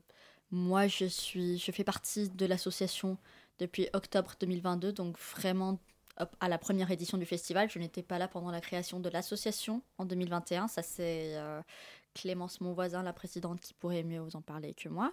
moi, 0.51 0.87
je, 0.87 1.05
suis, 1.05 1.57
je 1.57 1.71
fais 1.71 1.83
partie 1.85 2.29
de 2.29 2.45
l'association 2.45 3.17
depuis 3.57 3.87
octobre 3.93 4.33
2022, 4.39 4.91
donc 4.91 5.17
vraiment 5.17 5.79
à 6.39 6.49
la 6.49 6.57
première 6.57 6.91
édition 6.91 7.17
du 7.17 7.25
festival. 7.25 7.69
Je 7.69 7.79
n'étais 7.79 8.03
pas 8.03 8.17
là 8.17 8.27
pendant 8.27 8.51
la 8.51 8.61
création 8.61 8.99
de 8.99 9.09
l'association 9.09 9.81
en 9.97 10.05
2021. 10.05 10.67
Ça, 10.67 10.81
c'est 10.81 11.35
euh, 11.35 11.61
Clémence, 12.13 12.61
mon 12.61 12.73
voisin, 12.73 13.03
la 13.03 13.13
présidente, 13.13 13.59
qui 13.59 13.73
pourrait 13.73 14.03
mieux 14.03 14.19
vous 14.19 14.35
en 14.35 14.41
parler 14.41 14.73
que 14.73 14.89
moi. 14.89 15.11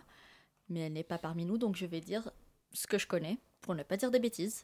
Mais 0.69 0.81
elle 0.81 0.93
n'est 0.93 1.05
pas 1.05 1.19
parmi 1.19 1.45
nous, 1.45 1.59
donc 1.59 1.77
je 1.77 1.87
vais 1.87 2.01
dire 2.01 2.31
ce 2.73 2.87
que 2.87 2.99
je 2.99 3.07
connais, 3.07 3.39
pour 3.61 3.75
ne 3.75 3.83
pas 3.83 3.97
dire 3.97 4.11
des 4.11 4.19
bêtises. 4.19 4.63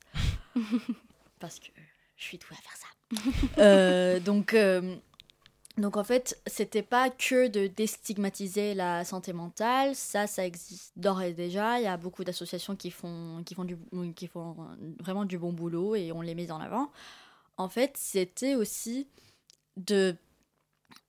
Parce 1.41 1.59
que 1.59 1.69
je 2.17 2.25
suis 2.25 2.39
douée 2.39 2.57
à 2.59 2.63
faire 2.63 2.77
ça. 2.77 2.87
Euh, 3.59 4.21
donc... 4.21 4.55
euh, 4.55 4.97
donc 5.77 5.97
en 5.97 6.05
fait, 6.05 6.41
c'était 6.47 6.83
pas 6.83 7.11
que 7.11 7.49
de 7.49 7.66
déstigmatiser 7.66 8.75
la 8.75 9.05
santé 9.05 9.33
mentale, 9.33 9.97
ça, 9.97 10.27
ça 10.27 10.47
existe 10.47 10.93
d'ores 10.97 11.22
et 11.22 11.33
déjà. 11.33 11.81
Il 11.81 11.85
y 11.85 11.89
a 11.89 11.97
beaucoup 11.97 12.22
d'associations 12.22 12.77
qui 12.77 12.91
font, 12.93 13.43
qui, 13.45 13.55
font 13.55 13.64
du, 13.64 13.77
qui 14.14 14.29
font 14.29 14.57
vraiment 15.01 15.25
du 15.25 15.37
bon 15.39 15.53
boulot 15.53 15.97
et 15.97 16.12
on 16.12 16.20
les 16.20 16.35
met 16.37 16.51
en 16.53 16.61
avant. 16.61 16.93
En 17.57 17.68
fait, 17.68 17.97
c'était 17.97 18.55
aussi 18.55 19.09
de 19.77 20.16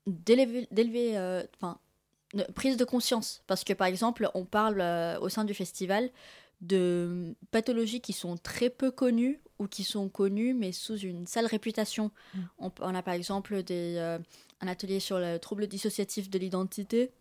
d'élever, 0.08 0.68
d'élever, 0.72 1.18
euh, 1.18 1.44
enfin, 1.58 1.78
de- 2.34 2.44
prise 2.54 2.78
de 2.78 2.86
conscience. 2.86 3.44
Parce 3.48 3.64
que 3.64 3.74
par 3.74 3.88
exemple, 3.88 4.30
on 4.34 4.46
parle 4.46 4.82
euh, 4.82 5.20
au 5.20 5.30
sein 5.30 5.44
du 5.46 5.54
festival 5.54 6.10
de 6.62 7.36
pathologies 7.52 8.02
qui 8.02 8.14
sont 8.14 8.38
très 8.38 8.70
peu 8.70 8.90
connues 8.90 9.42
ou 9.60 9.68
qui 9.68 9.84
sont 9.84 10.10
connues 10.10 10.54
mais 10.54 10.72
sous 10.72 10.98
une 10.98 11.28
sale 11.28 11.46
réputation. 11.46 12.12
On, 12.60 12.72
on 12.80 12.96
a 12.96 13.04
par 13.04 13.14
exemple 13.14 13.62
des, 13.64 13.96
euh, 13.98 14.20
un 14.62 14.68
atelier 14.68 15.00
sur 15.00 15.20
le 15.20 15.38
trouble 15.38 15.68
dissociatif 15.68 16.30
de 16.30 16.40
l'identité. 16.40 17.12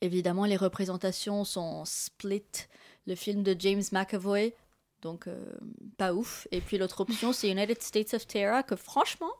Évidemment, 0.00 0.44
les 0.44 0.56
représentations 0.56 1.44
sont 1.44 1.84
split. 1.84 2.42
Le 3.06 3.14
film 3.14 3.42
de 3.42 3.54
James 3.58 3.82
McAvoy, 3.92 4.54
donc 5.02 5.26
euh, 5.26 5.54
pas 5.98 6.14
ouf. 6.14 6.48
Et 6.50 6.60
puis 6.60 6.78
l'autre 6.78 7.00
option, 7.02 7.32
c'est 7.32 7.50
United 7.50 7.82
States 7.82 8.14
of 8.14 8.26
Terror, 8.26 8.64
que 8.64 8.76
franchement, 8.76 9.32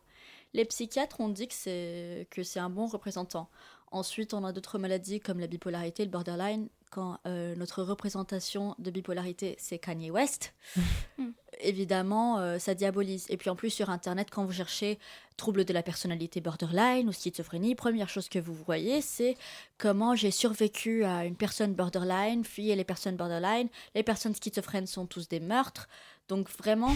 les 0.52 0.64
psychiatres 0.64 1.20
ont 1.20 1.28
dit 1.28 1.48
que 1.48 1.54
c'est 1.54 2.28
que 2.30 2.42
c'est 2.42 2.60
un 2.60 2.70
bon 2.70 2.86
représentant. 2.86 3.48
Ensuite, 3.90 4.34
on 4.34 4.44
a 4.44 4.52
d'autres 4.52 4.78
maladies 4.78 5.20
comme 5.20 5.40
la 5.40 5.46
bipolarité, 5.46 6.04
le 6.04 6.10
borderline. 6.10 6.68
Quand 6.90 7.18
euh, 7.26 7.56
notre 7.56 7.82
représentation 7.82 8.74
de 8.78 8.90
bipolarité, 8.90 9.56
c'est 9.58 9.78
Kanye 9.78 10.10
West, 10.10 10.54
évidemment, 11.60 12.38
euh, 12.38 12.58
ça 12.58 12.74
diabolise. 12.74 13.26
Et 13.28 13.36
puis 13.36 13.50
en 13.50 13.56
plus, 13.56 13.70
sur 13.70 13.90
Internet, 13.90 14.28
quand 14.30 14.44
vous 14.44 14.52
cherchez 14.52 14.98
trouble 15.36 15.64
de 15.64 15.72
la 15.72 15.82
personnalité 15.82 16.40
borderline 16.40 17.08
ou 17.08 17.12
schizophrénie, 17.12 17.74
première 17.74 18.08
chose 18.08 18.28
que 18.28 18.38
vous 18.38 18.54
voyez, 18.54 19.00
c'est 19.00 19.36
comment 19.78 20.14
j'ai 20.14 20.30
survécu 20.30 21.04
à 21.04 21.24
une 21.24 21.36
personne 21.36 21.74
borderline, 21.74 22.44
fuyez 22.44 22.76
les 22.76 22.84
personnes 22.84 23.16
borderline, 23.16 23.68
les 23.94 24.02
personnes 24.02 24.34
schizophrènes 24.34 24.86
sont 24.86 25.06
tous 25.06 25.28
des 25.28 25.40
meurtres. 25.40 25.88
Donc 26.28 26.48
vraiment, 26.50 26.94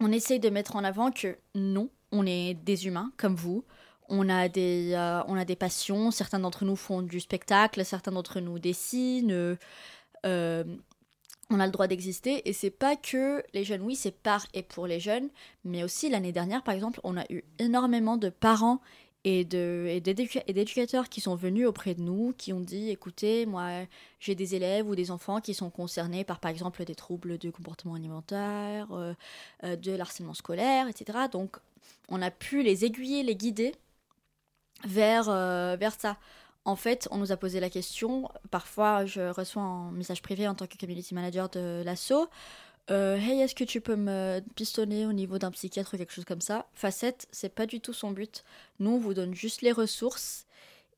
on 0.00 0.12
essaye 0.12 0.40
de 0.40 0.50
mettre 0.50 0.76
en 0.76 0.84
avant 0.84 1.10
que 1.10 1.38
non, 1.54 1.90
on 2.12 2.26
est 2.26 2.54
des 2.54 2.86
humains 2.86 3.12
comme 3.16 3.34
vous. 3.34 3.64
On 4.10 4.28
a 4.30 4.48
des, 4.48 4.92
euh, 4.94 5.22
on 5.28 5.36
a 5.36 5.44
des 5.44 5.56
passions. 5.56 6.10
Certains 6.10 6.38
d'entre 6.38 6.64
nous 6.64 6.76
font 6.76 7.02
du 7.02 7.20
spectacle, 7.20 7.84
certains 7.84 8.12
d'entre 8.12 8.40
nous 8.40 8.58
dessinent. 8.58 9.56
euh, 10.26 10.64
on 11.50 11.60
a 11.60 11.66
le 11.66 11.72
droit 11.72 11.86
d'exister 11.86 12.48
et 12.48 12.52
c'est 12.52 12.70
pas 12.70 12.96
que 12.96 13.42
les 13.54 13.64
jeunes, 13.64 13.82
oui, 13.82 13.96
c'est 13.96 14.10
par 14.12 14.46
et 14.54 14.62
pour 14.62 14.86
les 14.86 15.00
jeunes, 15.00 15.30
mais 15.64 15.82
aussi 15.82 16.08
l'année 16.10 16.32
dernière, 16.32 16.62
par 16.62 16.74
exemple, 16.74 17.00
on 17.04 17.16
a 17.16 17.24
eu 17.30 17.42
énormément 17.58 18.16
de 18.16 18.28
parents 18.28 18.80
et 19.24 19.44
d'éducateurs 19.44 21.08
qui 21.08 21.20
sont 21.20 21.34
venus 21.34 21.66
auprès 21.66 21.94
de 21.94 22.00
nous, 22.00 22.32
qui 22.38 22.52
ont 22.52 22.60
dit, 22.60 22.90
écoutez, 22.90 23.46
moi, 23.46 23.68
j'ai 24.20 24.34
des 24.34 24.54
élèves 24.54 24.88
ou 24.88 24.94
des 24.94 25.10
enfants 25.10 25.40
qui 25.40 25.54
sont 25.54 25.70
concernés 25.70 26.24
par, 26.24 26.40
par 26.40 26.50
exemple, 26.50 26.84
des 26.84 26.94
troubles 26.94 27.36
de 27.36 27.50
comportement 27.50 27.94
alimentaire, 27.94 28.86
euh, 28.92 29.14
euh, 29.64 29.76
de 29.76 29.92
l'harcèlement 29.92 30.34
scolaire, 30.34 30.88
etc. 30.88 31.18
Donc, 31.30 31.56
on 32.08 32.22
a 32.22 32.30
pu 32.30 32.62
les 32.62 32.84
aiguiller, 32.84 33.22
les 33.22 33.36
guider 33.36 33.74
vers, 34.84 35.28
euh, 35.28 35.76
vers 35.76 35.98
ça. 35.98 36.16
En 36.68 36.76
fait, 36.76 37.08
on 37.10 37.16
nous 37.16 37.32
a 37.32 37.38
posé 37.38 37.60
la 37.60 37.70
question. 37.70 38.28
Parfois, 38.50 39.06
je 39.06 39.30
reçois 39.30 39.62
un 39.62 39.90
message 39.90 40.20
privé 40.20 40.46
en 40.46 40.54
tant 40.54 40.66
que 40.66 40.76
community 40.76 41.14
manager 41.14 41.48
de 41.48 41.82
l'asso. 41.82 42.28
Euh, 42.90 43.16
hey, 43.16 43.40
est-ce 43.40 43.54
que 43.54 43.64
tu 43.64 43.80
peux 43.80 43.96
me 43.96 44.42
pistonner 44.54 45.06
au 45.06 45.14
niveau 45.14 45.38
d'un 45.38 45.50
psychiatre 45.50 45.94
ou 45.94 45.96
quelque 45.96 46.12
chose 46.12 46.26
comme 46.26 46.42
ça? 46.42 46.66
Facette, 46.74 47.26
c'est 47.32 47.48
pas 47.48 47.64
du 47.64 47.80
tout 47.80 47.94
son 47.94 48.10
but. 48.10 48.44
Nous, 48.80 48.90
on 48.90 48.98
vous 48.98 49.14
donne 49.14 49.34
juste 49.34 49.62
les 49.62 49.72
ressources 49.72 50.44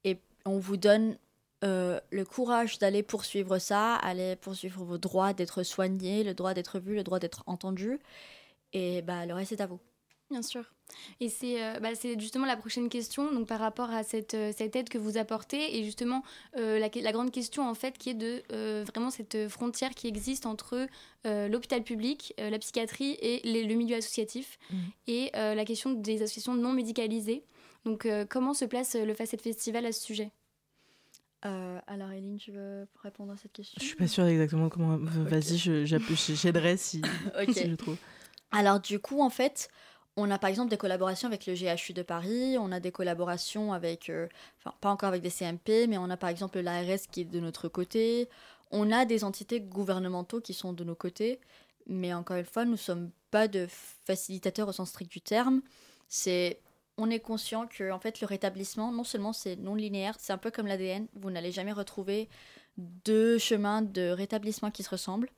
et 0.02 0.18
on 0.44 0.58
vous 0.58 0.76
donne 0.76 1.16
euh, 1.62 2.00
le 2.10 2.24
courage 2.24 2.80
d'aller 2.80 3.04
poursuivre 3.04 3.60
ça, 3.60 3.94
aller 3.94 4.34
poursuivre 4.34 4.82
vos 4.82 4.98
droits 4.98 5.34
d'être 5.34 5.62
soigné, 5.62 6.24
le 6.24 6.34
droit 6.34 6.52
d'être 6.52 6.80
vu, 6.80 6.96
le 6.96 7.04
droit 7.04 7.20
d'être 7.20 7.44
entendu. 7.46 8.00
Et 8.72 9.02
bah, 9.02 9.24
le 9.24 9.34
reste 9.34 9.52
est 9.52 9.60
à 9.60 9.66
vous. 9.66 9.78
Bien 10.32 10.42
sûr. 10.42 10.64
Et 11.20 11.28
c'est 11.28 11.62
euh, 11.62 11.80
bah, 11.80 11.95
c'est 11.95 12.18
justement 12.18 12.47
la 12.47 12.57
prochaine 12.57 12.88
question, 12.88 13.32
donc 13.32 13.47
par 13.47 13.61
rapport 13.61 13.91
à 13.91 14.03
cette, 14.03 14.34
euh, 14.34 14.53
cette 14.57 14.74
aide 14.76 14.88
que 14.88 14.99
vous 14.99 15.16
apportez, 15.18 15.78
et 15.78 15.84
justement 15.84 16.22
euh, 16.57 16.78
la, 16.78 16.88
la 16.95 17.12
grande 17.12 17.30
question 17.30 17.68
en 17.68 17.74
fait 17.74 17.97
qui 17.99 18.11
est 18.11 18.14
de 18.14 18.43
euh, 18.53 18.84
vraiment 18.93 19.11
cette 19.11 19.49
frontière 19.49 19.91
qui 19.91 20.07
existe 20.09 20.47
entre 20.47 20.86
euh, 21.26 21.49
l'hôpital 21.49 21.82
public, 21.82 22.34
euh, 22.41 22.51
la 22.51 22.59
psychiatrie 22.59 23.16
et 23.20 23.41
les- 23.45 23.64
le 23.64 23.74
milieu 23.74 23.97
associatif, 23.97 24.59
Mhm. 24.70 24.78
et 25.09 25.30
euh, 25.36 25.55
la 25.55 25.64
question 25.64 25.93
des 25.93 26.22
associations 26.22 26.55
non 26.55 26.72
médicalisées. 26.72 27.45
Donc 27.84 28.07
euh, 28.07 28.24
comment 28.28 28.55
se 28.55 28.64
place 28.64 28.95
le 28.95 29.14
Facette 29.14 29.43
Festival 29.43 29.86
à 29.86 29.93
ce 29.93 30.03
sujet? 30.03 30.30
Euh, 31.47 31.78
alors, 31.86 32.11
Eline, 32.11 32.36
tu 32.36 32.53
veux 32.53 32.86
répondre 33.03 33.32
à 33.32 33.36
cette 33.38 33.53
question? 33.53 33.78
Je 33.80 33.86
suis 33.86 33.97
pas 33.97 34.07
sûre 34.09 34.26
exactement 34.26 34.68
comment. 34.68 34.99
Vas-y, 34.99 35.57
j'aiderai 35.57 36.76
si, 36.76 37.01
Ok. 37.41 37.53
si 37.55 37.70
je 37.70 37.74
trouve. 37.76 37.97
Alors 38.53 38.80
du 38.80 38.99
coup, 38.99 39.22
en 39.22 39.30
fait, 39.30 39.70
on 40.16 40.30
a 40.30 40.38
par 40.38 40.50
exemple 40.50 40.70
des 40.70 40.76
collaborations 40.76 41.28
avec 41.28 41.46
le 41.46 41.54
GHU 41.54 41.92
de 41.92 42.02
Paris, 42.02 42.56
on 42.58 42.72
a 42.72 42.80
des 42.80 42.92
collaborations 42.92 43.72
avec, 43.72 44.11
euh, 44.11 44.26
enfin 44.58 44.74
pas 44.80 44.90
encore 44.90 45.08
avec 45.08 45.22
des 45.22 45.30
CMP, 45.30 45.86
mais 45.88 45.98
on 45.98 46.11
a 46.11 46.16
par 46.16 46.30
exemple 46.30 46.61
l'ARS 46.61 47.00
qui 47.11 47.22
est 47.22 47.24
de 47.24 47.40
notre 47.40 47.68
côté, 47.68 48.28
on 48.70 48.90
a 48.92 49.04
des 49.04 49.24
entités 49.24 49.61
gouvernementaux 49.61 50.40
qui 50.40 50.54
sont 50.54 50.72
de 50.72 50.84
nos 50.84 50.94
côtés, 50.94 51.40
mais 51.86 52.12
encore 52.14 52.36
une 52.36 52.44
fois, 52.44 52.64
nous 52.64 52.72
ne 52.72 52.76
sommes 52.76 53.11
pas 53.30 53.48
de 53.48 53.66
facilitateurs 54.04 54.68
au 54.68 54.72
sens 54.72 54.90
strict 54.90 55.11
du 55.11 55.20
terme. 55.20 55.62
C'est 56.08 56.61
on 56.98 57.08
est 57.11 57.20
conscient 57.20 57.66
que 57.66 57.90
en 57.92 57.98
fait 57.98 58.20
le 58.20 58.26
rétablissement 58.26 58.92
non 58.92 59.04
seulement 59.04 59.32
c'est 59.32 59.56
non 59.56 59.74
linéaire, 59.74 60.16
c'est 60.18 60.32
un 60.32 60.38
peu 60.38 60.50
comme 60.50 60.66
l'ADN, 60.66 61.06
vous 61.14 61.30
n'allez 61.30 61.52
jamais 61.52 61.72
retrouver 61.72 62.28
deux 62.76 63.38
chemins 63.38 63.82
de 63.82 64.11
rétablissement 64.11 64.70
qui 64.70 64.82
se 64.82 64.90
ressemblent. 64.90 65.30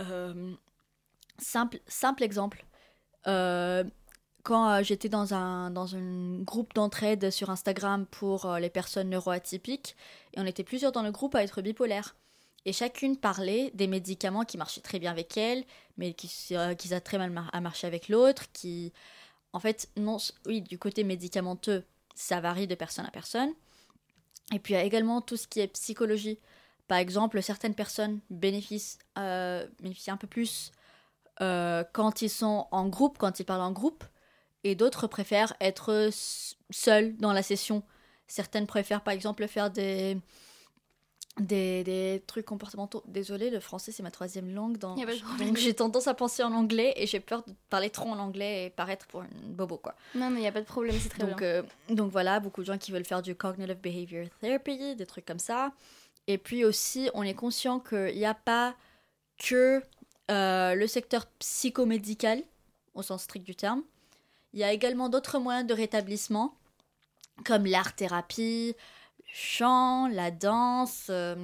Euh, 0.00 0.54
simple, 1.38 1.80
simple 1.86 2.22
exemple. 2.22 2.64
Euh, 3.26 3.84
quand 4.42 4.70
euh, 4.70 4.82
j'étais 4.82 5.08
dans 5.08 5.34
un, 5.34 5.70
dans 5.70 5.96
un 5.96 6.38
groupe 6.38 6.74
d'entraide 6.74 7.30
sur 7.30 7.50
Instagram 7.50 8.06
pour 8.06 8.46
euh, 8.46 8.58
les 8.58 8.70
personnes 8.70 9.10
neuroatypiques, 9.10 9.96
et 10.34 10.40
on 10.40 10.46
était 10.46 10.64
plusieurs 10.64 10.92
dans 10.92 11.02
le 11.02 11.10
groupe 11.10 11.34
à 11.34 11.42
être 11.42 11.60
bipolaires. 11.60 12.16
Et 12.64 12.72
chacune 12.72 13.16
parlait 13.16 13.70
des 13.74 13.86
médicaments 13.86 14.44
qui 14.44 14.58
marchaient 14.58 14.80
très 14.80 14.98
bien 14.98 15.10
avec 15.10 15.36
elle, 15.36 15.64
mais 15.96 16.12
qui, 16.12 16.28
qui 16.28 16.94
a 16.94 17.00
très 17.00 17.18
mal 17.18 17.32
à 17.52 17.60
marcher 17.60 17.86
avec 17.86 18.08
l'autre, 18.08 18.50
qui... 18.52 18.92
En 19.54 19.60
fait, 19.60 19.88
non, 19.96 20.18
oui, 20.44 20.60
du 20.60 20.78
côté 20.78 21.04
médicamenteux, 21.04 21.82
ça 22.14 22.40
varie 22.40 22.66
de 22.66 22.74
personne 22.74 23.06
à 23.06 23.10
personne. 23.10 23.50
Et 24.52 24.58
puis 24.58 24.74
il 24.74 24.76
y 24.76 24.80
a 24.80 24.84
également 24.84 25.20
tout 25.20 25.36
ce 25.36 25.46
qui 25.46 25.60
est 25.60 25.68
psychologie. 25.68 26.38
Par 26.86 26.98
exemple, 26.98 27.40
certaines 27.42 27.74
personnes 27.74 28.20
bénéficient, 28.30 28.98
euh, 29.18 29.66
bénéficient 29.80 30.10
un 30.10 30.16
peu 30.16 30.26
plus 30.26 30.72
euh, 31.40 31.84
quand 31.92 32.22
ils 32.22 32.30
sont 32.30 32.66
en 32.70 32.88
groupe, 32.88 33.18
quand 33.18 33.40
ils 33.40 33.44
parlent 33.44 33.62
en 33.62 33.72
groupe, 33.72 34.04
et 34.64 34.74
d'autres 34.74 35.06
préfèrent 35.06 35.54
être 35.60 36.10
seuls 36.70 37.16
dans 37.16 37.32
la 37.32 37.42
session. 37.42 37.82
Certaines 38.26 38.66
préfèrent 38.66 39.02
par 39.02 39.14
exemple 39.14 39.46
faire 39.46 39.70
des, 39.70 40.18
des, 41.38 41.84
des 41.84 42.22
trucs 42.26 42.44
comportementaux. 42.44 43.02
Désolée, 43.06 43.50
le 43.50 43.60
français 43.60 43.92
c'est 43.92 44.02
ma 44.02 44.10
troisième 44.10 44.52
langue, 44.52 44.76
dans... 44.78 44.94
Donc 45.38 45.56
j'ai 45.56 45.74
tendance 45.74 46.08
à 46.08 46.14
penser 46.14 46.42
en 46.42 46.52
anglais 46.52 46.92
et 46.96 47.06
j'ai 47.06 47.20
peur 47.20 47.44
de 47.46 47.52
parler 47.70 47.90
trop 47.90 48.08
en 48.08 48.18
anglais 48.18 48.66
et 48.66 48.70
paraître 48.70 49.06
pour 49.06 49.22
une 49.22 49.54
bobo 49.54 49.78
quoi. 49.78 49.94
Non, 50.16 50.30
mais 50.30 50.38
il 50.38 50.42
n'y 50.42 50.48
a 50.48 50.52
pas 50.52 50.60
de 50.60 50.66
problème, 50.66 50.96
c'est 51.00 51.08
très 51.10 51.24
Donc, 51.24 51.38
bien. 51.38 51.46
euh, 51.46 51.62
donc 51.90 52.10
voilà, 52.10 52.40
beaucoup 52.40 52.62
de 52.62 52.66
gens 52.66 52.78
qui 52.78 52.90
veulent 52.90 53.04
faire 53.04 53.22
du 53.22 53.34
cognitive 53.36 53.76
behavior 53.80 54.26
therapy, 54.40 54.96
des 54.96 55.06
trucs 55.06 55.24
comme 55.26 55.38
ça. 55.38 55.72
Et 56.26 56.36
puis 56.36 56.64
aussi, 56.64 57.08
on 57.14 57.22
est 57.22 57.34
conscient 57.34 57.78
qu'il 57.80 58.16
n'y 58.16 58.26
a 58.26 58.34
pas 58.34 58.74
que 59.38 59.80
euh, 60.30 60.74
le 60.74 60.86
secteur 60.86 61.26
psychomédical, 61.38 62.42
au 62.94 63.02
sens 63.02 63.22
strict 63.22 63.44
du 63.46 63.54
terme. 63.56 63.82
Il 64.52 64.60
y 64.60 64.64
a 64.64 64.72
également 64.72 65.08
d'autres 65.08 65.38
moyens 65.38 65.66
de 65.66 65.74
rétablissement, 65.74 66.54
comme 67.44 67.66
l'art-thérapie, 67.66 68.74
le 69.18 69.24
chant, 69.32 70.08
la 70.08 70.30
danse. 70.30 71.06
euh, 71.10 71.36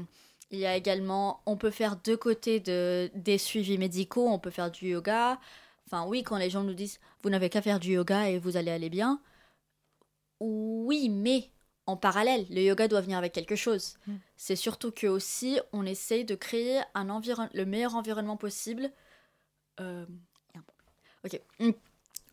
il 0.51 0.59
y 0.61 0.67
a 0.67 0.77
également, 0.77 1.43
on 1.47 1.57
peut 1.57 1.71
faire 1.71 1.97
deux 1.97 2.17
côtés 2.17 2.61
de, 2.61 3.11
des 3.15 3.39
suivis 3.39 3.79
médicaux, 3.79 4.29
on 4.29 4.39
peut 4.39 4.51
faire 4.51 4.71
du 4.71 4.89
yoga. 4.89 5.41
Enfin 5.87 6.07
oui, 6.07 6.23
quand 6.23 6.37
les 6.37 6.51
gens 6.51 6.63
nous 6.63 6.75
disent, 6.75 7.01
vous 7.23 7.31
n'avez 7.31 7.51
qu'à 7.51 7.63
faire 7.63 7.81
du 7.81 7.93
yoga 7.95 8.29
et 8.31 8.39
vous 8.39 8.57
allez 8.57 8.71
aller 8.71 8.91
bien. 8.91 9.21
Oui, 10.41 11.09
mais 11.09 11.51
en 11.87 11.97
parallèle, 11.97 12.47
le 12.51 12.63
yoga 12.63 12.89
doit 12.89 13.01
venir 13.03 13.19
avec 13.19 13.33
quelque 13.33 13.57
chose. 13.57 13.97
Mm. 14.07 14.15
C'est 14.37 14.57
surtout 14.57 14.91
que 14.91 15.07
aussi, 15.07 15.61
on 15.73 15.85
essaye 15.85 16.25
de 16.25 16.35
créer 16.35 16.81
un 16.95 17.11
environ- 17.11 17.49
le 17.53 17.67
meilleur 17.67 17.95
environnement 17.95 18.37
possible. 18.37 18.91
Euh. 19.81 20.07
Ok. 21.25 21.41
Mm. 21.61 21.71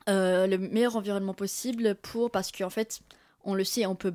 Euh, 0.10 0.48
le 0.48 0.58
meilleur 0.58 0.96
environnement 0.96 1.34
possible 1.34 1.96
pour 1.96 2.32
parce 2.32 2.52
qu'en 2.52 2.70
fait, 2.70 3.02
on 3.44 3.54
le 3.54 3.64
sait, 3.64 3.86
on 3.86 3.96
peut 3.96 4.14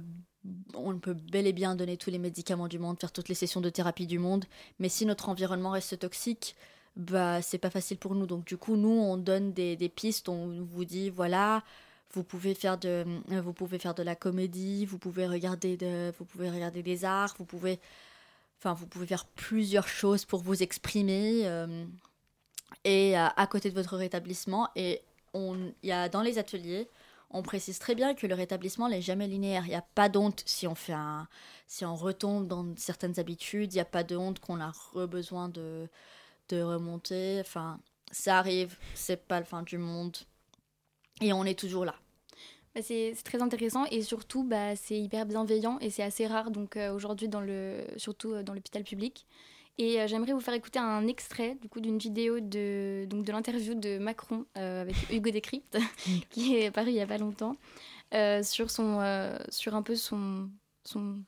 on 0.74 0.96
peut 0.98 1.14
bel 1.14 1.46
et 1.46 1.52
bien 1.52 1.74
donner 1.74 1.96
tous 1.96 2.10
les 2.10 2.18
médicaments 2.18 2.68
du 2.68 2.78
monde, 2.78 3.00
faire 3.00 3.10
toutes 3.12 3.28
les 3.28 3.34
sessions 3.34 3.60
de 3.60 3.68
thérapie 3.68 4.06
du 4.06 4.20
monde, 4.20 4.44
mais 4.78 4.88
si 4.88 5.04
notre 5.04 5.28
environnement 5.28 5.70
reste 5.70 5.98
toxique, 5.98 6.54
bah 6.94 7.42
c'est 7.42 7.58
pas 7.58 7.70
facile 7.70 7.98
pour 7.98 8.14
nous. 8.14 8.26
Donc 8.26 8.44
du 8.44 8.56
coup, 8.56 8.76
nous 8.76 8.88
on 8.88 9.16
donne 9.16 9.52
des, 9.52 9.74
des 9.76 9.88
pistes, 9.88 10.28
on 10.28 10.62
vous 10.62 10.84
dit 10.84 11.10
voilà, 11.10 11.64
vous 12.16 12.24
pouvez 12.24 12.54
faire 12.54 12.78
de 12.78 13.04
euh, 13.30 13.40
vous 13.40 13.52
pouvez 13.52 13.78
faire 13.78 13.94
de 13.94 14.02
la 14.02 14.16
comédie, 14.16 14.86
vous 14.86 14.98
pouvez 14.98 15.26
regarder 15.26 15.76
de 15.76 16.12
vous 16.18 16.24
pouvez 16.24 16.50
regarder 16.50 16.82
des 16.82 17.04
arts, 17.04 17.34
vous 17.38 17.44
pouvez 17.44 17.78
enfin 18.58 18.72
vous 18.72 18.86
pouvez 18.86 19.06
faire 19.06 19.26
plusieurs 19.26 19.86
choses 19.86 20.24
pour 20.24 20.40
vous 20.40 20.62
exprimer 20.62 21.42
euh, 21.44 21.84
et 22.84 23.18
euh, 23.18 23.26
à 23.36 23.46
côté 23.46 23.68
de 23.70 23.74
votre 23.74 23.96
rétablissement 23.96 24.70
et 24.76 25.02
on 25.34 25.72
y 25.82 25.92
a 25.92 26.08
dans 26.08 26.22
les 26.22 26.38
ateliers 26.38 26.88
on 27.30 27.42
précise 27.42 27.78
très 27.78 27.94
bien 27.94 28.14
que 28.14 28.26
le 28.26 28.34
rétablissement 28.34 28.88
n'est 28.88 29.02
jamais 29.02 29.26
linéaire. 29.26 29.64
Il 29.66 29.70
n'y 29.70 29.74
a 29.74 29.82
pas 29.82 30.08
d'honte 30.08 30.44
si 30.46 30.66
on 30.68 30.76
fait 30.76 30.94
si 31.66 31.84
on 31.84 31.96
retombe 31.96 32.46
dans 32.46 32.64
certaines 32.76 33.18
habitudes. 33.18 33.72
Il 33.72 33.76
n'y 33.76 33.80
a 33.80 33.84
pas 33.84 34.04
de 34.04 34.16
honte 34.16 34.38
qu'on 34.38 34.60
a 34.60 34.72
besoin 35.06 35.48
de, 35.48 35.88
de 36.50 36.62
remonter. 36.62 37.38
Enfin, 37.40 37.80
ça 38.12 38.38
arrive. 38.38 38.78
C'est 38.94 39.26
pas 39.26 39.40
le 39.40 39.44
fin 39.44 39.64
du 39.64 39.76
monde. 39.76 40.16
Et 41.20 41.32
on 41.32 41.44
est 41.44 41.58
toujours 41.58 41.84
là. 41.84 41.96
Bah, 42.76 42.82
c'est 42.82 43.14
très 43.24 43.40
intéressant 43.40 43.86
et 43.90 44.02
surtout 44.02 44.44
bah, 44.44 44.76
c'est 44.76 45.00
hyper 45.00 45.24
bienveillant 45.24 45.78
et 45.80 45.88
c'est 45.88 46.02
assez 46.02 46.26
rare 46.26 46.50
donc 46.50 46.76
euh, 46.76 46.92
aujourd'hui 46.92 47.26
dans 47.26 47.40
le 47.40 47.78
surtout 47.96 48.34
euh, 48.34 48.42
dans 48.42 48.52
l'hôpital 48.52 48.84
public. 48.84 49.26
Et 49.78 49.98
euh, 49.98 50.06
j'aimerais 50.06 50.32
vous 50.34 50.40
faire 50.40 50.52
écouter 50.52 50.78
un 50.78 51.06
extrait 51.06 51.56
du 51.62 51.70
coup 51.70 51.80
d'une 51.80 51.96
vidéo 51.96 52.38
de 52.38 53.06
donc 53.08 53.24
de 53.24 53.32
l'interview 53.32 53.74
de 53.74 53.96
Macron 53.96 54.44
avec 54.54 54.94
Hugo 55.10 55.30
Décrypte 55.30 55.78
qui 56.28 56.56
est 56.56 56.70
paru 56.70 56.90
il 56.90 56.96
y 56.96 57.00
a 57.00 57.06
pas 57.06 57.16
longtemps 57.16 57.56
sur 58.42 58.70
son 58.70 59.00
sur 59.48 59.74
un 59.74 59.82
peu 59.82 59.96
son 59.96 60.50
son 60.84 61.20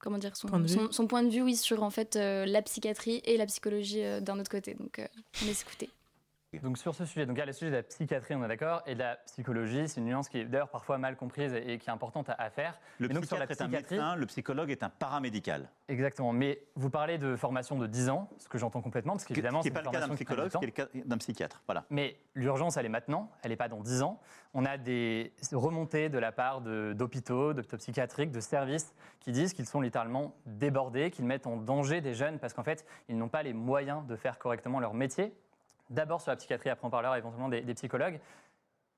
comment 0.00 0.18
dire 0.18 0.36
son 0.36 0.48
Point 0.48 0.60
de 0.60 0.66
vue. 0.66 0.74
son, 0.74 0.90
son 0.90 1.06
point 1.06 1.22
de 1.22 1.30
vue 1.30 1.42
oui 1.42 1.54
sur 1.54 1.84
en 1.84 1.90
fait 1.90 2.16
la 2.16 2.60
psychiatrie 2.62 3.20
et 3.24 3.36
la 3.36 3.46
psychologie 3.46 4.02
d'un 4.20 4.40
autre 4.40 4.50
côté 4.50 4.74
donc 4.74 5.00
on 5.42 5.46
laisse 5.46 5.62
écouter. 5.62 5.90
Donc 6.62 6.78
sur 6.78 6.94
ce 6.94 7.04
sujet, 7.04 7.26
donc 7.26 7.36
il 7.36 7.40
y 7.40 7.42
a 7.42 7.46
le 7.46 7.52
sujet 7.52 7.70
de 7.70 7.76
la 7.76 7.82
psychiatrie, 7.82 8.34
on 8.34 8.42
est 8.42 8.48
d'accord, 8.48 8.80
et 8.86 8.94
de 8.94 9.00
la 9.00 9.16
psychologie, 9.26 9.86
c'est 9.86 10.00
une 10.00 10.06
nuance 10.06 10.30
qui 10.30 10.38
est 10.38 10.44
d'ailleurs 10.46 10.70
parfois 10.70 10.96
mal 10.96 11.14
comprise 11.14 11.52
et, 11.52 11.74
et 11.74 11.78
qui 11.78 11.90
est 11.90 11.92
importante 11.92 12.30
à, 12.30 12.32
à 12.38 12.48
faire. 12.48 12.80
Le 12.98 13.08
sur 13.22 13.36
la 13.36 13.46
psychiatre 13.46 13.52
est 13.52 13.62
un 13.62 13.68
médecin, 13.68 14.16
le 14.16 14.24
psychologue 14.24 14.70
est 14.70 14.82
un 14.82 14.88
paramédical. 14.88 15.68
Exactement, 15.88 16.32
mais 16.32 16.62
vous 16.74 16.88
parlez 16.88 17.18
de 17.18 17.36
formation 17.36 17.76
de 17.76 17.86
10 17.86 18.08
ans, 18.08 18.30
ce 18.38 18.48
que 18.48 18.56
j'entends 18.56 18.80
complètement, 18.80 19.12
parce 19.12 19.24
Qui 19.26 19.34
qu'évidemment 19.34 19.58
n'est 19.58 19.64
c'est 19.64 19.70
pas 19.70 19.80
une 19.80 19.86
le 19.86 19.92
cas 19.92 20.00
d'un 20.00 20.08
qui 20.08 20.14
psychologue, 20.14 20.50
temps. 20.50 20.58
qui 20.60 20.64
est 20.64 20.68
le 20.68 20.72
cas 20.72 20.86
d'un 21.04 21.18
psychiatre. 21.18 21.62
Voilà. 21.66 21.84
Mais 21.90 22.16
l'urgence, 22.34 22.78
elle 22.78 22.86
est 22.86 22.90
maintenant, 22.90 23.30
elle 23.42 23.50
n'est 23.50 23.56
pas 23.56 23.68
dans 23.68 23.82
10 23.82 24.00
ans. 24.02 24.18
On 24.54 24.64
a 24.64 24.78
des 24.78 25.34
remontées 25.52 26.08
de 26.08 26.18
la 26.18 26.32
part 26.32 26.62
d'hôpitaux, 26.62 27.52
d'hôpitaux 27.52 27.76
psychiatriques, 27.76 28.30
de 28.30 28.40
services 28.40 28.94
qui 29.20 29.32
disent 29.32 29.52
qu'ils 29.52 29.66
sont 29.66 29.82
littéralement 29.82 30.34
débordés, 30.46 31.10
qu'ils 31.10 31.26
mettent 31.26 31.46
en 31.46 31.58
danger 31.58 32.00
des 32.00 32.14
jeunes 32.14 32.38
parce 32.38 32.54
qu'en 32.54 32.64
fait, 32.64 32.86
ils 33.10 33.18
n'ont 33.18 33.28
pas 33.28 33.42
les 33.42 33.52
moyens 33.52 34.06
de 34.06 34.16
faire 34.16 34.38
correctement 34.38 34.80
leur 34.80 34.94
métier. 34.94 35.34
D'abord 35.90 36.20
sur 36.20 36.30
la 36.30 36.36
psychiatrie, 36.36 36.70
après 36.70 36.86
on 36.86 36.90
parlera 36.90 37.18
éventuellement 37.18 37.48
des, 37.48 37.62
des 37.62 37.74
psychologues. 37.74 38.20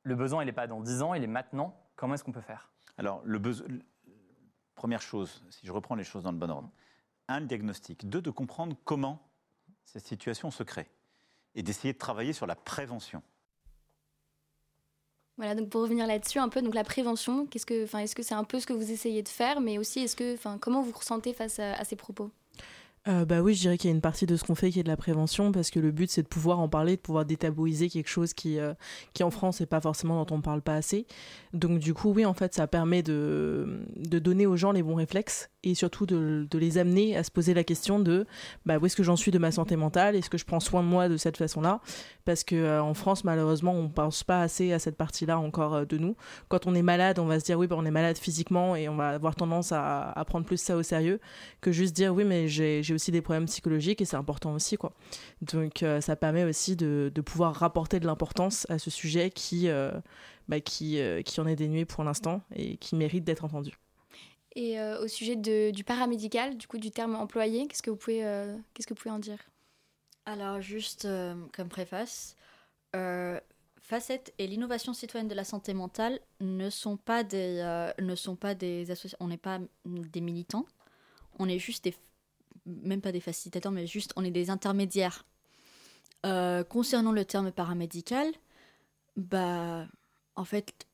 Le 0.03 0.15
besoin, 0.15 0.43
il 0.43 0.47
n'est 0.47 0.53
pas 0.53 0.67
dans 0.67 0.81
10 0.81 1.03
ans, 1.03 1.15
il 1.15 1.23
est 1.23 1.29
maintenant. 1.29 1.77
Comment 1.97 2.15
est-ce 2.15 2.25
qu'on 2.25 2.33
peut 2.33 2.41
faire? 2.41 2.71
Alors, 2.97 3.21
le 3.25 3.39
besoin. 3.39 3.69
Première 4.75 5.03
chose, 5.03 5.45
si 5.51 5.67
je 5.67 5.73
reprends 5.73 5.95
les 5.95 6.05
choses 6.05 6.23
dans 6.23 6.33
le 6.33 6.39
bon 6.39 6.51
ordre. 6.51 6.71
Un, 7.29 7.41
le 7.41 7.47
diagnostic. 7.47 8.09
Deux, 8.09 8.23
de 8.23 8.31
comprendre 8.31 8.77
comment 8.85 9.21
cette 9.85 10.07
situation 10.07 10.51
se 10.51 10.63
crée. 10.63 10.89
Et 11.55 11.63
d'essayer 11.63 11.93
de 11.93 11.99
travailler 11.99 12.33
sur 12.33 12.47
la 12.47 12.57
prévention. 12.57 13.23
Voilà, 15.37 15.55
donc 15.55 15.69
pour 15.69 15.83
revenir 15.83 16.07
là-dessus 16.07 16.39
un 16.39 16.49
peu, 16.49 16.63
donc 16.63 16.75
la 16.75 16.85
prévention, 16.85 17.47
qu'est-ce 17.47 17.67
que, 17.67 17.85
enfin, 17.85 18.01
est-ce 18.01 18.15
que 18.15 18.23
c'est 18.23 18.35
un 18.35 18.45
peu 18.45 18.61
ce 18.61 18.67
que 18.67 18.73
vous 18.73 18.91
essayez 18.91 19.23
de 19.23 19.29
faire, 19.29 19.61
mais 19.61 19.79
aussi 19.79 20.01
est-ce 20.01 20.17
que, 20.17 20.35
enfin, 20.35 20.59
comment 20.59 20.83
vous 20.83 20.91
vous 20.91 20.99
ressentez 20.99 21.33
face 21.33 21.59
à, 21.59 21.75
à 21.75 21.85
ces 21.85 21.97
propos? 21.97 22.31
Euh, 23.09 23.25
bah 23.25 23.41
oui, 23.41 23.55
je 23.55 23.63
dirais 23.63 23.79
qu'il 23.79 23.89
y 23.89 23.93
a 23.93 23.97
une 23.97 24.03
partie 24.03 24.27
de 24.27 24.37
ce 24.37 24.45
qu'on 24.45 24.55
fait 24.55 24.71
qui 24.71 24.79
est 24.79 24.83
de 24.83 24.89
la 24.89 24.97
prévention 24.99 25.53
parce 25.53 25.71
que 25.71 25.81
le 25.81 25.91
but 25.91 26.11
c'est 26.11 26.23
de 26.23 26.29
pouvoir 26.29 26.61
en 26.61 26.69
parler, 26.69 26.97
de 26.97 27.01
pouvoir 27.01 27.25
détabouiser 27.25 27.89
quelque 27.89 28.11
chose 28.11 28.35
qui, 28.35 28.59
euh, 28.59 28.75
qui 29.15 29.23
en 29.23 29.31
France 29.31 29.61
n'est 29.61 29.67
pas 29.67 29.81
forcément 29.81 30.23
dont 30.23 30.35
on 30.35 30.37
ne 30.37 30.43
parle 30.43 30.61
pas 30.61 30.75
assez. 30.75 31.07
Donc 31.55 31.79
du 31.79 31.95
coup, 31.95 32.13
oui, 32.13 32.27
en 32.27 32.35
fait, 32.35 32.53
ça 32.53 32.67
permet 32.67 33.03
de, 33.03 33.87
de 33.97 34.19
donner 34.19 34.45
aux 34.45 34.57
gens 34.57 34.73
les 34.73 34.83
bons 34.83 34.97
réflexes 34.97 35.49
et 35.63 35.75
surtout 35.75 36.05
de, 36.05 36.47
de 36.51 36.59
les 36.59 36.77
amener 36.77 37.17
à 37.17 37.25
se 37.25 37.31
poser 37.31 37.55
la 37.55 37.65
question 37.65 38.01
de 38.01 38.27
bah, 38.67 38.77
où 38.79 38.85
est-ce 38.85 38.97
que 38.97 39.03
j'en 39.03 39.17
suis 39.17 39.31
de 39.31 39.39
ma 39.39 39.51
santé 39.51 39.77
mentale, 39.77 40.15
est-ce 40.15 40.29
que 40.29 40.39
je 40.39 40.45
prends 40.45 40.61
soin 40.61 40.83
de 40.83 40.89
moi 40.89 41.09
de 41.09 41.17
cette 41.17 41.39
façon-là? 41.39 41.81
Parce 42.27 42.45
que 42.45 42.55
euh, 42.55 42.83
en 42.83 42.93
France, 42.93 43.25
malheureusement, 43.25 43.73
on 43.73 43.89
pense 43.89 44.25
pas 44.25 44.43
assez 44.43 44.75
à 44.75 44.79
cette 44.79 44.97
partie-là 44.99 45.39
encore 45.39 45.87
de 45.87 45.97
nous. 45.97 46.17
Quand 46.49 46.67
on 46.67 46.75
est 46.75 46.83
malade, 46.83 47.19
on 47.19 47.27
va 47.27 47.41
se 47.41 47.47
dire 47.47 47.59
oui, 47.59 47.67
bah, 47.67 47.77
on 47.79 47.87
est 47.87 47.91
malade 47.91 48.19
physiquement 48.19 48.77
et 48.77 48.91
on 48.91 48.97
va 48.97 49.09
avoir 49.09 49.37
tendance 49.37 49.73
à, 49.73 50.11
à 50.11 50.25
prendre 50.27 50.45
plus 50.45 50.61
ça 50.61 50.77
au 50.77 50.83
sérieux 50.83 51.19
que 51.63 51.73
juste 51.73 51.97
dire 51.97 52.15
oui, 52.15 52.25
mais 52.25 52.47
j'ai 52.47 52.90
j'ai 52.91 52.95
aussi 52.95 53.13
des 53.13 53.23
problèmes 53.23 53.47
psychologiques 53.47 54.01
et 54.01 54.05
c'est 54.05 54.17
important 54.17 54.53
aussi. 54.53 54.77
quoi. 54.77 54.93
Donc 55.43 55.83
euh, 55.83 56.01
ça 56.01 56.17
permet 56.17 56.45
aussi 56.45 56.75
de, 56.75 57.11
de 57.15 57.21
pouvoir 57.21 57.55
rapporter 57.55 58.01
de 58.01 58.07
l'importance 58.07 58.67
à 58.69 58.79
ce 58.79 58.91
sujet 58.91 59.31
qui, 59.31 59.69
euh, 59.69 59.93
bah, 60.49 60.61
qui, 60.61 60.99
euh, 60.99 61.23
qui 61.23 61.41
en 61.41 61.47
est 61.47 61.57
dénué 61.57 61.85
pour 61.85 62.03
l'instant 62.03 62.43
et 62.55 62.77
qui 62.79 62.97
mérite 62.97 63.25
d'être 63.25 63.45
entendu. 63.45 63.73
Et 64.57 64.81
euh, 64.81 65.01
au 65.05 65.07
sujet 65.07 65.37
de- 65.37 65.71
du 65.71 65.85
paramédical, 65.85 66.57
du 66.59 66.67
coup 66.67 66.79
du 66.79 66.91
terme 66.91 67.15
employé, 67.15 67.69
qu'est-ce 67.69 67.83
que 67.83 67.91
vous 67.91 67.97
pouvez, 67.97 68.25
euh, 68.25 68.57
qu'est-ce 68.75 68.89
que 68.89 68.95
vous 68.95 69.01
pouvez 69.01 69.15
en 69.15 69.21
dire? 69.21 69.39
Alors, 70.27 70.61
juste 70.61 71.05
euh, 71.05 71.35
comme 71.53 71.69
préface, 71.69 72.35
euh, 72.97 73.39
Facette 73.81 74.35
et 74.39 74.47
l'innovation 74.47 74.93
citoyenne 74.93 75.29
de 75.29 75.35
la 75.35 75.45
santé 75.45 75.73
mentale 75.75 76.21
ne 76.41 76.69
sont 76.71 76.97
pas 76.97 77.25
des, 77.25 77.61
euh, 77.61 77.91
ne 78.01 78.15
sont 78.15 78.37
pas 78.37 78.55
des 78.55 78.91
associations, 78.91 79.19
on 79.21 79.29
n'est 79.29 79.37
pas 79.37 79.61
des 79.85 80.21
militants, 80.21 80.67
on 81.39 81.49
est 81.49 81.59
juste 81.59 81.85
des, 81.85 81.95
même 82.67 83.01
pas 83.01 83.13
des 83.13 83.21
facilitateurs, 83.21 83.73
mais 83.73 83.87
juste 83.87 84.13
on 84.17 84.25
est 84.25 84.31
des 84.31 84.51
intermédiaires. 84.51 85.25
Euh, 86.27 86.65
concernant 86.65 87.13
le 87.13 87.25
terme 87.25 87.51
paramédical, 87.51 88.27
bah, 89.17 89.87
en 90.37 90.45
fait, 90.45 90.87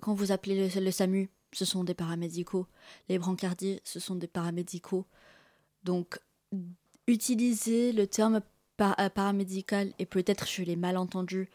quand 0.00 0.14
vous 0.14 0.32
appelez 0.32 0.68
le, 0.68 0.80
le 0.80 0.90
SAMU, 0.90 1.30
ce 1.52 1.64
sont 1.64 1.84
des 1.84 1.94
paramédicaux. 1.94 2.66
Les 3.08 3.18
brancardiers, 3.18 3.80
ce 3.84 4.00
sont 4.00 4.14
des 4.14 4.26
paramédicaux. 4.28 5.06
Donc, 5.82 6.18
utiliser 7.06 7.92
le 7.92 8.06
terme 8.06 8.40
par- 8.76 8.98
euh, 9.00 9.08
paramédical, 9.08 9.92
et 9.98 10.06
peut-être 10.06 10.46
je 10.46 10.62
l'ai 10.62 10.76
mal 10.76 10.96
entendu, 10.96 11.50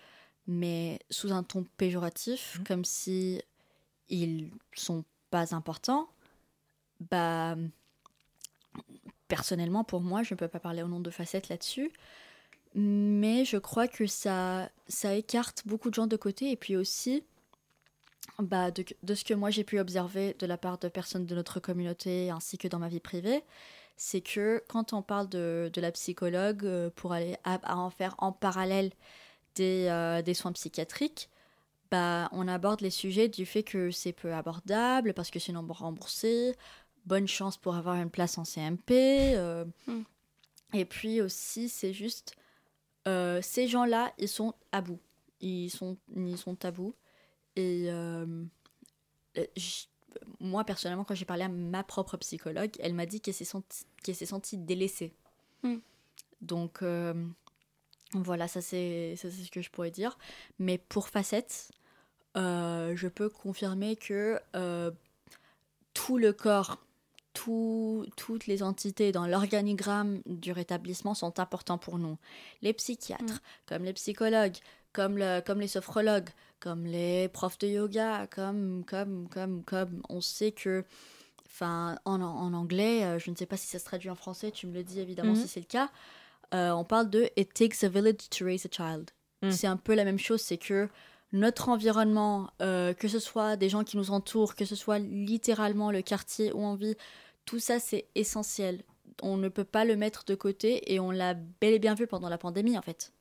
mais 0.48 1.00
sous 1.10 1.32
un 1.32 1.44
ton 1.44 1.66
péjoratif, 1.78 2.60
comme 2.68 2.84
si 2.84 3.42
ils 4.10 4.52
sont 4.76 5.06
pas 5.30 5.56
importants, 5.56 6.10
bah, 7.10 7.56
personnellement, 9.28 9.84
pour 9.84 10.02
moi, 10.02 10.24
je 10.24 10.34
ne 10.34 10.38
peux 10.38 10.48
pas 10.48 10.60
parler 10.60 10.84
au 10.84 10.88
nom 10.88 11.00
de 11.00 11.10
Facette 11.10 11.50
là-dessus, 11.50 11.92
mais 12.76 13.46
je 13.46 13.58
crois 13.58 13.88
que 13.88 14.08
ça, 14.08 14.70
ça 14.88 15.16
écarte 15.16 15.64
beaucoup 15.66 15.90
de 15.90 15.96
gens 15.96 16.08
de 16.08 16.16
côté, 16.18 16.52
et 16.52 16.56
puis 16.56 16.76
aussi, 16.76 17.24
bah, 18.40 18.72
de, 18.72 19.14
ce 19.14 19.24
que 19.24 19.34
moi 19.34 19.50
j'ai 19.52 19.64
pu 19.64 19.80
observer 19.80 20.36
de 20.40 20.46
la 20.46 20.58
part 20.58 20.78
de 20.80 20.88
personnes 20.88 21.26
de 21.26 21.36
notre 21.36 21.60
communauté 21.60 22.30
ainsi 22.32 22.58
que 22.58 22.68
dans 22.68 22.80
ma 22.80 22.88
vie 22.88 23.00
privée, 23.00 23.44
c'est 23.96 24.22
que 24.22 24.64
quand 24.68 24.94
on 24.94 25.02
parle 25.02 25.30
de, 25.30 25.70
de 25.72 25.82
la 25.82 25.92
psychologue 25.92 26.66
euh, 26.66 26.90
pour 26.96 27.14
aller 27.14 27.38
à, 27.44 27.60
à 27.64 27.76
en 27.78 27.90
faire 27.90 28.16
en 28.18 28.32
parallèle 28.32 28.92
des, 29.56 29.86
euh, 29.88 30.22
des 30.22 30.34
soins 30.34 30.52
psychiatriques, 30.52 31.30
bah, 31.92 32.28
on 32.32 32.48
aborde 32.48 32.82
les 32.82 32.90
sujets 32.90 33.30
du 33.30 33.46
fait 33.46 33.62
que 33.62 33.92
c'est 33.92 34.14
peu 34.14 34.34
abordable 34.34 35.14
parce 35.14 35.30
que 35.30 35.38
c'est 35.40 35.52
non 35.52 35.64
remboursé, 35.70 36.56
bonne 37.06 37.28
chance 37.28 37.58
pour 37.58 37.76
avoir 37.76 37.96
une 37.96 38.10
place 38.10 38.38
en 38.38 38.46
CMP. 38.46 38.92
euh, 39.36 39.66
Mm. 39.88 40.02
Et 40.76 40.86
puis 40.86 41.22
aussi, 41.22 41.70
c'est 41.70 41.94
juste, 41.94 42.36
euh, 43.08 43.42
ces 43.42 43.68
gens-là, 43.68 44.12
ils 44.18 44.28
sont 44.28 44.54
à 44.72 44.82
bout. 44.82 45.00
Ils 45.40 45.70
sont, 45.70 45.98
ils 46.16 46.38
sont 46.38 46.64
à 46.66 46.72
bout. 46.72 46.96
Et 47.56 47.86
euh, 47.90 48.44
moi, 50.40 50.64
personnellement, 50.64 51.04
quand 51.04 51.14
j'ai 51.14 51.26
parlé 51.26 51.44
à 51.44 51.50
ma 51.50 51.84
propre 51.84 52.18
psychologue, 52.18 52.72
elle 52.80 52.94
m'a 52.94 53.06
dit 53.06 53.22
qu'elle 53.22 53.34
s'est 53.36 53.46
sentie, 53.46 53.86
s'est 54.04 54.26
sentie 54.26 54.58
délaissée. 54.58 55.14
Mm. 55.62 55.78
Donc, 56.42 56.82
Voilà, 58.14 58.48
ça 58.48 58.62
c'est 58.62 59.16
ce 59.16 59.52
que 59.52 59.62
je 59.62 59.70
pourrais 59.70 59.92
dire. 59.92 60.18
Mais 60.60 60.78
pour 60.78 61.10
facettes, 61.10 61.72
euh, 62.38 62.96
je 62.96 63.08
peux 63.08 63.30
confirmer 63.30 63.96
que 63.96 64.40
euh, 64.56 64.92
tout 65.94 66.18
le 66.18 66.34
corps, 66.34 66.78
tout- 67.34 68.06
toutes 68.18 68.48
les 68.48 68.62
entités 68.64 69.12
dans 69.12 69.26
l'organigramme 69.28 70.22
du 70.26 70.52
rétablissement 70.52 71.14
sont 71.14 71.40
importants 71.40 71.78
pour 71.78 71.98
nous. 72.00 72.18
Les 72.62 72.74
psychiatres, 72.74 73.42
comme 73.66 73.84
les 73.84 73.94
psychologues, 73.94 74.56
comme, 74.94 75.18
le- 75.18 75.42
comme 75.42 75.60
les 75.60 75.68
sophrologues, 75.68 76.30
comme 76.60 76.86
les 76.86 77.28
profs 77.30 77.58
de 77.58 77.68
yoga, 77.68 78.28
comme, 78.28 78.84
comme, 78.86 79.28
comme, 79.30 79.64
comme. 79.64 80.02
On 80.10 80.22
sait 80.22 80.52
que, 80.52 80.86
enfin, 81.48 81.98
en, 82.06 82.22
en 82.22 82.54
anglais, 82.54 83.04
euh, 83.04 83.20
je 83.20 83.32
ne 83.32 83.36
sais 83.36 83.46
pas 83.46 83.58
si 83.58 83.68
ça 83.68 83.80
se 83.80 83.86
traduit 83.86 84.10
en 84.10 84.16
français, 84.16 84.52
tu 84.52 84.68
me 84.68 84.74
le 84.74 84.84
dis 84.84 85.00
évidemment 85.00 85.34
si 85.42 85.48
c'est 85.48 85.60
le 85.60 85.66
cas, 85.66 85.90
euh, 86.54 86.72
on 86.72 86.84
parle 86.84 87.10
de 87.10 87.30
It 87.36 87.54
takes 87.54 87.84
a 87.84 87.90
village 87.90 88.30
to 88.30 88.46
raise 88.46 88.66
a 88.66 88.70
child. 88.72 89.10
Mm. 89.42 89.52
C'est 89.52 89.68
un 89.68 89.78
peu 89.78 89.94
la 89.96 90.06
même 90.06 90.20
chose, 90.20 90.40
c'est 90.42 90.58
que 90.58 90.88
notre 91.32 91.70
environnement, 91.70 92.52
euh, 92.62 92.94
que 92.94 93.08
ce 93.08 93.18
soit 93.18 93.56
des 93.56 93.68
gens 93.68 93.84
qui 93.84 93.98
nous 93.98 94.12
entourent, 94.12 94.54
que 94.56 94.66
ce 94.66 94.76
soit 94.76 95.00
littéralement 95.00 95.90
le 95.90 96.04
quartier 96.04 96.54
où 96.54 96.60
on 96.64 96.76
vit, 96.76 96.96
tout 97.46 97.60
ça 97.60 97.80
c'est 97.80 98.06
essentiel. 98.16 98.84
On 99.22 99.38
ne 99.38 99.50
peut 99.50 99.64
pas 99.64 99.86
le 99.86 99.96
mettre 99.96 100.24
de 100.26 100.36
côté 100.36 100.92
et 100.94 101.00
on 101.00 101.12
l'a 101.12 101.34
bel 101.34 101.74
et 101.74 101.80
bien 101.80 101.94
vu 101.94 102.08
pendant 102.08 102.30
la 102.30 102.38
pandémie 102.38 102.78
en 102.78 102.82
fait. 102.82 103.12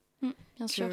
bien 0.56 0.66
sûr. 0.66 0.88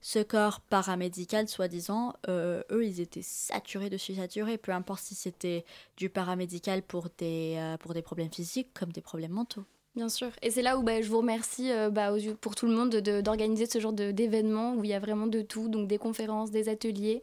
Ce 0.00 0.20
corps 0.20 0.60
paramédical, 0.60 1.48
soi-disant, 1.48 2.14
euh, 2.28 2.62
eux 2.70 2.86
ils 2.86 3.00
étaient 3.00 3.22
saturés 3.22 3.90
de 3.90 3.96
chez 3.96 4.14
saturés, 4.14 4.56
peu 4.58 4.70
importe 4.72 5.02
si 5.02 5.14
c'était 5.16 5.64
du 5.96 6.08
paramédical 6.08 6.82
pour 6.82 7.08
des, 7.18 7.56
euh, 7.58 7.76
pour 7.78 7.94
des 7.94 8.02
problèmes 8.02 8.32
physiques 8.32 8.68
comme 8.74 8.92
des 8.92 9.00
problèmes 9.00 9.32
mentaux. 9.32 9.64
Bien 9.96 10.08
sûr. 10.08 10.30
Et 10.42 10.52
c'est 10.52 10.62
là 10.62 10.78
où 10.78 10.84
bah, 10.84 11.02
je 11.02 11.08
vous 11.08 11.18
remercie 11.18 11.72
euh, 11.72 11.90
bah, 11.90 12.12
pour 12.40 12.54
tout 12.54 12.66
le 12.66 12.72
monde 12.74 12.90
de- 12.90 13.00
de- 13.00 13.20
d'organiser 13.20 13.66
ce 13.66 13.80
genre 13.80 13.92
d'événements 13.92 14.74
où 14.74 14.84
il 14.84 14.90
y 14.90 14.94
a 14.94 15.00
vraiment 15.00 15.26
de 15.26 15.40
tout, 15.42 15.68
donc 15.68 15.88
des 15.88 15.98
conférences, 15.98 16.52
des 16.52 16.68
ateliers. 16.68 17.22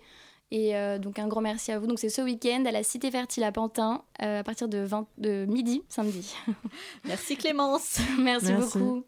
Et 0.51 0.75
euh, 0.75 0.99
donc 0.99 1.19
un 1.19 1.27
grand 1.27 1.41
merci 1.41 1.71
à 1.71 1.79
vous. 1.79 1.87
Donc 1.87 1.99
c'est 1.99 2.09
ce 2.09 2.21
week-end 2.21 2.63
à 2.65 2.71
la 2.71 2.83
Cité 2.83 3.09
Fertile 3.11 3.43
à 3.43 3.51
Pantin 3.51 4.03
euh, 4.21 4.39
à 4.39 4.43
partir 4.43 4.67
de, 4.67 4.79
20, 4.79 5.07
de 5.17 5.45
midi 5.45 5.83
samedi. 5.89 6.35
Merci 7.05 7.35
Clémence. 7.35 7.99
merci, 8.19 8.47
Merci. 8.53 8.77
beaucoup. 8.77 9.03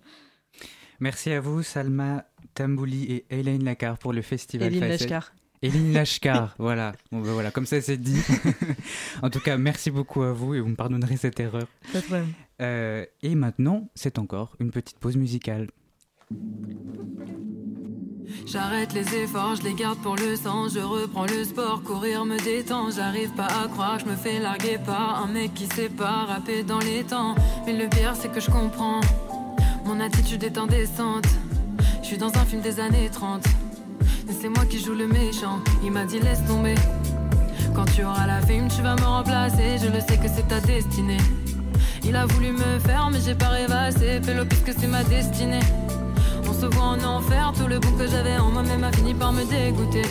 Merci 0.99 1.31
à 1.31 1.39
vous, 1.39 1.61
Salma 1.61 2.25
Tambouli 2.55 3.03
et 3.03 3.25
Hélène 3.29 3.63
Lacar 3.63 3.99
pour 3.99 4.13
le 4.13 4.23
festival 4.23 4.69
Eline 4.69 4.81
Facette. 4.81 5.01
Lashkar. 5.01 5.33
Eline 5.61 5.93
Lashkar, 5.93 6.55
voilà. 6.59 6.93
Bon, 7.11 7.21
ben 7.21 7.33
voilà, 7.33 7.51
comme 7.51 7.67
ça 7.67 7.79
c'est 7.81 7.97
dit. 7.97 8.19
en 9.21 9.29
tout 9.29 9.39
cas, 9.39 9.57
merci 9.57 9.91
beaucoup 9.91 10.23
à 10.23 10.33
vous 10.33 10.55
et 10.55 10.59
vous 10.59 10.69
me 10.69 10.75
pardonnerez 10.75 11.17
cette 11.17 11.39
erreur. 11.39 11.67
Pas 11.93 11.99
de 11.99 12.03
problème. 12.03 12.33
Euh, 12.61 13.05
et 13.21 13.35
maintenant, 13.35 13.89
c'est 13.93 14.17
encore 14.17 14.55
une 14.59 14.71
petite 14.71 14.97
pause 14.97 15.17
musicale. 15.17 15.67
J'arrête 18.45 18.93
les 18.93 19.15
efforts, 19.15 19.55
je 19.55 19.63
les 19.63 19.73
garde 19.73 19.97
pour 19.99 20.15
le 20.15 20.35
sang. 20.35 20.67
Je 20.69 20.79
reprends 20.79 21.25
le 21.25 21.43
sport, 21.43 21.81
courir 21.83 22.25
me 22.25 22.37
détend. 22.37 22.91
J'arrive 22.91 23.29
pas 23.31 23.47
à 23.47 23.67
croire, 23.67 23.99
je 23.99 24.05
me 24.05 24.15
fais 24.15 24.39
larguer 24.39 24.77
par 24.85 25.23
un 25.23 25.27
mec 25.27 25.53
qui 25.53 25.65
sait 25.67 25.89
pas 25.89 26.25
rapper 26.25 26.63
dans 26.63 26.79
les 26.79 27.03
temps. 27.03 27.35
Mais 27.65 27.73
le 27.73 27.87
pire, 27.87 28.13
c'est 28.15 28.31
que 28.31 28.39
je 28.39 28.49
comprends. 28.49 29.01
Mon 29.85 29.99
attitude 29.99 30.43
est 30.43 30.57
indécente. 30.57 31.27
Je 32.01 32.07
suis 32.07 32.17
dans 32.17 32.35
un 32.37 32.45
film 32.45 32.61
des 32.61 32.79
années 32.79 33.09
30. 33.11 33.45
Et 34.29 34.33
c'est 34.39 34.49
moi 34.49 34.65
qui 34.65 34.79
joue 34.79 34.93
le 34.93 35.07
méchant. 35.07 35.59
Il 35.83 35.91
m'a 35.91 36.05
dit 36.05 36.19
laisse 36.19 36.45
tomber. 36.45 36.75
Quand 37.73 37.85
tu 37.85 38.03
auras 38.03 38.27
la 38.27 38.41
fame, 38.41 38.67
tu 38.67 38.81
vas 38.81 38.95
me 38.95 39.05
remplacer. 39.05 39.77
Je 39.81 39.87
le 39.87 39.99
sais 39.99 40.17
que 40.17 40.27
c'est 40.27 40.47
ta 40.47 40.59
destinée. 40.59 41.17
Il 42.03 42.15
a 42.15 42.25
voulu 42.25 42.51
me 42.51 42.79
faire, 42.79 43.09
mais 43.11 43.19
j'ai 43.25 43.35
pas 43.35 43.49
rêvassé. 43.49 44.21
Fais-le 44.21 44.45
puisque 44.45 44.73
c'est 44.79 44.87
ma 44.87 45.03
destinée. 45.03 45.59
Se 46.59 46.65
voit 46.65 46.85
en 46.85 47.03
enfer, 47.03 47.53
tout 47.55 47.67
le 47.67 47.77
bon 47.77 47.91
que 47.91 48.07
j'avais 48.07 48.35
en 48.39 48.49
moi-même 48.49 48.83
a 48.83 48.91
fini 48.91 49.13
par 49.13 49.31
me 49.31 49.43
dégoûter. 49.43 50.01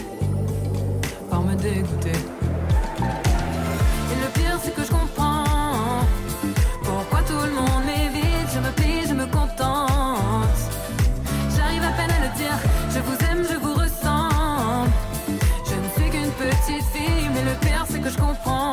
Par 1.29 1.43
me 1.43 1.57
dégoûter. 1.57 2.13
Et 4.13 4.17
le 4.23 4.29
pire, 4.33 4.57
c'est 4.63 4.73
que 4.73 4.85
je 4.85 4.91
comprends 4.91 5.45
pourquoi 6.85 7.23
tout 7.23 7.45
le 7.45 7.53
monde 7.53 7.85
m'évite. 7.85 8.49
Je 8.55 8.61
me 8.61 8.71
plie, 8.77 9.09
je 9.09 9.15
me 9.15 9.27
contente. 9.27 10.59
J'arrive 11.57 11.83
à 11.83 11.91
peine 11.99 12.13
à 12.13 12.21
le 12.27 12.37
dire, 12.39 12.57
je 12.95 13.01
vous 13.01 13.17
aime, 13.29 13.45
je 13.51 13.57
vous 13.57 13.75
ressens. 13.75 14.87
Je 15.69 15.75
ne 15.75 15.89
suis 15.97 16.11
qu'une 16.13 16.31
petite 16.31 16.87
fille, 16.95 17.29
mais 17.35 17.43
le 17.43 17.59
pire, 17.61 17.85
c'est 17.91 17.99
que 17.99 18.09
je 18.09 18.19
comprends. 18.19 18.71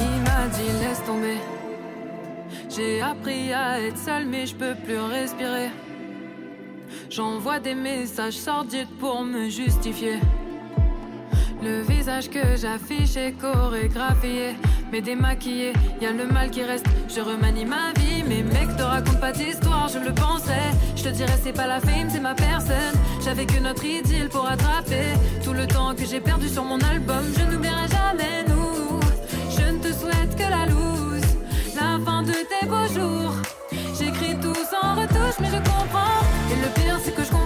Il 0.00 0.22
m'a 0.22 0.48
dit, 0.56 0.72
laisse 0.82 1.04
tomber. 1.06 1.38
J'ai 2.78 3.00
appris 3.00 3.52
à 3.52 3.80
être 3.80 3.98
seule, 3.98 4.24
mais 4.26 4.46
je 4.46 4.54
peux 4.54 4.76
plus 4.76 5.00
respirer. 5.00 5.70
J'envoie 7.10 7.58
des 7.58 7.74
messages 7.74 8.36
sordides 8.36 8.86
pour 9.00 9.24
me 9.24 9.48
justifier. 9.48 10.20
Le 11.60 11.82
visage 11.82 12.30
que 12.30 12.54
j'affiche 12.56 13.16
est 13.16 13.32
chorégraphié, 13.32 14.54
mais 14.92 15.00
démaquillé, 15.00 15.72
y 16.00 16.06
a 16.06 16.12
le 16.12 16.28
mal 16.28 16.52
qui 16.52 16.62
reste. 16.62 16.86
Je 17.08 17.20
remanie 17.20 17.64
ma 17.64 17.92
vie, 17.98 18.22
mais 18.28 18.44
mec, 18.44 18.76
te 18.76 18.84
raconte 18.84 19.18
pas 19.18 19.32
d'histoire, 19.32 19.88
je 19.88 19.98
le 19.98 20.14
pensais. 20.14 20.70
Je 20.94 21.02
te 21.02 21.08
dirais, 21.08 21.38
c'est 21.42 21.52
pas 21.52 21.66
la 21.66 21.80
fame, 21.80 22.08
c'est 22.08 22.20
ma 22.20 22.36
personne. 22.36 22.94
J'avais 23.24 23.46
que 23.46 23.58
notre 23.58 23.84
idylle 23.84 24.28
pour 24.28 24.46
attraper 24.46 25.14
tout 25.42 25.52
le 25.52 25.66
temps 25.66 25.96
que 25.96 26.04
j'ai 26.04 26.20
perdu 26.20 26.48
sur 26.48 26.62
mon 26.62 26.78
album. 26.82 27.24
Je 27.36 27.42
n'oublierai 27.42 27.88
jamais 27.88 28.44
nous. 28.46 29.00
Je 29.50 29.72
ne 29.72 29.78
te 29.78 29.92
souhaite 29.92 30.36
que 30.36 30.48
la 30.48 30.66
loose, 30.66 30.87
fin 32.04 32.22
de 32.22 32.32
tes 32.32 32.66
beaux 32.66 32.88
jours. 32.88 33.34
J'écris 33.98 34.36
tout 34.40 34.54
sans 34.54 34.94
retouche, 34.94 35.38
mais 35.40 35.48
je 35.48 35.58
comprends. 35.58 36.20
Et 36.50 36.56
le 36.56 36.68
pire, 36.74 36.98
c'est 37.02 37.14
que 37.14 37.22
je 37.22 37.28
comprends. 37.28 37.37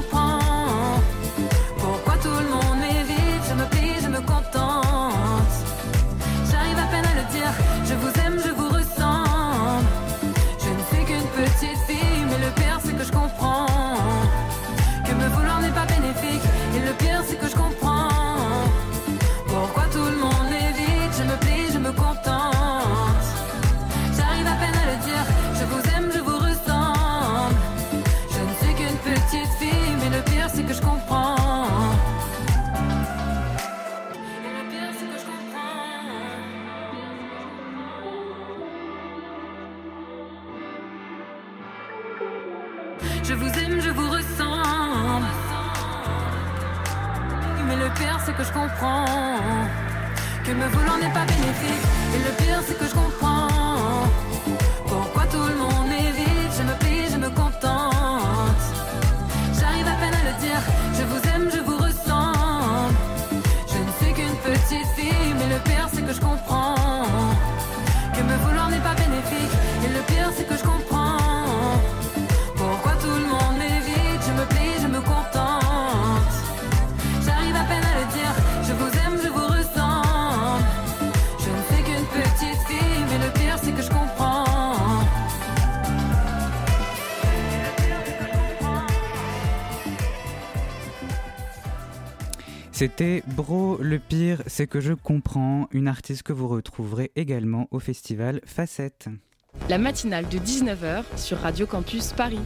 C'était 92.82 93.22
Bro, 93.36 93.78
le 93.80 94.00
pire, 94.00 94.42
c'est 94.48 94.66
que 94.66 94.80
je 94.80 94.92
comprends, 94.92 95.68
une 95.70 95.86
artiste 95.86 96.24
que 96.24 96.32
vous 96.32 96.48
retrouverez 96.48 97.12
également 97.14 97.68
au 97.70 97.78
festival 97.78 98.40
Facette. 98.44 99.08
La 99.68 99.78
matinale 99.78 100.28
de 100.28 100.38
19h 100.38 101.04
sur 101.16 101.38
Radio 101.38 101.64
Campus 101.64 102.12
Paris. 102.12 102.40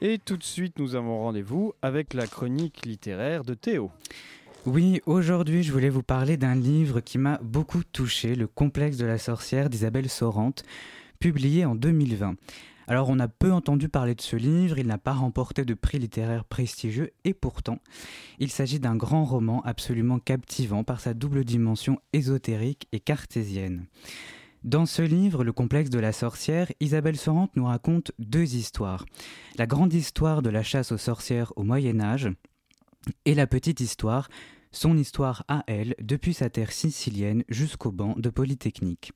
Et 0.00 0.18
tout 0.18 0.36
de 0.36 0.42
suite, 0.42 0.76
nous 0.80 0.96
avons 0.96 1.20
rendez-vous 1.20 1.74
avec 1.82 2.14
la 2.14 2.26
chronique 2.26 2.84
littéraire 2.84 3.44
de 3.44 3.54
Théo. 3.54 3.92
Oui, 4.66 5.02
aujourd'hui, 5.06 5.62
je 5.62 5.70
voulais 5.70 5.88
vous 5.88 6.02
parler 6.02 6.36
d'un 6.36 6.56
livre 6.56 6.98
qui 6.98 7.18
m'a 7.18 7.38
beaucoup 7.44 7.84
touché, 7.84 8.34
Le 8.34 8.48
complexe 8.48 8.96
de 8.96 9.06
la 9.06 9.18
sorcière 9.18 9.70
d'Isabelle 9.70 10.10
Sorante, 10.10 10.64
publié 11.20 11.64
en 11.64 11.76
2020. 11.76 12.34
Alors 12.88 13.08
on 13.08 13.18
a 13.18 13.28
peu 13.28 13.52
entendu 13.52 13.88
parler 13.88 14.14
de 14.14 14.20
ce 14.20 14.36
livre, 14.36 14.78
il 14.78 14.86
n'a 14.86 14.98
pas 14.98 15.12
remporté 15.12 15.64
de 15.64 15.74
prix 15.74 15.98
littéraire 15.98 16.44
prestigieux 16.44 17.12
et 17.24 17.34
pourtant 17.34 17.78
il 18.38 18.50
s'agit 18.50 18.80
d'un 18.80 18.96
grand 18.96 19.24
roman 19.24 19.62
absolument 19.64 20.18
captivant 20.18 20.84
par 20.84 21.00
sa 21.00 21.14
double 21.14 21.44
dimension 21.44 22.00
ésotérique 22.12 22.88
et 22.92 23.00
cartésienne. 23.00 23.86
Dans 24.64 24.86
ce 24.86 25.02
livre, 25.02 25.42
Le 25.42 25.52
complexe 25.52 25.90
de 25.90 25.98
la 25.98 26.12
sorcière, 26.12 26.70
Isabelle 26.78 27.16
Sorante 27.16 27.56
nous 27.56 27.64
raconte 27.64 28.12
deux 28.20 28.54
histoires. 28.54 29.04
La 29.56 29.66
grande 29.66 29.92
histoire 29.92 30.40
de 30.40 30.50
la 30.50 30.62
chasse 30.62 30.92
aux 30.92 30.98
sorcières 30.98 31.52
au 31.56 31.64
Moyen 31.64 32.00
Âge 32.00 32.28
et 33.24 33.34
la 33.34 33.48
petite 33.48 33.80
histoire, 33.80 34.28
son 34.70 34.96
histoire 34.96 35.44
à 35.48 35.64
elle, 35.66 35.96
depuis 36.00 36.32
sa 36.32 36.48
terre 36.48 36.70
sicilienne 36.70 37.42
jusqu'au 37.48 37.90
banc 37.90 38.14
de 38.16 38.30
Polytechnique. 38.30 39.12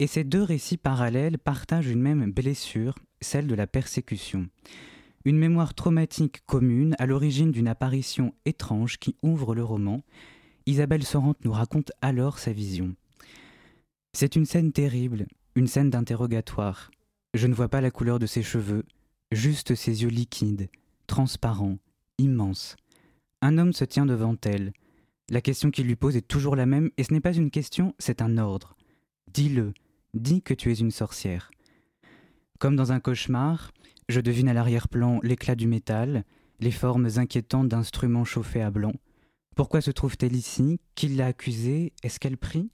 Et 0.00 0.06
ces 0.06 0.24
deux 0.24 0.42
récits 0.42 0.76
parallèles 0.76 1.38
partagent 1.38 1.88
une 1.88 2.00
même 2.00 2.30
blessure, 2.30 2.94
celle 3.20 3.48
de 3.48 3.54
la 3.54 3.66
persécution. 3.66 4.48
Une 5.24 5.38
mémoire 5.38 5.74
traumatique 5.74 6.42
commune 6.46 6.94
à 6.98 7.06
l'origine 7.06 7.50
d'une 7.50 7.66
apparition 7.66 8.32
étrange 8.44 8.98
qui 8.98 9.16
ouvre 9.22 9.54
le 9.54 9.64
roman. 9.64 10.02
Isabelle 10.66 11.04
Sorante 11.04 11.44
nous 11.44 11.52
raconte 11.52 11.90
alors 12.00 12.38
sa 12.38 12.52
vision. 12.52 12.94
C'est 14.12 14.36
une 14.36 14.46
scène 14.46 14.72
terrible, 14.72 15.26
une 15.56 15.66
scène 15.66 15.90
d'interrogatoire. 15.90 16.90
Je 17.34 17.46
ne 17.46 17.54
vois 17.54 17.68
pas 17.68 17.80
la 17.80 17.90
couleur 17.90 18.20
de 18.20 18.26
ses 18.26 18.42
cheveux, 18.42 18.84
juste 19.32 19.74
ses 19.74 20.02
yeux 20.02 20.08
liquides, 20.08 20.70
transparents, 21.08 21.78
immenses. 22.18 22.76
Un 23.42 23.58
homme 23.58 23.72
se 23.72 23.84
tient 23.84 24.06
devant 24.06 24.36
elle. 24.44 24.72
La 25.28 25.40
question 25.40 25.70
qu'il 25.70 25.86
lui 25.86 25.96
pose 25.96 26.16
est 26.16 26.26
toujours 26.26 26.56
la 26.56 26.66
même, 26.66 26.90
et 26.96 27.04
ce 27.04 27.12
n'est 27.12 27.20
pas 27.20 27.34
une 27.34 27.50
question, 27.50 27.94
c'est 27.98 28.22
un 28.22 28.38
ordre. 28.38 28.76
Dis-le, 29.32 29.74
dis 30.14 30.42
que 30.42 30.54
tu 30.54 30.70
es 30.72 30.74
une 30.74 30.90
sorcière. 30.90 31.50
Comme 32.58 32.76
dans 32.76 32.92
un 32.92 33.00
cauchemar, 33.00 33.72
je 34.08 34.20
devine 34.20 34.48
à 34.48 34.54
l'arrière-plan 34.54 35.20
l'éclat 35.22 35.54
du 35.54 35.66
métal, 35.66 36.24
les 36.60 36.70
formes 36.70 37.08
inquiétantes 37.16 37.68
d'instruments 37.68 38.24
chauffés 38.24 38.62
à 38.62 38.70
blanc. 38.70 38.94
Pourquoi 39.54 39.80
se 39.80 39.90
trouve-t-elle 39.90 40.36
ici? 40.36 40.80
Qui 40.94 41.08
l'a 41.08 41.26
accusée? 41.26 41.92
Est-ce 42.02 42.18
qu'elle 42.20 42.36
prie? 42.36 42.70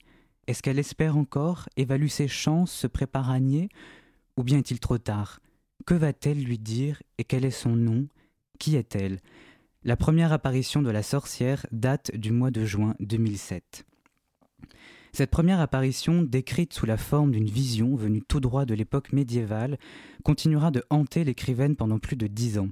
Est-ce 0.47 0.61
qu'elle 0.61 0.79
espère 0.79 1.17
encore? 1.17 1.67
Évalue 1.77 2.07
ses 2.07 2.27
chances 2.27 2.71
Se 2.71 2.87
prépare 2.87 3.29
à 3.29 3.39
nier? 3.39 3.69
Ou 4.37 4.43
bien 4.43 4.59
est-il 4.59 4.79
trop 4.79 4.97
tard? 4.97 5.39
Que 5.85 5.93
va-t-elle 5.93 6.43
lui 6.43 6.57
dire 6.57 7.01
Et 7.17 7.23
quel 7.23 7.45
est 7.45 7.51
son 7.51 7.75
nom? 7.75 8.07
Qui 8.59 8.75
est-elle? 8.75 9.19
La 9.83 9.95
première 9.95 10.33
apparition 10.33 10.81
de 10.81 10.89
la 10.89 11.03
sorcière 11.03 11.65
date 11.71 12.15
du 12.15 12.31
mois 12.31 12.51
de 12.51 12.65
juin 12.65 12.95
2007. 12.99 13.85
Cette 15.15 15.31
première 15.31 15.61
apparition, 15.61 16.23
décrite 16.23 16.73
sous 16.73 16.85
la 16.85 16.97
forme 16.97 17.31
d'une 17.31 17.49
vision 17.49 17.95
venue 17.95 18.21
tout 18.21 18.41
droit 18.41 18.65
de 18.65 18.73
l'époque 18.73 19.13
médiévale, 19.13 19.77
continuera 20.25 20.71
de 20.71 20.83
hanter 20.89 21.23
l'écrivaine 21.23 21.77
pendant 21.77 21.99
plus 21.99 22.17
de 22.17 22.27
dix 22.27 22.59
ans. 22.59 22.67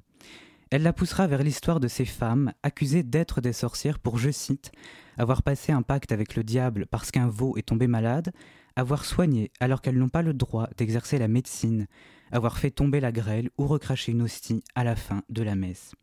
Elle 0.69 0.83
la 0.83 0.91
poussera 0.91 1.25
vers 1.25 1.41
l'histoire 1.41 1.79
de 1.79 1.87
ces 1.87 2.03
femmes 2.03 2.51
accusées 2.61 3.01
d'être 3.01 3.39
des 3.39 3.53
sorcières 3.53 3.97
pour, 3.97 4.17
je 4.17 4.29
cite, 4.29 4.73
avoir 5.17 5.41
passé 5.41 5.71
un 5.71 5.83
pacte 5.83 6.11
avec 6.11 6.35
le 6.35 6.43
diable 6.43 6.85
parce 6.91 7.11
qu'un 7.11 7.29
veau 7.29 7.55
est 7.55 7.65
tombé 7.69 7.87
malade, 7.87 8.33
avoir 8.75 9.05
soigné 9.05 9.49
alors 9.61 9.81
qu'elles 9.81 9.97
n'ont 9.97 10.09
pas 10.09 10.21
le 10.21 10.33
droit 10.33 10.67
d'exercer 10.75 11.19
la 11.19 11.29
médecine, 11.29 11.87
avoir 12.33 12.57
fait 12.57 12.71
tomber 12.71 12.99
la 12.99 13.13
grêle 13.13 13.51
ou 13.57 13.67
recracher 13.67 14.11
une 14.11 14.21
hostie 14.23 14.65
à 14.75 14.83
la 14.83 14.97
fin 14.97 15.23
de 15.29 15.43
la 15.43 15.55
messe. 15.55 15.93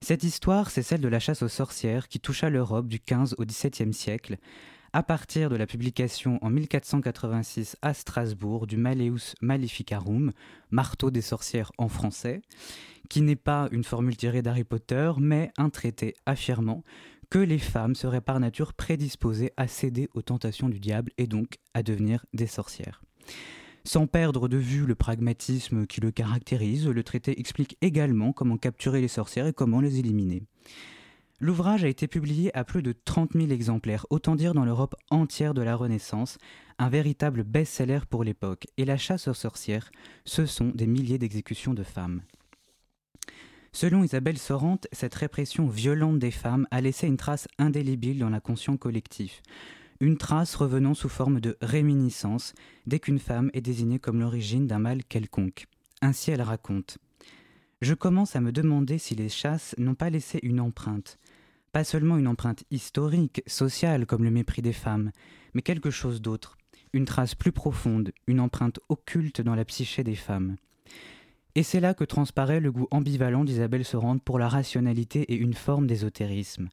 Cette 0.00 0.22
histoire, 0.22 0.70
c'est 0.70 0.82
celle 0.82 1.00
de 1.00 1.08
la 1.08 1.18
chasse 1.18 1.42
aux 1.42 1.48
sorcières 1.48 2.06
qui 2.06 2.20
toucha 2.20 2.50
l'Europe 2.50 2.86
du 2.86 3.00
XV 3.04 3.34
au 3.38 3.44
XVIIe 3.44 3.92
siècle, 3.92 4.36
à 4.96 5.02
partir 5.02 5.50
de 5.50 5.56
la 5.56 5.66
publication 5.66 6.38
en 6.40 6.48
1486 6.48 7.76
à 7.82 7.92
Strasbourg 7.92 8.66
du 8.66 8.78
Malleus 8.78 9.34
Maleficarum, 9.42 10.32
marteau 10.70 11.10
des 11.10 11.20
sorcières 11.20 11.70
en 11.76 11.88
français, 11.90 12.40
qui 13.10 13.20
n'est 13.20 13.36
pas 13.36 13.68
une 13.72 13.84
formule 13.84 14.16
tirée 14.16 14.40
d'Harry 14.40 14.64
Potter, 14.64 15.12
mais 15.18 15.52
un 15.58 15.68
traité 15.68 16.14
affirmant 16.24 16.82
que 17.28 17.38
les 17.38 17.58
femmes 17.58 17.94
seraient 17.94 18.22
par 18.22 18.40
nature 18.40 18.72
prédisposées 18.72 19.52
à 19.58 19.68
céder 19.68 20.08
aux 20.14 20.22
tentations 20.22 20.70
du 20.70 20.80
diable 20.80 21.12
et 21.18 21.26
donc 21.26 21.58
à 21.74 21.82
devenir 21.82 22.24
des 22.32 22.46
sorcières. 22.46 23.02
Sans 23.84 24.06
perdre 24.06 24.48
de 24.48 24.56
vue 24.56 24.86
le 24.86 24.94
pragmatisme 24.94 25.86
qui 25.86 26.00
le 26.00 26.10
caractérise, 26.10 26.88
le 26.88 27.04
traité 27.04 27.38
explique 27.38 27.76
également 27.82 28.32
comment 28.32 28.56
capturer 28.56 29.02
les 29.02 29.08
sorcières 29.08 29.46
et 29.46 29.52
comment 29.52 29.82
les 29.82 29.98
éliminer. 29.98 30.44
L'ouvrage 31.38 31.84
a 31.84 31.88
été 31.88 32.08
publié 32.08 32.56
à 32.56 32.64
plus 32.64 32.82
de 32.82 32.92
30 32.92 33.32
000 33.34 33.50
exemplaires, 33.50 34.06
autant 34.08 34.36
dire 34.36 34.54
dans 34.54 34.64
l'Europe 34.64 34.94
entière 35.10 35.52
de 35.52 35.60
la 35.60 35.76
Renaissance, 35.76 36.38
un 36.78 36.88
véritable 36.88 37.44
best-seller 37.44 38.00
pour 38.08 38.24
l'époque, 38.24 38.66
et 38.78 38.86
la 38.86 38.96
chasse 38.96 39.28
aux 39.28 39.34
sorcières, 39.34 39.90
ce 40.24 40.46
sont 40.46 40.68
des 40.68 40.86
milliers 40.86 41.18
d'exécutions 41.18 41.74
de 41.74 41.82
femmes. 41.82 42.22
Selon 43.72 44.02
Isabelle 44.02 44.38
Sorante, 44.38 44.86
cette 44.92 45.14
répression 45.14 45.66
violente 45.66 46.18
des 46.18 46.30
femmes 46.30 46.66
a 46.70 46.80
laissé 46.80 47.06
une 47.06 47.18
trace 47.18 47.48
indélébile 47.58 48.18
dans 48.18 48.30
la 48.30 48.40
conscience 48.40 48.78
collective, 48.78 49.42
une 50.00 50.16
trace 50.16 50.54
revenant 50.54 50.94
sous 50.94 51.10
forme 51.10 51.40
de 51.40 51.58
réminiscence 51.60 52.54
dès 52.86 52.98
qu'une 52.98 53.18
femme 53.18 53.50
est 53.52 53.60
désignée 53.60 53.98
comme 53.98 54.20
l'origine 54.20 54.66
d'un 54.66 54.78
mal 54.78 55.04
quelconque. 55.04 55.66
Ainsi 56.00 56.30
elle 56.30 56.40
raconte. 56.40 56.96
Je 57.82 57.92
commence 57.92 58.36
à 58.36 58.40
me 58.40 58.52
demander 58.52 58.96
si 58.96 59.14
les 59.14 59.28
chasses 59.28 59.74
n'ont 59.76 59.94
pas 59.94 60.08
laissé 60.08 60.40
une 60.42 60.60
empreinte, 60.60 61.18
pas 61.76 61.84
seulement 61.84 62.16
une 62.16 62.26
empreinte 62.26 62.64
historique, 62.70 63.42
sociale, 63.46 64.06
comme 64.06 64.24
le 64.24 64.30
mépris 64.30 64.62
des 64.62 64.72
femmes, 64.72 65.12
mais 65.52 65.60
quelque 65.60 65.90
chose 65.90 66.22
d'autre, 66.22 66.56
une 66.94 67.04
trace 67.04 67.34
plus 67.34 67.52
profonde, 67.52 68.12
une 68.26 68.40
empreinte 68.40 68.80
occulte 68.88 69.42
dans 69.42 69.54
la 69.54 69.66
psyché 69.66 70.02
des 70.02 70.14
femmes. 70.14 70.56
Et 71.54 71.62
c'est 71.62 71.80
là 71.80 71.92
que 71.92 72.04
transparaît 72.04 72.60
le 72.60 72.72
goût 72.72 72.88
ambivalent 72.90 73.44
d'Isabelle 73.44 73.84
Sorante 73.84 74.22
pour 74.22 74.38
la 74.38 74.48
rationalité 74.48 75.24
et 75.30 75.34
une 75.34 75.52
forme 75.52 75.86
d'ésotérisme. 75.86 76.70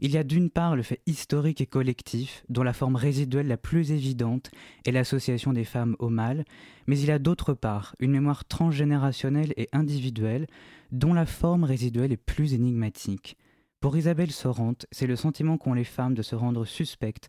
Il 0.00 0.12
y 0.12 0.16
a 0.16 0.22
d'une 0.22 0.50
part 0.50 0.76
le 0.76 0.84
fait 0.84 1.00
historique 1.06 1.60
et 1.60 1.66
collectif, 1.66 2.44
dont 2.48 2.62
la 2.62 2.72
forme 2.72 2.94
résiduelle 2.94 3.48
la 3.48 3.56
plus 3.56 3.90
évidente 3.90 4.52
est 4.84 4.92
l'association 4.92 5.54
des 5.54 5.64
femmes 5.64 5.96
au 5.98 6.08
mal, 6.08 6.44
mais 6.86 6.96
il 7.00 7.06
y 7.06 7.10
a 7.10 7.18
d'autre 7.18 7.52
part 7.52 7.96
une 7.98 8.12
mémoire 8.12 8.44
transgénérationnelle 8.44 9.54
et 9.56 9.68
individuelle, 9.72 10.46
dont 10.92 11.14
la 11.14 11.26
forme 11.26 11.64
résiduelle 11.64 12.12
est 12.12 12.16
plus 12.16 12.54
énigmatique. 12.54 13.36
Pour 13.80 13.96
Isabelle 13.96 14.32
Sorante, 14.32 14.86
c'est 14.90 15.06
le 15.06 15.16
sentiment 15.16 15.58
qu'ont 15.58 15.74
les 15.74 15.84
femmes 15.84 16.14
de 16.14 16.22
se 16.22 16.34
rendre 16.34 16.64
suspectes, 16.64 17.28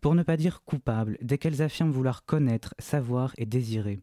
pour 0.00 0.14
ne 0.14 0.22
pas 0.22 0.36
dire 0.36 0.62
coupables, 0.64 1.16
dès 1.22 1.38
qu'elles 1.38 1.62
affirment 1.62 1.90
vouloir 1.90 2.24
connaître, 2.24 2.74
savoir 2.78 3.32
et 3.38 3.46
désirer. 3.46 4.00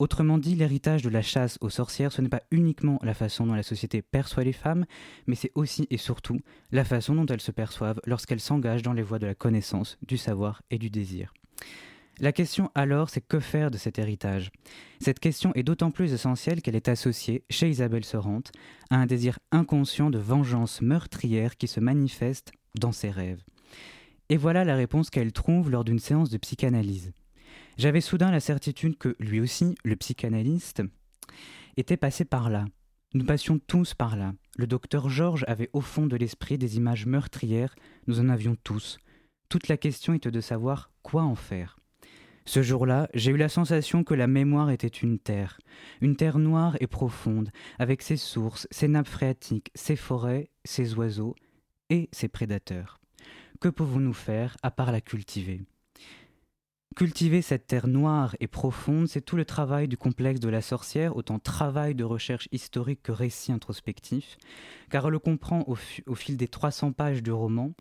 Autrement 0.00 0.38
dit, 0.38 0.56
l'héritage 0.56 1.02
de 1.02 1.08
la 1.08 1.22
chasse 1.22 1.56
aux 1.60 1.70
sorcières, 1.70 2.12
ce 2.12 2.20
n'est 2.20 2.28
pas 2.28 2.42
uniquement 2.50 2.98
la 3.02 3.14
façon 3.14 3.46
dont 3.46 3.54
la 3.54 3.62
société 3.62 4.02
perçoit 4.02 4.42
les 4.42 4.52
femmes, 4.52 4.86
mais 5.28 5.36
c'est 5.36 5.52
aussi 5.54 5.86
et 5.88 5.98
surtout 5.98 6.40
la 6.72 6.84
façon 6.84 7.14
dont 7.14 7.26
elles 7.26 7.40
se 7.40 7.52
perçoivent 7.52 8.00
lorsqu'elles 8.04 8.40
s'engagent 8.40 8.82
dans 8.82 8.92
les 8.92 9.02
voies 9.02 9.20
de 9.20 9.26
la 9.26 9.36
connaissance, 9.36 9.98
du 10.02 10.16
savoir 10.16 10.62
et 10.70 10.78
du 10.78 10.90
désir. 10.90 11.32
La 12.20 12.32
question 12.32 12.70
alors, 12.76 13.10
c'est 13.10 13.20
que 13.20 13.40
faire 13.40 13.72
de 13.72 13.76
cet 13.76 13.98
héritage? 13.98 14.52
Cette 15.00 15.18
question 15.18 15.52
est 15.54 15.64
d'autant 15.64 15.90
plus 15.90 16.12
essentielle 16.12 16.62
qu'elle 16.62 16.76
est 16.76 16.88
associée, 16.88 17.44
chez 17.50 17.68
Isabelle 17.68 18.04
Sorante, 18.04 18.52
à 18.90 18.96
un 18.96 19.06
désir 19.06 19.40
inconscient 19.50 20.10
de 20.10 20.18
vengeance 20.18 20.80
meurtrière 20.80 21.56
qui 21.56 21.66
se 21.66 21.80
manifeste 21.80 22.52
dans 22.78 22.92
ses 22.92 23.10
rêves. 23.10 23.42
Et 24.28 24.36
voilà 24.36 24.64
la 24.64 24.76
réponse 24.76 25.10
qu'elle 25.10 25.32
trouve 25.32 25.70
lors 25.70 25.84
d'une 25.84 25.98
séance 25.98 26.30
de 26.30 26.38
psychanalyse. 26.38 27.12
J'avais 27.76 28.00
soudain 28.00 28.30
la 28.30 28.40
certitude 28.40 28.96
que 28.96 29.16
lui 29.18 29.40
aussi, 29.40 29.74
le 29.84 29.96
psychanalyste, 29.96 30.82
était 31.76 31.96
passé 31.96 32.24
par 32.24 32.48
là. 32.48 32.64
Nous 33.14 33.24
passions 33.24 33.58
tous 33.58 33.94
par 33.94 34.16
là. 34.16 34.34
Le 34.56 34.68
docteur 34.68 35.08
Georges 35.08 35.44
avait 35.48 35.70
au 35.72 35.80
fond 35.80 36.06
de 36.06 36.16
l'esprit 36.16 36.58
des 36.58 36.76
images 36.76 37.06
meurtrières, 37.06 37.74
nous 38.06 38.20
en 38.20 38.28
avions 38.28 38.56
tous. 38.62 38.98
Toute 39.48 39.68
la 39.68 39.76
question 39.76 40.14
était 40.14 40.30
de 40.30 40.40
savoir 40.40 40.92
quoi 41.02 41.22
en 41.22 41.34
faire. 41.34 41.76
Ce 42.46 42.62
jour-là, 42.62 43.08
j'ai 43.14 43.30
eu 43.30 43.38
la 43.38 43.48
sensation 43.48 44.04
que 44.04 44.12
la 44.12 44.26
mémoire 44.26 44.70
était 44.70 44.86
une 44.86 45.18
terre, 45.18 45.58
une 46.02 46.14
terre 46.14 46.38
noire 46.38 46.76
et 46.80 46.86
profonde, 46.86 47.50
avec 47.78 48.02
ses 48.02 48.18
sources, 48.18 48.68
ses 48.70 48.86
nappes 48.86 49.08
phréatiques, 49.08 49.70
ses 49.74 49.96
forêts, 49.96 50.50
ses 50.64 50.94
oiseaux 50.94 51.34
et 51.88 52.10
ses 52.12 52.28
prédateurs. 52.28 53.00
Que 53.60 53.68
pouvons-nous 53.68 54.12
faire 54.12 54.58
à 54.62 54.70
part 54.70 54.92
la 54.92 55.00
cultiver? 55.00 55.62
Cultiver 56.94 57.40
cette 57.40 57.66
terre 57.66 57.88
noire 57.88 58.36
et 58.40 58.46
profonde, 58.46 59.08
c'est 59.08 59.22
tout 59.22 59.36
le 59.36 59.46
travail 59.46 59.88
du 59.88 59.96
complexe 59.96 60.38
de 60.38 60.50
la 60.50 60.60
sorcière, 60.60 61.16
autant 61.16 61.38
travail 61.38 61.94
de 61.94 62.04
recherche 62.04 62.48
historique 62.52 63.02
que 63.02 63.10
récit 63.10 63.52
introspectif, 63.52 64.36
car 64.90 65.06
elle 65.06 65.12
le 65.12 65.18
comprend 65.18 65.64
au, 65.66 65.76
au 66.06 66.14
fil 66.14 66.36
des 66.36 66.46
300 66.46 66.92
pages 66.92 67.22
du 67.22 67.32
roman, 67.32 67.72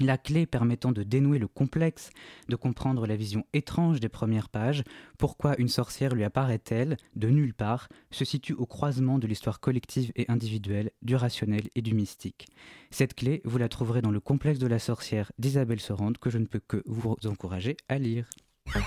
la 0.00 0.18
clé 0.18 0.46
permettant 0.46 0.92
de 0.92 1.02
dénouer 1.02 1.38
le 1.38 1.48
complexe, 1.48 2.10
de 2.48 2.56
comprendre 2.56 3.06
la 3.06 3.16
vision 3.16 3.44
étrange 3.52 4.00
des 4.00 4.08
premières 4.08 4.48
pages, 4.48 4.82
pourquoi 5.18 5.54
une 5.58 5.68
sorcière 5.68 6.14
lui 6.14 6.24
apparaît-elle, 6.24 6.96
de 7.14 7.28
nulle 7.28 7.54
part, 7.54 7.88
se 8.10 8.24
situe 8.24 8.54
au 8.54 8.66
croisement 8.66 9.18
de 9.18 9.26
l'histoire 9.26 9.60
collective 9.60 10.12
et 10.16 10.26
individuelle, 10.28 10.90
du 11.02 11.16
rationnel 11.16 11.68
et 11.74 11.82
du 11.82 11.94
mystique. 11.94 12.48
Cette 12.90 13.14
clé, 13.14 13.40
vous 13.44 13.58
la 13.58 13.68
trouverez 13.68 14.02
dans 14.02 14.10
le 14.10 14.20
complexe 14.20 14.58
de 14.58 14.66
la 14.66 14.78
sorcière 14.78 15.30
d'Isabelle 15.38 15.80
Sorante, 15.80 16.18
que 16.18 16.30
je 16.30 16.38
ne 16.38 16.46
peux 16.46 16.60
que 16.60 16.82
vous 16.86 17.16
encourager 17.26 17.76
à 17.88 17.98
lire. 17.98 18.28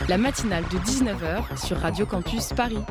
La 0.10 0.18
matinale 0.18 0.64
de 0.66 0.78
19h 0.80 1.66
sur 1.66 1.78
Radio 1.78 2.06
Campus 2.06 2.50
Paris. 2.54 2.84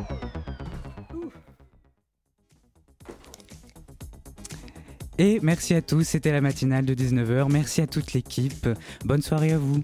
Et 5.18 5.40
merci 5.42 5.74
à 5.74 5.82
tous, 5.82 6.02
c'était 6.02 6.32
la 6.32 6.40
matinale 6.40 6.84
de 6.84 6.94
19h. 6.94 7.50
Merci 7.50 7.80
à 7.80 7.86
toute 7.86 8.12
l'équipe. 8.12 8.68
Bonne 9.04 9.22
soirée 9.22 9.52
à 9.52 9.58
vous. 9.58 9.82